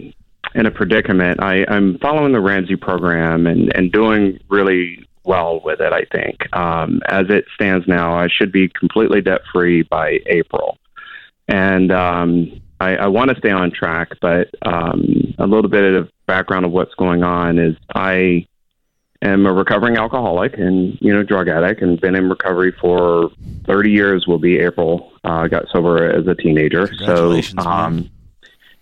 in 0.54 0.64
a 0.64 0.70
predicament. 0.70 1.42
I, 1.42 1.66
I'm 1.68 1.98
following 1.98 2.32
the 2.32 2.40
Ramsey 2.40 2.76
program 2.76 3.46
and 3.46 3.70
and 3.76 3.92
doing 3.92 4.40
really 4.48 5.06
well 5.24 5.60
with 5.62 5.80
it. 5.80 5.92
I 5.92 6.06
think 6.10 6.54
um, 6.56 7.02
as 7.08 7.26
it 7.28 7.44
stands 7.54 7.86
now, 7.86 8.16
I 8.16 8.28
should 8.28 8.52
be 8.52 8.70
completely 8.70 9.20
debt 9.20 9.42
free 9.52 9.82
by 9.82 10.20
April, 10.26 10.78
and 11.48 11.92
um, 11.92 12.62
I, 12.80 12.96
I 12.96 13.06
want 13.08 13.32
to 13.32 13.36
stay 13.36 13.50
on 13.50 13.70
track. 13.70 14.12
But 14.22 14.48
um, 14.62 15.34
a 15.38 15.46
little 15.46 15.68
bit 15.68 15.92
of 15.92 16.10
background 16.26 16.64
of 16.64 16.72
what's 16.72 16.94
going 16.94 17.22
on 17.22 17.58
is 17.58 17.76
I 17.94 18.46
am 19.24 19.46
a 19.46 19.52
recovering 19.52 19.96
alcoholic 19.96 20.58
and 20.58 20.98
you 21.00 21.12
know 21.12 21.22
drug 21.22 21.48
addict 21.48 21.82
and 21.82 22.00
been 22.00 22.14
in 22.14 22.28
recovery 22.28 22.72
for 22.80 23.30
30 23.66 23.90
years 23.90 24.26
will 24.26 24.38
be 24.38 24.58
april. 24.58 25.12
Uh, 25.24 25.46
got 25.48 25.64
sober 25.72 26.10
as 26.10 26.26
a 26.26 26.34
teenager. 26.34 26.92
So 27.04 27.40
um 27.58 28.10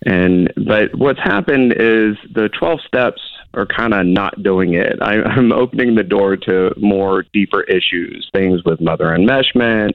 and 0.05 0.53
but 0.57 0.95
what's 0.97 1.21
happened 1.21 1.73
is 1.73 2.17
the 2.35 2.49
12 2.59 2.81
steps 2.87 3.23
are 3.55 3.67
kind 3.67 3.95
of 3.95 4.07
not 4.07 4.43
doing 4.43 4.75
it. 4.75 4.99
I, 5.01 5.23
i'm 5.23 5.53
opening 5.53 5.95
the 5.95 6.03
door 6.03 6.37
to 6.37 6.75
more 6.77 7.25
deeper 7.33 7.63
issues 7.63 8.29
things 8.35 8.65
with 8.65 8.81
mother 8.81 9.07
enmeshment. 9.07 9.93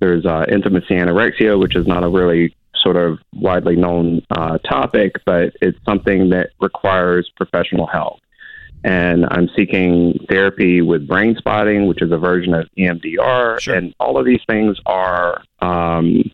There's 0.00 0.24
uh, 0.26 0.44
intimacy 0.48 0.94
anorexia 0.94 1.58
which 1.58 1.74
is 1.74 1.86
not 1.86 2.04
a 2.04 2.08
really 2.08 2.54
sort 2.76 2.96
of 2.96 3.18
widely 3.34 3.74
known 3.74 4.22
uh, 4.30 4.58
topic 4.58 5.16
but 5.24 5.56
it's 5.60 5.78
something 5.84 6.30
that 6.30 6.50
requires 6.60 7.28
professional 7.36 7.86
help 7.86 8.20
and 8.84 9.26
I'm 9.30 9.48
seeking 9.56 10.24
therapy 10.28 10.82
with 10.82 11.06
brain 11.06 11.36
spotting, 11.36 11.86
which 11.86 12.02
is 12.02 12.12
a 12.12 12.18
version 12.18 12.54
of 12.54 12.68
EMDR, 12.78 13.60
Sure. 13.60 13.74
and 13.74 13.94
all 13.98 14.18
of 14.18 14.24
these 14.24 14.40
things 14.48 14.78
are, 14.86 15.42
um, 15.60 16.30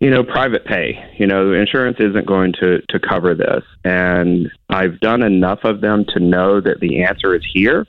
you 0.00 0.10
know, 0.10 0.24
private 0.24 0.64
pay. 0.64 1.02
You 1.18 1.26
know, 1.26 1.52
insurance 1.52 1.98
isn't 2.00 2.26
going 2.26 2.52
to 2.60 2.82
to 2.88 2.98
cover 2.98 3.34
this, 3.34 3.64
and 3.84 4.50
I've 4.68 5.00
done 5.00 5.22
enough 5.22 5.64
of 5.64 5.80
them 5.80 6.04
to 6.08 6.20
know 6.20 6.60
that 6.60 6.80
the 6.80 7.02
answer 7.04 7.34
is 7.34 7.42
here, 7.52 7.86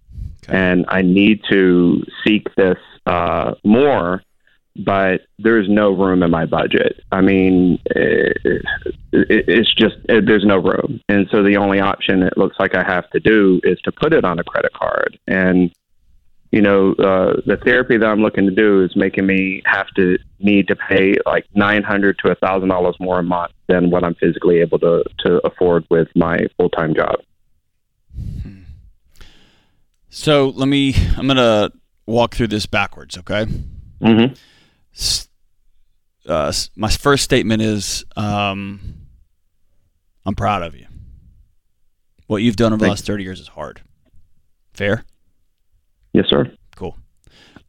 and 0.48 0.86
I 0.88 1.02
need 1.02 1.42
to 1.50 2.04
seek 2.24 2.54
this 2.56 2.78
uh, 3.06 3.56
more. 3.64 4.24
But 4.76 5.22
there's 5.38 5.70
no 5.70 5.92
room 5.92 6.24
in 6.24 6.32
my 6.32 6.46
budget. 6.46 7.04
I 7.12 7.22
mean, 7.22 7.80
it, 7.86 8.38
it, 8.44 8.66
it's 9.12 9.74
just 9.76 9.96
it, 10.10 10.26
there's 10.26 10.46
no 10.46 10.58
room, 10.58 11.00
and 11.08 11.28
so 11.32 11.44
the 11.44 11.58
only 11.58 11.80
option 11.80 12.24
it 12.24 12.38
looks 12.38 12.56
like 12.60 12.74
I 12.74 12.84
have 12.84 13.08
to 13.12 13.20
do 13.20 13.62
is 13.64 13.80
to 13.82 13.92
put 13.92 14.14
it 14.14 14.26
on 14.26 14.40
a 14.40 14.44
credit 14.44 14.74
card. 14.74 15.20
And 15.28 15.72
you 16.52 16.62
know, 16.62 16.94
uh, 16.94 17.42
the 17.46 17.58
therapy 17.64 17.98
that 17.98 18.06
I'm 18.06 18.22
looking 18.22 18.46
to 18.46 18.52
do 18.52 18.84
is 18.84 18.96
making 18.96 19.26
me 19.26 19.62
have 19.66 19.88
to 19.96 20.18
need 20.40 20.68
to 20.68 20.76
pay 20.76 21.16
like 21.26 21.46
nine 21.54 21.84
hundred 21.84 22.18
to 22.20 22.32
a 22.32 22.36
thousand 22.36 22.70
dollars 22.70 22.96
more 23.00 23.20
a 23.20 23.24
month 23.24 23.54
than 23.68 23.92
what 23.92 24.04
I'm 24.04 24.16
physically 24.16 24.60
able 24.60 24.80
to 24.80 25.04
to 25.20 25.40
afford 25.46 25.86
with 25.90 26.08
my 26.16 26.40
full 26.58 26.70
time 26.70 26.96
job. 26.96 27.16
So 30.10 30.50
let 30.50 30.68
me. 30.68 30.94
I'm 31.18 31.26
gonna 31.26 31.72
walk 32.06 32.36
through 32.36 32.50
this 32.50 32.68
backwards. 32.68 33.18
Okay. 33.18 33.48
Mm-hmm. 34.00 34.36
Uh, 36.28 36.54
my 36.76 36.90
first 36.90 37.24
statement 37.24 37.62
is, 37.62 38.06
um, 38.16 38.80
I'm 40.26 40.36
proud 40.36 40.64
of 40.64 40.76
you. 40.76 40.86
What 42.28 42.42
you've 42.42 42.56
done 42.56 42.74
over 42.74 42.84
the 42.84 42.90
last 42.90 43.06
30 43.06 43.24
years 43.24 43.40
is 43.40 43.50
hard. 43.50 43.82
Fair. 44.74 45.04
Yes, 46.14 46.26
sir. 46.30 46.52
Cool. 46.76 46.98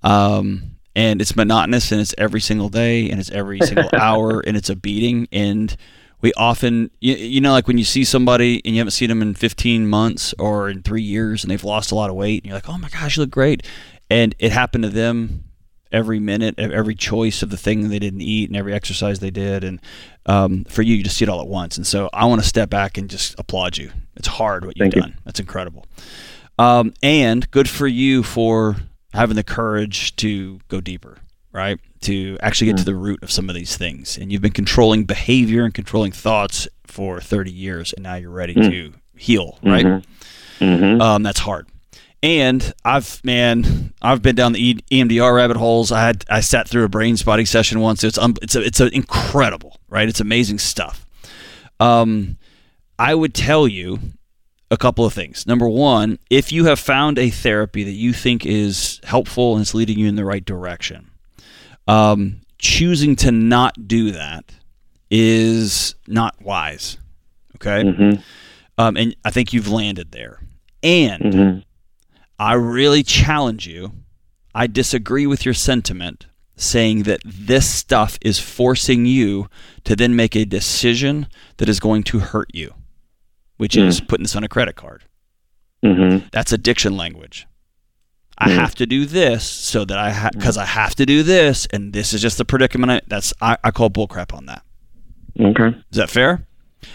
Um, 0.03 0.77
and 0.95 1.21
it's 1.21 1.35
monotonous 1.35 1.91
and 1.91 2.01
it's 2.01 2.15
every 2.17 2.41
single 2.41 2.69
day 2.69 3.11
and 3.11 3.19
it's 3.19 3.31
every 3.31 3.59
single 3.61 3.91
hour 3.99 4.41
and 4.41 4.57
it's 4.57 4.71
a 4.71 4.77
beating. 4.77 5.27
And 5.33 5.77
we 6.21 6.33
often, 6.35 6.91
you, 7.01 7.15
you 7.15 7.41
know, 7.41 7.53
like 7.53 7.67
when 7.67 7.79
you 7.79 7.85
see 7.85 8.05
somebody 8.05 8.63
and 8.65 8.75
you 8.75 8.81
haven't 8.81 8.93
seen 8.93 9.09
them 9.09 9.23
in 9.23 9.35
15 9.35 9.89
months 9.89 10.33
or 10.39 10.69
in 10.69 10.83
three 10.83 11.03
years 11.03 11.43
and 11.43 11.51
they've 11.51 11.65
lost 11.65 11.91
a 11.91 11.95
lot 11.95 12.11
of 12.11 12.17
weight 12.17 12.43
and 12.43 12.47
you're 12.49 12.57
like, 12.57 12.69
oh 12.69 12.79
my 12.79 12.89
gosh, 12.89 13.17
you 13.17 13.23
look 13.23 13.31
great. 13.31 13.67
And 14.09 14.35
it 14.39 14.53
happened 14.53 14.85
to 14.85 14.91
them 14.91 15.45
every 15.95 16.19
minute, 16.19 16.57
ev- 16.59 16.73
every 16.73 16.95
choice 16.95 17.43
of 17.43 17.51
the 17.51 17.57
thing 17.57 17.89
they 17.89 17.99
didn't 17.99 18.21
eat 18.21 18.51
and 18.51 18.57
every 18.57 18.75
exercise 18.75 19.21
they 19.21 19.31
did. 19.31 19.65
And 19.65 19.81
um, 20.27 20.65
for 20.65 20.83
you, 20.83 20.97
you 20.97 21.05
just 21.05 21.17
see 21.17 21.25
it 21.25 21.29
all 21.29 21.41
at 21.41 21.47
once. 21.47 21.77
And 21.77 21.87
so 21.87 22.11
I 22.13 22.27
want 22.27 22.43
to 22.43 22.47
step 22.47 22.69
back 22.69 22.99
and 22.99 23.09
just 23.09 23.35
applaud 23.39 23.79
you. 23.79 23.91
It's 24.17 24.29
hard 24.29 24.65
what 24.67 24.77
you've 24.77 24.85
Thank 24.85 24.97
you. 24.97 25.03
done. 25.03 25.19
That's 25.25 25.41
incredible. 25.41 25.87
Um, 26.59 26.93
and 27.03 27.51
good 27.51 27.69
for 27.69 27.87
you 27.87 28.23
for 28.23 28.77
having 29.13 29.37
the 29.37 29.45
courage 29.45 30.15
to 30.17 30.61
go 30.69 30.81
deeper, 30.81 31.19
right? 31.53 31.79
To 32.03 32.37
actually 32.41 32.69
get 32.69 32.79
to 32.79 32.85
the 32.85 32.95
root 32.95 33.23
of 33.23 33.31
some 33.31 33.49
of 33.49 33.55
these 33.55 33.77
things. 33.77 34.19
And 34.19 34.33
you've 34.33 34.43
been 34.43 34.53
controlling 34.53 35.05
behavior 35.05 35.65
and 35.65 35.73
controlling 35.73 36.13
thoughts 36.13 36.69
for 36.87 37.21
30 37.21 37.51
years, 37.51 37.93
and 37.93 38.03
now 38.03 38.15
you're 38.15 38.31
ready 38.31 38.55
to 38.55 38.93
heal, 39.17 39.59
right? 39.63 40.03
Mm-hmm. 40.61 41.01
Um, 41.01 41.23
that's 41.23 41.41
hard. 41.41 41.67
And 42.25 42.73
I've 42.87 43.23
man, 43.23 43.93
I've 44.01 44.23
been 44.23 44.35
down 44.35 44.53
the 44.55 44.77
EMDR 44.91 45.37
rabbit 45.37 45.59
holes. 45.59 45.93
I 45.93 46.01
had 46.01 46.25
I 46.31 46.41
sat 46.41 46.67
through 46.67 46.85
a 46.85 46.89
brain 46.89 47.19
spotting 47.19 47.45
session 47.45 47.81
once. 47.81 48.03
It's 48.03 48.17
um, 48.17 48.35
it's 48.41 48.55
a, 48.55 48.63
it's 48.63 48.81
a 48.81 48.87
incredible, 48.89 49.77
right? 49.91 50.09
It's 50.09 50.21
amazing 50.21 50.59
stuff. 50.59 51.07
Um, 51.81 52.39
I 52.99 53.15
would 53.15 53.35
tell 53.35 53.69
you 53.69 53.99
a 54.71 54.79
couple 54.79 55.05
of 55.05 55.13
things. 55.13 55.47
Number 55.47 55.69
one, 55.69 56.19
if 56.31 56.51
you 56.51 56.65
have 56.65 56.81
found 56.81 57.19
a 57.19 57.29
therapy 57.29 57.85
that 57.85 57.91
you 57.93 58.15
think 58.15 58.47
is 58.47 59.01
helpful 59.05 59.53
and 59.53 59.61
it's 59.61 59.75
leading 59.75 59.99
you 59.99 60.09
in 60.09 60.17
the 60.17 60.25
right 60.25 60.45
direction, 60.47 61.11
um, 61.87 62.41
choosing 62.57 63.17
to 63.17 63.33
not 63.33 63.87
do 63.87 64.13
that 64.13 64.47
is 65.11 65.95
not 66.09 66.41
wise. 66.41 66.97
Okay, 67.57 67.83
Mm-hmm. 67.85 68.21
um, 68.79 68.97
and 68.97 69.15
I 69.27 69.31
think 69.31 69.53
you've 69.53 69.69
landed 69.69 70.11
there. 70.13 70.41
And 70.83 71.23
Mm-hmm. 71.23 71.59
I 72.39 72.55
really 72.55 73.03
challenge 73.03 73.67
you. 73.67 73.93
I 74.55 74.67
disagree 74.67 75.27
with 75.27 75.45
your 75.45 75.55
sentiment 75.55 76.27
saying 76.57 77.03
that 77.05 77.21
this 77.25 77.69
stuff 77.69 78.19
is 78.23 78.39
forcing 78.39 79.07
you 79.07 79.49
to 79.85 79.97
then 79.97 80.15
make 80.15 80.37
a 80.37 80.45
decision 80.45 81.27
that 81.57 81.69
is 81.69 81.81
going 81.81 82.05
to 82.05 82.21
hurt 82.21 82.49
you, 82.55 82.75
which 83.57 83.77
is 83.77 84.01
putting 84.01 84.23
this 84.25 84.37
on 84.37 84.45
a 84.45 84.49
credit 84.49 84.77
card. 84.77 85.05
Mm-hmm. 85.85 86.29
That's 86.33 86.53
addiction 86.53 86.97
language. 86.97 87.47
I 88.39 88.49
Mm. 88.51 88.55
have 88.57 88.75
to 88.77 88.87
do 88.87 89.05
this 89.07 89.45
so 89.49 89.85
that 89.85 89.97
I 89.99 90.29
because 90.31 90.57
I 90.57 90.65
have 90.65 90.95
to 90.97 91.07
do 91.07 91.23
this, 91.23 91.67
and 91.73 91.93
this 91.93 92.13
is 92.13 92.21
just 92.23 92.37
the 92.39 92.45
predicament. 92.45 92.91
I, 92.91 93.01
that's 93.07 93.33
I, 93.41 93.57
I 93.63 93.71
call 93.71 93.91
bullcrap 93.91 94.35
on 94.35 94.47
that. 94.47 94.63
Okay. 95.39 95.69
Is 95.91 95.97
that 95.97 96.11
fair? 96.11 96.47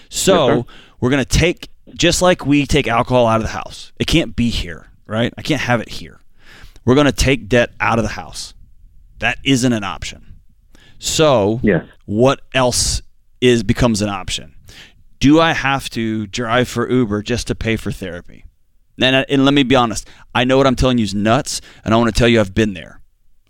So 0.10 0.48
Yes, 0.48 0.66
sir. 0.66 0.74
we're 1.00 1.10
going 1.10 1.24
to 1.24 1.38
take, 1.40 1.70
just 1.94 2.22
like 2.22 2.46
we 2.46 2.66
take 2.66 2.88
alcohol 2.90 3.26
out 3.28 3.38
of 3.38 3.44
the 3.44 3.50
house. 3.54 3.94
It 4.00 4.08
can't 4.08 4.36
be 4.36 4.50
here, 4.50 4.88
right? 5.10 5.34
I 5.38 5.42
can't 5.42 5.62
have 5.62 5.82
it 5.82 5.90
here. 5.90 6.20
We're 6.86 6.96
going 6.96 7.06
to 7.06 7.12
take 7.12 7.50
debt 7.50 7.72
out 7.80 8.00
of 8.00 8.04
the 8.04 8.10
house. 8.10 8.54
That 9.20 9.38
isn't 9.44 9.74
an 9.74 9.84
option. 9.84 10.36
So 11.00 11.60
Yes. 11.64 11.86
what 12.06 12.42
else 12.54 13.02
is 13.42 13.64
becomes 13.64 14.02
an 14.02 14.10
option? 14.10 14.56
Do 15.20 15.40
I 15.40 15.54
have 15.54 15.90
to 15.92 16.28
drive 16.28 16.70
for 16.70 16.90
Uber 16.90 17.24
just 17.24 17.48
to 17.48 17.56
pay 17.56 17.76
for 17.76 17.92
therapy? 17.92 18.46
And, 19.02 19.16
uh, 19.16 19.26
and 19.30 19.46
let 19.46 19.54
me 19.54 19.64
be 19.64 19.76
honest, 19.76 20.08
I 20.34 20.44
know 20.44 20.58
what 20.58 20.68
I'm 20.68 20.76
telling 20.76 20.98
you 20.98 21.04
is 21.04 21.16
nuts, 21.16 21.62
and 21.84 21.94
I 21.94 21.98
want 21.98 22.14
to 22.14 22.18
tell 22.18 22.28
you 22.28 22.40
I've 22.40 22.54
been 22.54 22.74
there. 22.74 23.02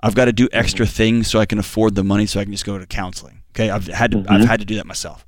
I've 0.02 0.16
got 0.16 0.26
to 0.26 0.34
do 0.34 0.48
extra 0.52 0.86
mm-hmm. 0.86 0.96
things 0.96 1.28
so 1.30 1.40
I 1.40 1.46
can 1.46 1.60
afford 1.60 1.96
the 1.96 2.04
money 2.04 2.26
so 2.26 2.40
I 2.40 2.44
can 2.44 2.54
just 2.54 2.66
go 2.66 2.78
to 2.78 2.86
counseling. 2.86 3.44
Okay, 3.52 3.70
I've 3.70 3.88
had 3.88 4.12
to, 4.12 4.18
mm-hmm. 4.18 4.32
I've 4.32 4.48
had 4.48 4.60
to 4.60 4.66
do 4.66 4.76
that 4.76 4.86
myself. 4.86 5.26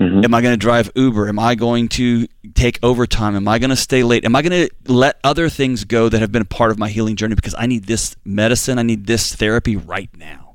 Am 0.00 0.34
I 0.34 0.40
going 0.40 0.52
to 0.52 0.58
drive 0.58 0.90
Uber? 0.94 1.28
Am 1.28 1.38
I 1.38 1.54
going 1.54 1.88
to 1.90 2.26
take 2.54 2.78
overtime? 2.82 3.36
Am 3.36 3.46
I 3.46 3.58
going 3.58 3.70
to 3.70 3.76
stay 3.76 4.02
late? 4.02 4.24
Am 4.24 4.34
I 4.34 4.42
going 4.42 4.68
to 4.68 4.92
let 4.92 5.18
other 5.22 5.48
things 5.48 5.84
go 5.84 6.08
that 6.08 6.20
have 6.20 6.32
been 6.32 6.42
a 6.42 6.46
part 6.46 6.70
of 6.70 6.78
my 6.78 6.88
healing 6.88 7.16
journey 7.16 7.34
because 7.34 7.54
I 7.56 7.66
need 7.66 7.84
this 7.84 8.16
medicine, 8.24 8.78
I 8.78 8.82
need 8.82 9.06
this 9.06 9.34
therapy 9.34 9.76
right 9.76 10.10
now? 10.16 10.54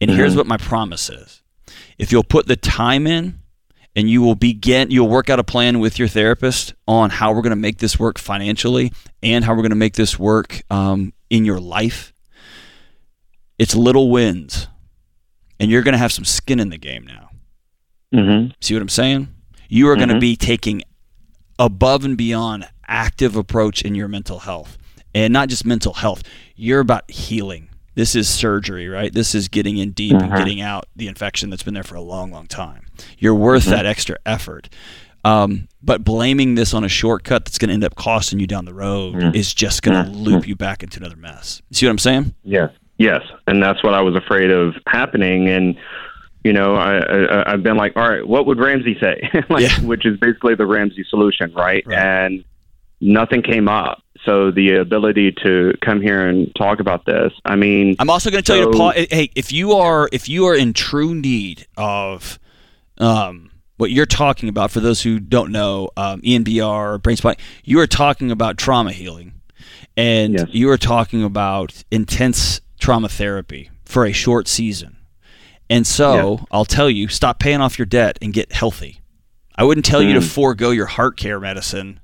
And 0.00 0.10
here's 0.10 0.34
what 0.34 0.46
my 0.46 0.56
promise 0.56 1.08
is. 1.08 1.42
If 1.98 2.10
you'll 2.10 2.24
put 2.24 2.46
the 2.46 2.56
time 2.56 3.06
in 3.06 3.42
and 3.94 4.08
you 4.08 4.22
will 4.22 4.34
begin 4.34 4.90
you'll 4.90 5.08
work 5.08 5.30
out 5.30 5.38
a 5.38 5.44
plan 5.44 5.78
with 5.78 5.98
your 5.98 6.08
therapist 6.08 6.74
on 6.86 7.10
how 7.10 7.32
we're 7.32 7.42
going 7.42 7.50
to 7.50 7.56
make 7.56 7.78
this 7.78 7.98
work 7.98 8.18
financially 8.18 8.92
and 9.22 9.44
how 9.44 9.52
we're 9.52 9.62
going 9.62 9.70
to 9.70 9.76
make 9.76 9.94
this 9.94 10.18
work 10.18 10.62
um, 10.70 11.12
in 11.30 11.44
your 11.44 11.60
life 11.60 12.12
it's 13.58 13.74
little 13.74 14.10
wins 14.10 14.68
and 15.60 15.70
you're 15.70 15.82
going 15.82 15.92
to 15.92 15.98
have 15.98 16.12
some 16.12 16.24
skin 16.24 16.58
in 16.58 16.70
the 16.70 16.78
game 16.78 17.06
now 17.06 17.30
hmm 18.12 18.46
see 18.60 18.74
what 18.74 18.82
i'm 18.82 18.88
saying? 18.88 19.28
You 19.68 19.88
are 19.88 19.96
going 19.96 20.08
to 20.08 20.14
mm-hmm. 20.14 20.20
be 20.20 20.36
taking 20.36 20.82
above 21.58 22.04
and 22.04 22.16
beyond 22.16 22.68
active 22.86 23.36
approach 23.36 23.82
in 23.82 23.94
your 23.94 24.06
mental 24.06 24.40
health. 24.40 24.76
And 25.14 25.32
not 25.32 25.48
just 25.48 25.64
mental 25.64 25.94
health 25.94 26.22
you're 26.56 26.80
about 26.80 27.10
healing. 27.10 27.68
This 27.94 28.14
is 28.14 28.28
surgery 28.28 28.88
right? 28.88 29.12
This 29.12 29.34
is 29.34 29.48
getting 29.48 29.78
in 29.78 29.92
deep 29.92 30.12
and 30.12 30.22
mm-hmm. 30.22 30.36
getting 30.36 30.60
out 30.60 30.86
the 30.96 31.08
infection 31.08 31.50
that's 31.50 31.62
been 31.62 31.74
there 31.74 31.82
for 31.82 31.94
a 31.94 32.00
long 32.00 32.30
long 32.30 32.46
time. 32.46 32.86
You're 33.18 33.34
worth 33.34 33.64
mm-hmm. 33.64 33.72
that 33.72 33.86
extra 33.86 34.16
effort. 34.26 34.68
Um, 35.24 35.68
but 35.82 36.02
blaming 36.02 36.56
this 36.56 36.74
on 36.74 36.82
a 36.82 36.88
shortcut 36.88 37.44
that's 37.44 37.56
going 37.56 37.68
to 37.68 37.74
end 37.74 37.84
up 37.84 37.94
costing 37.94 38.40
you 38.40 38.48
down 38.48 38.64
the 38.64 38.74
road 38.74 39.36
is 39.36 39.54
just 39.54 39.82
going 39.82 40.04
to 40.04 40.10
loop 40.10 40.48
you 40.48 40.56
back 40.56 40.82
into 40.82 40.98
another 40.98 41.14
mess. 41.14 41.62
See 41.70 41.86
what 41.86 41.90
i'm 41.90 41.98
saying? 41.98 42.34
Yes. 42.42 42.72
Yes, 42.98 43.22
and 43.48 43.60
that's 43.60 43.82
what 43.82 43.94
I 43.94 44.00
was 44.00 44.14
afraid 44.14 44.52
of 44.52 44.74
happening. 44.86 45.48
And 45.48 45.76
you 46.44 46.52
know, 46.52 46.74
I, 46.74 46.98
I 46.98 47.52
I've 47.52 47.62
been 47.62 47.76
like, 47.76 47.96
all 47.96 48.08
right, 48.08 48.26
what 48.26 48.46
would 48.46 48.58
Ramsey 48.58 48.96
say? 49.00 49.28
like, 49.48 49.62
Yeah. 49.62 49.80
which 49.82 50.04
is 50.06 50.18
basically 50.18 50.54
the 50.54 50.66
Ramsey 50.66 51.04
solution, 51.08 51.52
right? 51.54 51.84
Right. 51.86 51.98
And 51.98 52.44
nothing 53.00 53.42
came 53.42 53.68
up. 53.68 54.02
So 54.24 54.50
the 54.52 54.76
ability 54.76 55.32
to 55.42 55.74
come 55.84 56.00
here 56.00 56.28
and 56.28 56.54
talk 56.54 56.78
about 56.78 57.04
this, 57.06 57.32
I 57.44 57.56
mean, 57.56 57.96
I'm 57.98 58.08
also 58.10 58.30
going 58.30 58.42
to 58.42 58.46
tell 58.46 58.56
you 58.56 58.66
to 58.66 58.72
So- 58.72 58.78
pause. 58.78 59.06
Hey, 59.10 59.30
if 59.34 59.52
you 59.52 59.72
are 59.72 60.08
if 60.12 60.28
you 60.28 60.46
are 60.46 60.54
in 60.54 60.72
true 60.72 61.14
need 61.14 61.66
of 61.76 62.38
um, 62.98 63.50
what 63.78 63.90
you're 63.90 64.06
talking 64.06 64.48
about, 64.48 64.70
for 64.70 64.78
those 64.80 65.02
who 65.02 65.18
don't 65.18 65.50
know, 65.50 65.90
um, 65.96 66.20
EMDR 66.22 66.94
or 66.94 66.98
brain 66.98 67.16
spine, 67.16 67.36
you 67.64 67.80
are 67.80 67.86
talking 67.88 68.30
about 68.30 68.58
trauma 68.58 68.92
healing, 68.92 69.32
and 69.96 70.34
Yes. 70.34 70.46
you 70.50 70.70
are 70.70 70.78
talking 70.78 71.24
about 71.24 71.82
intense 71.90 72.60
trauma 72.78 73.08
therapy 73.08 73.70
for 73.84 74.04
a 74.06 74.12
short 74.12 74.46
season. 74.46 74.96
And 75.70 75.86
so 75.86 76.44
I'll 76.50 76.64
tell 76.64 76.90
you, 76.90 77.08
stop 77.08 77.38
paying 77.38 77.60
off 77.60 77.78
your 77.78 77.86
debt 77.86 78.18
and 78.20 78.32
get 78.32 78.52
healthy. 78.52 79.00
I 79.56 79.64
wouldn't 79.64 79.84
tell 79.86 80.02
you 80.02 80.14
to 80.14 80.20
Mm. 80.20 80.28
forego 80.30 80.70
your 80.70 80.86
heart 80.86 81.16
care 81.16 81.38
medicine 81.40 82.00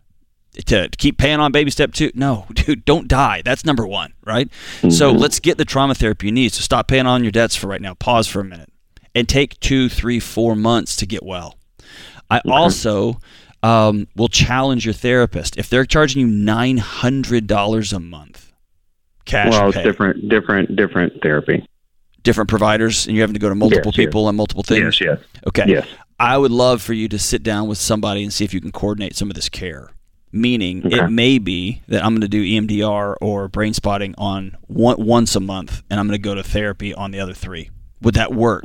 to, 0.66 0.88
keep 0.96 1.18
paying 1.18 1.38
on 1.40 1.52
baby 1.52 1.70
step 1.70 1.92
two. 1.92 2.10
No, 2.14 2.46
dude, 2.52 2.84
don't 2.84 3.08
die. 3.08 3.42
That's 3.44 3.64
number 3.64 3.86
one, 3.86 4.12
right? 4.24 4.48
So 4.90 5.10
let's 5.12 5.38
get 5.40 5.58
the 5.58 5.64
trauma 5.64 5.94
therapy 5.94 6.26
you 6.26 6.32
need. 6.32 6.52
So 6.52 6.62
stop 6.62 6.88
paying 6.88 7.06
on 7.06 7.22
your 7.22 7.32
debts 7.32 7.56
for 7.56 7.66
right 7.68 7.80
now. 7.80 7.94
Pause 7.94 8.28
for 8.28 8.40
a 8.40 8.44
minute 8.44 8.70
and 9.14 9.28
take 9.28 9.58
two, 9.60 9.88
three, 9.88 10.20
four 10.20 10.54
months 10.56 10.96
to 10.96 11.06
get 11.06 11.22
well. 11.22 11.56
I 12.30 12.40
also 12.46 13.20
um, 13.62 14.06
will 14.14 14.28
challenge 14.28 14.84
your 14.84 14.94
therapist 14.94 15.56
if 15.56 15.68
they're 15.70 15.86
charging 15.86 16.20
you 16.20 16.26
nine 16.26 16.76
hundred 16.76 17.46
dollars 17.46 17.92
a 17.92 17.98
month 18.00 18.52
cash 19.24 19.52
well, 19.52 19.68
it's 19.68 19.78
different, 19.78 20.28
different, 20.28 20.76
different 20.76 21.22
therapy. 21.22 21.66
Different 22.28 22.50
providers, 22.50 23.06
and 23.06 23.16
you're 23.16 23.22
having 23.22 23.34
to 23.34 23.40
go 23.40 23.48
to 23.48 23.54
multiple 23.54 23.90
Yes, 23.92 23.98
yes. 23.98 24.06
people 24.06 24.28
and 24.28 24.36
multiple 24.36 24.62
things. 24.62 25.00
Yes, 25.00 25.18
yes, 25.18 25.18
Okay. 25.48 25.64
yes. 25.66 25.86
I 26.20 26.36
would 26.36 26.50
love 26.50 26.82
for 26.82 26.92
you 26.92 27.08
to 27.08 27.18
sit 27.18 27.42
down 27.42 27.68
with 27.68 27.78
somebody 27.78 28.22
and 28.22 28.32
see 28.32 28.44
if 28.44 28.52
you 28.52 28.60
can 28.60 28.70
coordinate 28.72 29.16
some 29.16 29.30
of 29.30 29.34
this 29.34 29.48
care. 29.48 29.90
Meaning, 30.30 30.84
Okay. 30.86 30.98
it 31.04 31.08
may 31.10 31.38
be 31.38 31.80
that 31.88 32.04
I'm 32.04 32.12
going 32.12 32.20
to 32.20 32.28
do 32.28 32.42
EMDR 32.44 33.14
or 33.22 33.48
brain 33.48 33.72
spotting 33.72 34.14
on 34.18 34.56
one, 34.66 34.96
once 34.98 35.34
a 35.36 35.40
month, 35.40 35.82
and 35.88 35.98
I'm 35.98 36.06
going 36.06 36.18
to 36.20 36.22
go 36.22 36.34
to 36.34 36.42
therapy 36.42 36.92
on 36.92 37.12
the 37.12 37.20
other 37.20 37.32
three. 37.32 37.70
Would 38.02 38.14
that 38.14 38.32
work? 38.34 38.64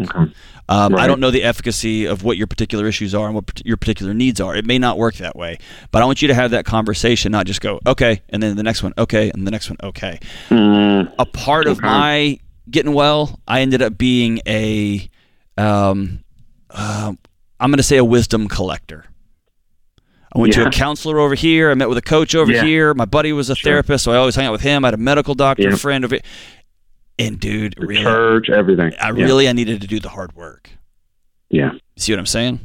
Um, 0.70 0.96
I 0.96 1.08
don't 1.08 1.20
know 1.20 1.32
the 1.32 1.44
efficacy 1.44 2.06
of 2.06 2.24
what 2.24 2.38
your 2.38 2.46
particular 2.48 2.86
issues 2.86 3.16
are 3.16 3.26
and 3.26 3.34
what 3.34 3.66
your 3.66 3.78
particular 3.78 4.14
needs 4.14 4.40
are. 4.40 4.56
It 4.56 4.64
may 4.66 4.78
not 4.78 4.98
work 5.00 5.16
that 5.16 5.36
way, 5.36 5.58
but 5.90 6.04
I 6.04 6.06
want 6.06 6.22
you 6.22 6.28
to 6.28 6.36
have 6.36 6.52
that 6.52 6.66
conversation, 6.66 7.32
not 7.32 7.48
just 7.48 7.60
go 7.60 7.80
okay, 7.88 8.22
and 8.30 8.44
then 8.44 8.56
the 8.58 8.62
next 8.64 8.84
one 8.84 8.94
okay, 8.96 9.32
and 9.34 9.48
the 9.48 9.52
next 9.52 9.70
one 9.72 9.78
okay 9.84 10.20
Mm, 10.50 11.12
a 11.18 11.26
part 11.26 11.66
of 11.68 11.82
my 11.82 12.38
getting 12.70 12.94
well, 12.94 13.40
I 13.48 13.62
ended 13.62 13.82
up 13.82 13.98
being 13.98 14.40
a, 14.48 15.10
um, 15.58 16.24
uh, 16.70 17.14
I'm 17.60 17.70
going 17.70 17.78
to 17.78 17.84
say 17.84 17.98
a 17.98 18.06
wisdom 18.06 18.48
collector. 18.48 19.06
I 20.36 20.40
went 20.40 20.54
to 20.54 20.66
a 20.66 20.72
counselor 20.72 21.20
over 21.20 21.36
here. 21.36 21.70
I 21.70 21.76
met 21.76 21.90
with 21.90 21.98
a 22.00 22.02
coach 22.02 22.34
over 22.34 22.52
Yeah. 22.52 22.64
here. 22.64 22.94
My 22.96 23.06
buddy 23.06 23.32
was 23.34 23.52
a 23.52 23.56
Sure. 23.56 23.72
therapist, 23.74 24.04
so 24.04 24.12
I 24.12 24.16
always 24.18 24.36
hung 24.36 24.46
out 24.46 24.52
with 24.52 24.62
him. 24.62 24.84
I 24.84 24.88
had 24.88 24.94
a 24.96 24.98
medical 24.98 25.36
doctor 25.36 25.70
Yeah. 25.70 25.76
friend 25.76 26.04
over. 26.04 26.18
And 27.20 27.40
dude, 27.40 27.76
the 27.78 27.86
really, 27.86 28.02
church, 28.04 28.50
everything. 28.50 28.94
I 29.00 29.12
yeah. 29.12 29.26
really, 29.26 29.48
I 29.48 29.54
needed 29.54 29.82
to 29.82 29.88
do 29.88 30.00
the 30.00 30.10
hard 30.10 30.36
work. 30.36 30.72
yeah, 31.52 31.74
See 31.98 32.12
what 32.12 32.18
I'm 32.18 32.26
saying? 32.26 32.62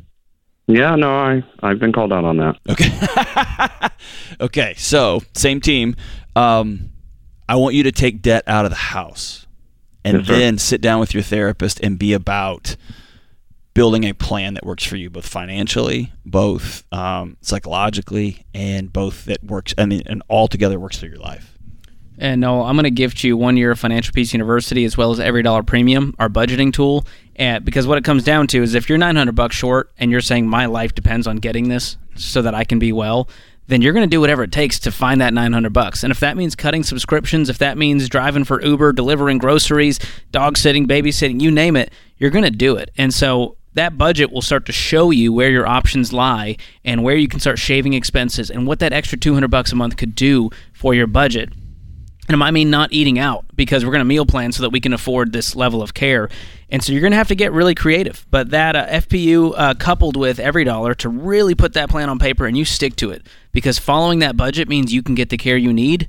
yeah. 0.67 0.95
No, 0.97 1.11
I 1.15 1.43
I've 1.63 1.79
been 1.79 1.93
called 1.93 2.11
out 2.15 2.25
on 2.25 2.39
that. 2.39 2.57
Okay. 2.71 3.89
okay. 4.41 4.75
So 4.79 5.21
same 5.35 5.61
team. 5.61 5.95
Um, 6.35 6.89
I 7.51 7.57
want 7.57 7.75
you 7.75 7.83
to 7.83 7.93
take 7.93 8.23
debt 8.23 8.45
out 8.47 8.65
of 8.65 8.71
the 8.71 8.77
house, 8.77 9.47
and 10.17 10.19
Yes, 10.19 10.27
then 10.27 10.59
sit 10.59 10.81
down 10.81 11.01
with 11.01 11.15
your 11.15 11.23
therapist 11.23 11.81
and 11.81 11.99
be 11.99 12.13
about 12.13 12.77
building 13.75 14.05
a 14.05 14.13
plan 14.13 14.55
that 14.55 14.67
works 14.67 14.83
for 14.85 14.97
you, 14.97 15.09
both 15.09 15.29
financially, 15.29 16.13
both 16.27 16.85
um, 16.93 17.37
psychologically, 17.43 18.45
and 18.53 18.93
both 18.93 19.25
that 19.27 19.45
works. 19.45 19.75
I 19.79 19.87
mean, 19.87 20.03
and 20.07 20.23
all 20.29 20.49
together 20.49 20.81
works 20.81 20.99
through 20.99 21.11
your 21.11 21.19
life. 21.19 21.59
And 22.21 22.41
no, 22.41 22.65
I'm 22.65 22.75
going 22.75 22.85
to 22.85 22.91
gift 22.91 23.23
you 23.23 23.37
one 23.37 23.57
year 23.57 23.71
of 23.71 23.79
Financial 23.79 24.13
Peace 24.13 24.33
University 24.33 24.85
as 24.85 24.97
well 24.97 25.13
as 25.13 25.21
Every 25.21 25.43
Dollar 25.43 25.63
Premium, 25.63 26.15
our 26.19 26.29
budgeting 26.29 26.73
tool. 26.73 27.07
And 27.37 27.65
because 27.65 27.87
what 27.87 27.97
it 27.97 28.05
comes 28.05 28.25
down 28.25 28.49
to 28.49 28.63
is 28.63 28.75
if 28.75 28.89
you're 28.89 28.99
900 28.99 29.37
bucks 29.37 29.55
short 29.55 29.93
and 29.99 30.11
you're 30.11 30.21
saying 30.21 30.49
my 30.49 30.67
life 30.67 30.95
depends 30.97 31.29
on 31.29 31.37
getting 31.37 31.69
this 31.69 31.97
so 32.17 32.43
that 32.43 32.55
I 32.55 32.65
can 32.65 32.81
be 32.81 32.93
well, 32.93 33.29
then 33.69 33.83
you're 33.83 33.93
going 33.93 34.09
to 34.09 34.11
do 34.11 34.21
whatever 34.21 34.43
it 34.43 34.53
takes 34.53 34.81
to 34.81 34.91
find 34.91 35.21
that 35.21 35.33
900 35.33 35.73
bucks. 35.73 36.03
And 36.03 36.11
if 36.11 36.21
that 36.21 36.37
means 36.37 36.57
cutting 36.57 36.83
subscriptions, 36.83 37.49
if 37.49 37.59
that 37.59 37.79
means 37.79 38.09
driving 38.09 38.45
for 38.45 38.63
Uber, 38.63 38.95
delivering 38.95 39.39
groceries, 39.39 40.01
dog 40.33 40.57
sitting, 40.57 40.89
babysitting, 40.89 41.41
you 41.41 41.51
name 41.51 41.77
it, 41.77 41.93
you're 42.17 42.31
going 42.31 42.45
to 42.45 42.51
do 42.51 42.77
it. 42.77 42.91
And 42.97 43.13
so 43.13 43.57
that 43.75 43.99
budget 43.99 44.33
will 44.33 44.43
start 44.43 44.67
to 44.67 44.73
show 44.73 45.11
you 45.11 45.33
where 45.33 45.51
your 45.51 45.67
options 45.67 46.13
lie 46.13 46.57
and 46.85 47.05
where 47.05 47.15
you 47.15 47.29
can 47.29 47.41
start 47.41 47.59
shaving 47.59 47.93
expenses 47.93 48.51
and 48.51 48.67
what 48.67 48.79
that 48.81 48.93
extra 48.93 49.19
200 49.19 49.49
bucks 49.49 49.71
a 49.71 49.77
month 49.77 49.97
could 49.97 50.15
do 50.15 50.51
for 50.73 50.95
your 50.95 51.07
budget. 51.07 51.53
And 52.29 52.43
I 52.43 52.51
mean 52.51 52.71
not 52.71 52.93
eating 52.93 53.19
out 53.19 53.45
because 53.55 53.85
we're 53.85 53.93
going 53.93 54.01
to 54.01 54.07
meal 54.07 54.27
plan 54.27 54.53
so 54.53 54.63
that 54.63 54.71
we 54.71 54.81
can 54.81 54.93
afford 54.93 55.33
this 55.33 55.55
level 55.55 55.83
of 55.83 55.95
care. 55.95 56.29
And 56.71 56.83
so 56.83 56.93
you're 56.93 57.01
going 57.01 57.13
to 57.13 57.17
have 57.17 57.29
to 57.29 57.35
get 57.35 57.53
really 57.53 57.75
creative. 57.75 58.27
But 58.31 58.51
that 58.51 58.77
uh, 58.77 58.87
FPU 58.87 59.55
uh, 59.57 59.75
coupled 59.75 60.17
with 60.17 60.39
every 60.39 60.65
dollar 60.65 60.95
to 60.97 61.09
really 61.09 61.55
put 61.55 61.73
that 61.75 61.89
plan 61.89 62.09
on 62.09 62.19
paper 62.19 62.47
and 62.47 62.57
you 62.57 62.65
stick 62.65 62.97
to 62.97 63.11
it 63.11 63.27
because 63.53 63.79
following 63.79 64.19
that 64.19 64.37
budget 64.37 64.69
means 64.69 64.93
you 64.93 65.03
can 65.03 65.15
get 65.15 65.31
the 65.31 65.39
care 65.39 65.57
you 65.57 65.73
need. 65.73 66.09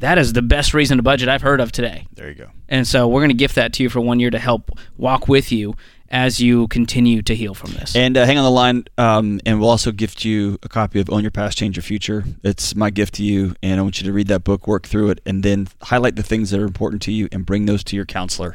That 0.00 0.18
is 0.18 0.32
the 0.32 0.42
best 0.42 0.74
reason 0.74 0.98
to 0.98 1.02
budget 1.02 1.28
I've 1.28 1.42
heard 1.42 1.60
of 1.60 1.72
today. 1.72 2.06
There 2.12 2.28
you 2.28 2.34
go. 2.34 2.50
And 2.68 2.86
so 2.86 3.08
we're 3.08 3.20
going 3.20 3.30
to 3.30 3.34
gift 3.34 3.54
that 3.54 3.72
to 3.74 3.82
you 3.82 3.88
for 3.88 4.00
one 4.00 4.20
year 4.20 4.30
to 4.30 4.38
help 4.38 4.70
walk 4.98 5.28
with 5.28 5.50
you 5.50 5.76
as 6.14 6.40
you 6.40 6.68
continue 6.68 7.20
to 7.22 7.34
heal 7.34 7.54
from 7.54 7.72
this. 7.72 7.96
And 7.96 8.16
uh, 8.16 8.24
hang 8.24 8.38
on 8.38 8.44
the 8.44 8.50
line, 8.50 8.84
um, 8.96 9.40
and 9.44 9.58
we'll 9.58 9.68
also 9.68 9.90
gift 9.90 10.24
you 10.24 10.60
a 10.62 10.68
copy 10.68 11.00
of 11.00 11.10
Own 11.10 11.22
Your 11.22 11.32
Past, 11.32 11.58
Change 11.58 11.76
Your 11.76 11.82
Future. 11.82 12.24
It's 12.44 12.76
my 12.76 12.90
gift 12.90 13.14
to 13.14 13.24
you, 13.24 13.56
and 13.64 13.80
I 13.80 13.82
want 13.82 14.00
you 14.00 14.06
to 14.06 14.12
read 14.12 14.28
that 14.28 14.44
book, 14.44 14.68
work 14.68 14.86
through 14.86 15.10
it, 15.10 15.20
and 15.26 15.42
then 15.42 15.66
highlight 15.82 16.14
the 16.14 16.22
things 16.22 16.50
that 16.50 16.60
are 16.60 16.64
important 16.64 17.02
to 17.02 17.12
you, 17.12 17.28
and 17.32 17.44
bring 17.44 17.66
those 17.66 17.82
to 17.84 17.96
your 17.96 18.06
counselor, 18.06 18.54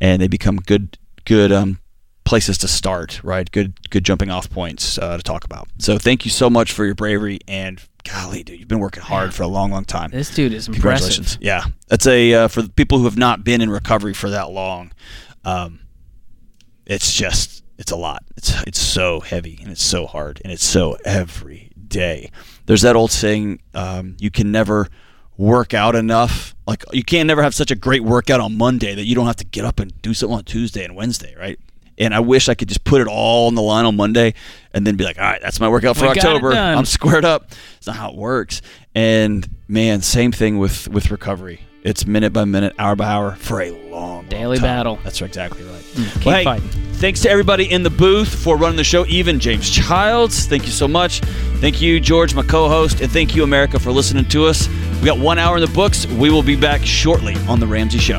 and 0.00 0.20
they 0.20 0.26
become 0.26 0.56
good, 0.56 0.98
good 1.24 1.52
um, 1.52 1.78
places 2.24 2.58
to 2.58 2.68
start, 2.68 3.22
right? 3.22 3.48
Good, 3.52 3.88
good 3.90 4.04
jumping 4.04 4.28
off 4.30 4.50
points 4.50 4.98
uh, 4.98 5.16
to 5.16 5.22
talk 5.22 5.44
about. 5.44 5.68
So 5.78 5.98
thank 5.98 6.24
you 6.24 6.32
so 6.32 6.50
much 6.50 6.72
for 6.72 6.84
your 6.84 6.96
bravery, 6.96 7.38
and 7.46 7.80
golly, 8.02 8.42
dude, 8.42 8.58
you've 8.58 8.68
been 8.68 8.80
working 8.80 9.04
hard 9.04 9.32
for 9.32 9.44
a 9.44 9.48
long, 9.48 9.70
long 9.70 9.84
time. 9.84 10.10
this 10.10 10.34
dude 10.34 10.52
is 10.52 10.66
Congratulations. 10.66 11.36
impressive. 11.36 11.42
Yeah, 11.42 11.64
that's 11.86 12.06
a 12.08 12.34
uh, 12.34 12.48
for 12.48 12.66
people 12.66 12.98
who 12.98 13.04
have 13.04 13.16
not 13.16 13.44
been 13.44 13.60
in 13.60 13.70
recovery 13.70 14.12
for 14.12 14.28
that 14.30 14.50
long. 14.50 14.90
Um, 15.44 15.78
it's 16.86 17.12
just 17.12 17.62
it's 17.78 17.92
a 17.92 17.96
lot. 17.96 18.24
It's 18.36 18.62
it's 18.62 18.80
so 18.80 19.20
heavy 19.20 19.58
and 19.62 19.70
it's 19.70 19.82
so 19.82 20.06
hard 20.06 20.40
and 20.44 20.52
it's 20.52 20.64
so 20.64 20.96
every 21.04 21.70
day. 21.88 22.30
There's 22.66 22.82
that 22.82 22.96
old 22.96 23.10
saying, 23.10 23.60
um, 23.74 24.16
you 24.18 24.30
can 24.30 24.50
never 24.50 24.88
work 25.36 25.74
out 25.74 25.94
enough. 25.94 26.54
Like 26.66 26.84
you 26.92 27.04
can't 27.04 27.26
never 27.26 27.42
have 27.42 27.54
such 27.54 27.70
a 27.70 27.74
great 27.76 28.02
workout 28.02 28.40
on 28.40 28.56
Monday 28.56 28.94
that 28.94 29.04
you 29.04 29.14
don't 29.14 29.26
have 29.26 29.36
to 29.36 29.44
get 29.44 29.64
up 29.64 29.78
and 29.80 30.00
do 30.02 30.14
something 30.14 30.38
on 30.38 30.44
Tuesday 30.44 30.84
and 30.84 30.96
Wednesday, 30.96 31.34
right? 31.38 31.58
And 31.98 32.14
I 32.14 32.20
wish 32.20 32.48
I 32.48 32.54
could 32.54 32.68
just 32.68 32.84
put 32.84 33.00
it 33.00 33.06
all 33.06 33.46
on 33.46 33.54
the 33.54 33.62
line 33.62 33.86
on 33.86 33.96
Monday 33.96 34.34
and 34.74 34.86
then 34.86 34.96
be 34.96 35.04
like, 35.04 35.18
all 35.18 35.24
right, 35.24 35.40
that's 35.40 35.60
my 35.60 35.68
workout 35.68 35.96
for 35.96 36.02
We 36.02 36.08
October. 36.10 36.52
I'm 36.52 36.84
squared 36.84 37.24
up. 37.24 37.52
It's 37.78 37.86
not 37.86 37.96
how 37.96 38.10
it 38.10 38.16
works. 38.16 38.60
And 38.94 39.48
man, 39.66 40.02
same 40.02 40.32
thing 40.32 40.58
with 40.58 40.88
with 40.88 41.10
recovery. 41.10 41.65
It's 41.86 42.04
minute 42.04 42.32
by 42.32 42.44
minute, 42.44 42.74
hour 42.80 42.96
by 42.96 43.04
hour 43.04 43.36
for 43.36 43.60
a 43.62 43.70
long, 43.70 43.90
long 43.90 44.26
Daily 44.26 44.56
time. 44.56 44.64
battle. 44.64 44.98
That's 45.04 45.22
exactly 45.22 45.62
right. 45.62 45.84
Hmm, 45.94 46.02
keep 46.18 46.26
Well, 46.26 46.34
hey, 46.34 46.44
fighting. 46.44 46.68
Thanks 46.94 47.20
to 47.20 47.30
everybody 47.30 47.70
in 47.70 47.84
the 47.84 47.90
booth 47.90 48.28
for 48.42 48.56
running 48.56 48.76
the 48.76 48.82
show, 48.82 49.06
even 49.06 49.38
James 49.38 49.70
Childs. 49.70 50.46
Thank 50.46 50.64
you 50.64 50.72
so 50.72 50.88
much. 50.88 51.20
Thank 51.60 51.80
you, 51.80 52.00
George, 52.00 52.34
my 52.34 52.42
co 52.42 52.68
host, 52.68 53.00
and 53.02 53.12
thank 53.12 53.36
you, 53.36 53.44
America, 53.44 53.78
for 53.78 53.92
listening 53.92 54.24
to 54.30 54.46
us. 54.46 54.68
We 54.98 55.04
got 55.06 55.20
one 55.20 55.38
hour 55.38 55.58
in 55.58 55.60
the 55.60 55.72
books. 55.72 56.06
We 56.08 56.28
will 56.28 56.42
be 56.42 56.56
back 56.56 56.84
shortly 56.84 57.36
on 57.46 57.60
The 57.60 57.68
Ramsey 57.68 57.98
Show. 57.98 58.18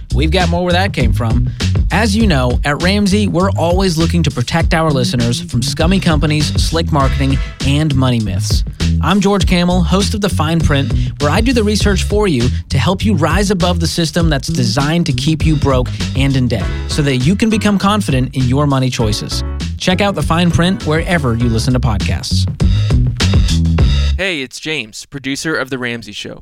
we've 0.13 0.31
got 0.31 0.49
more 0.49 0.63
where 0.63 0.73
that 0.73 0.93
came 0.93 1.13
from. 1.13 1.49
As 1.91 2.15
you 2.15 2.25
know, 2.25 2.59
at 2.63 2.81
Ramsey, 2.81 3.27
we're 3.27 3.51
always 3.51 3.97
looking 3.97 4.23
to 4.23 4.31
protect 4.31 4.73
our 4.73 4.91
listeners 4.91 5.41
from 5.41 5.61
scummy 5.61 5.99
companies, 5.99 6.47
slick 6.63 6.91
marketing, 6.91 7.37
and 7.67 7.93
money 7.95 8.19
myths. 8.19 8.63
I'm 9.01 9.19
George 9.19 9.45
Kamel, 9.45 9.81
host 9.81 10.13
of 10.13 10.21
The 10.21 10.29
Fine 10.29 10.61
Print, 10.61 10.93
where 11.21 11.29
I 11.31 11.41
do 11.41 11.53
the 11.53 11.63
research 11.63 12.03
for 12.03 12.27
you 12.27 12.47
to 12.69 12.77
help 12.77 13.03
you 13.03 13.15
rise 13.15 13.51
above 13.51 13.79
the 13.79 13.87
system 13.87 14.29
that's 14.29 14.47
designed 14.47 15.05
to 15.07 15.13
keep 15.13 15.45
you 15.45 15.55
broke 15.55 15.87
and 16.15 16.35
in 16.35 16.47
debt 16.47 16.91
so 16.91 17.01
that 17.01 17.17
you 17.17 17.35
can 17.35 17.49
become 17.49 17.77
confident 17.77 18.35
in 18.35 18.43
your 18.43 18.67
money 18.67 18.89
choices. 18.89 19.43
Check 19.77 19.99
out 19.99 20.15
The 20.15 20.21
Fine 20.21 20.51
Print 20.51 20.85
wherever 20.85 21.35
you 21.35 21.49
listen 21.49 21.73
to 21.73 21.79
podcasts. 21.79 22.47
Hey, 24.17 24.41
it's 24.41 24.59
James, 24.59 25.05
producer 25.07 25.55
of 25.55 25.69
The 25.69 25.79
Ramsey 25.79 26.11
Show. 26.11 26.41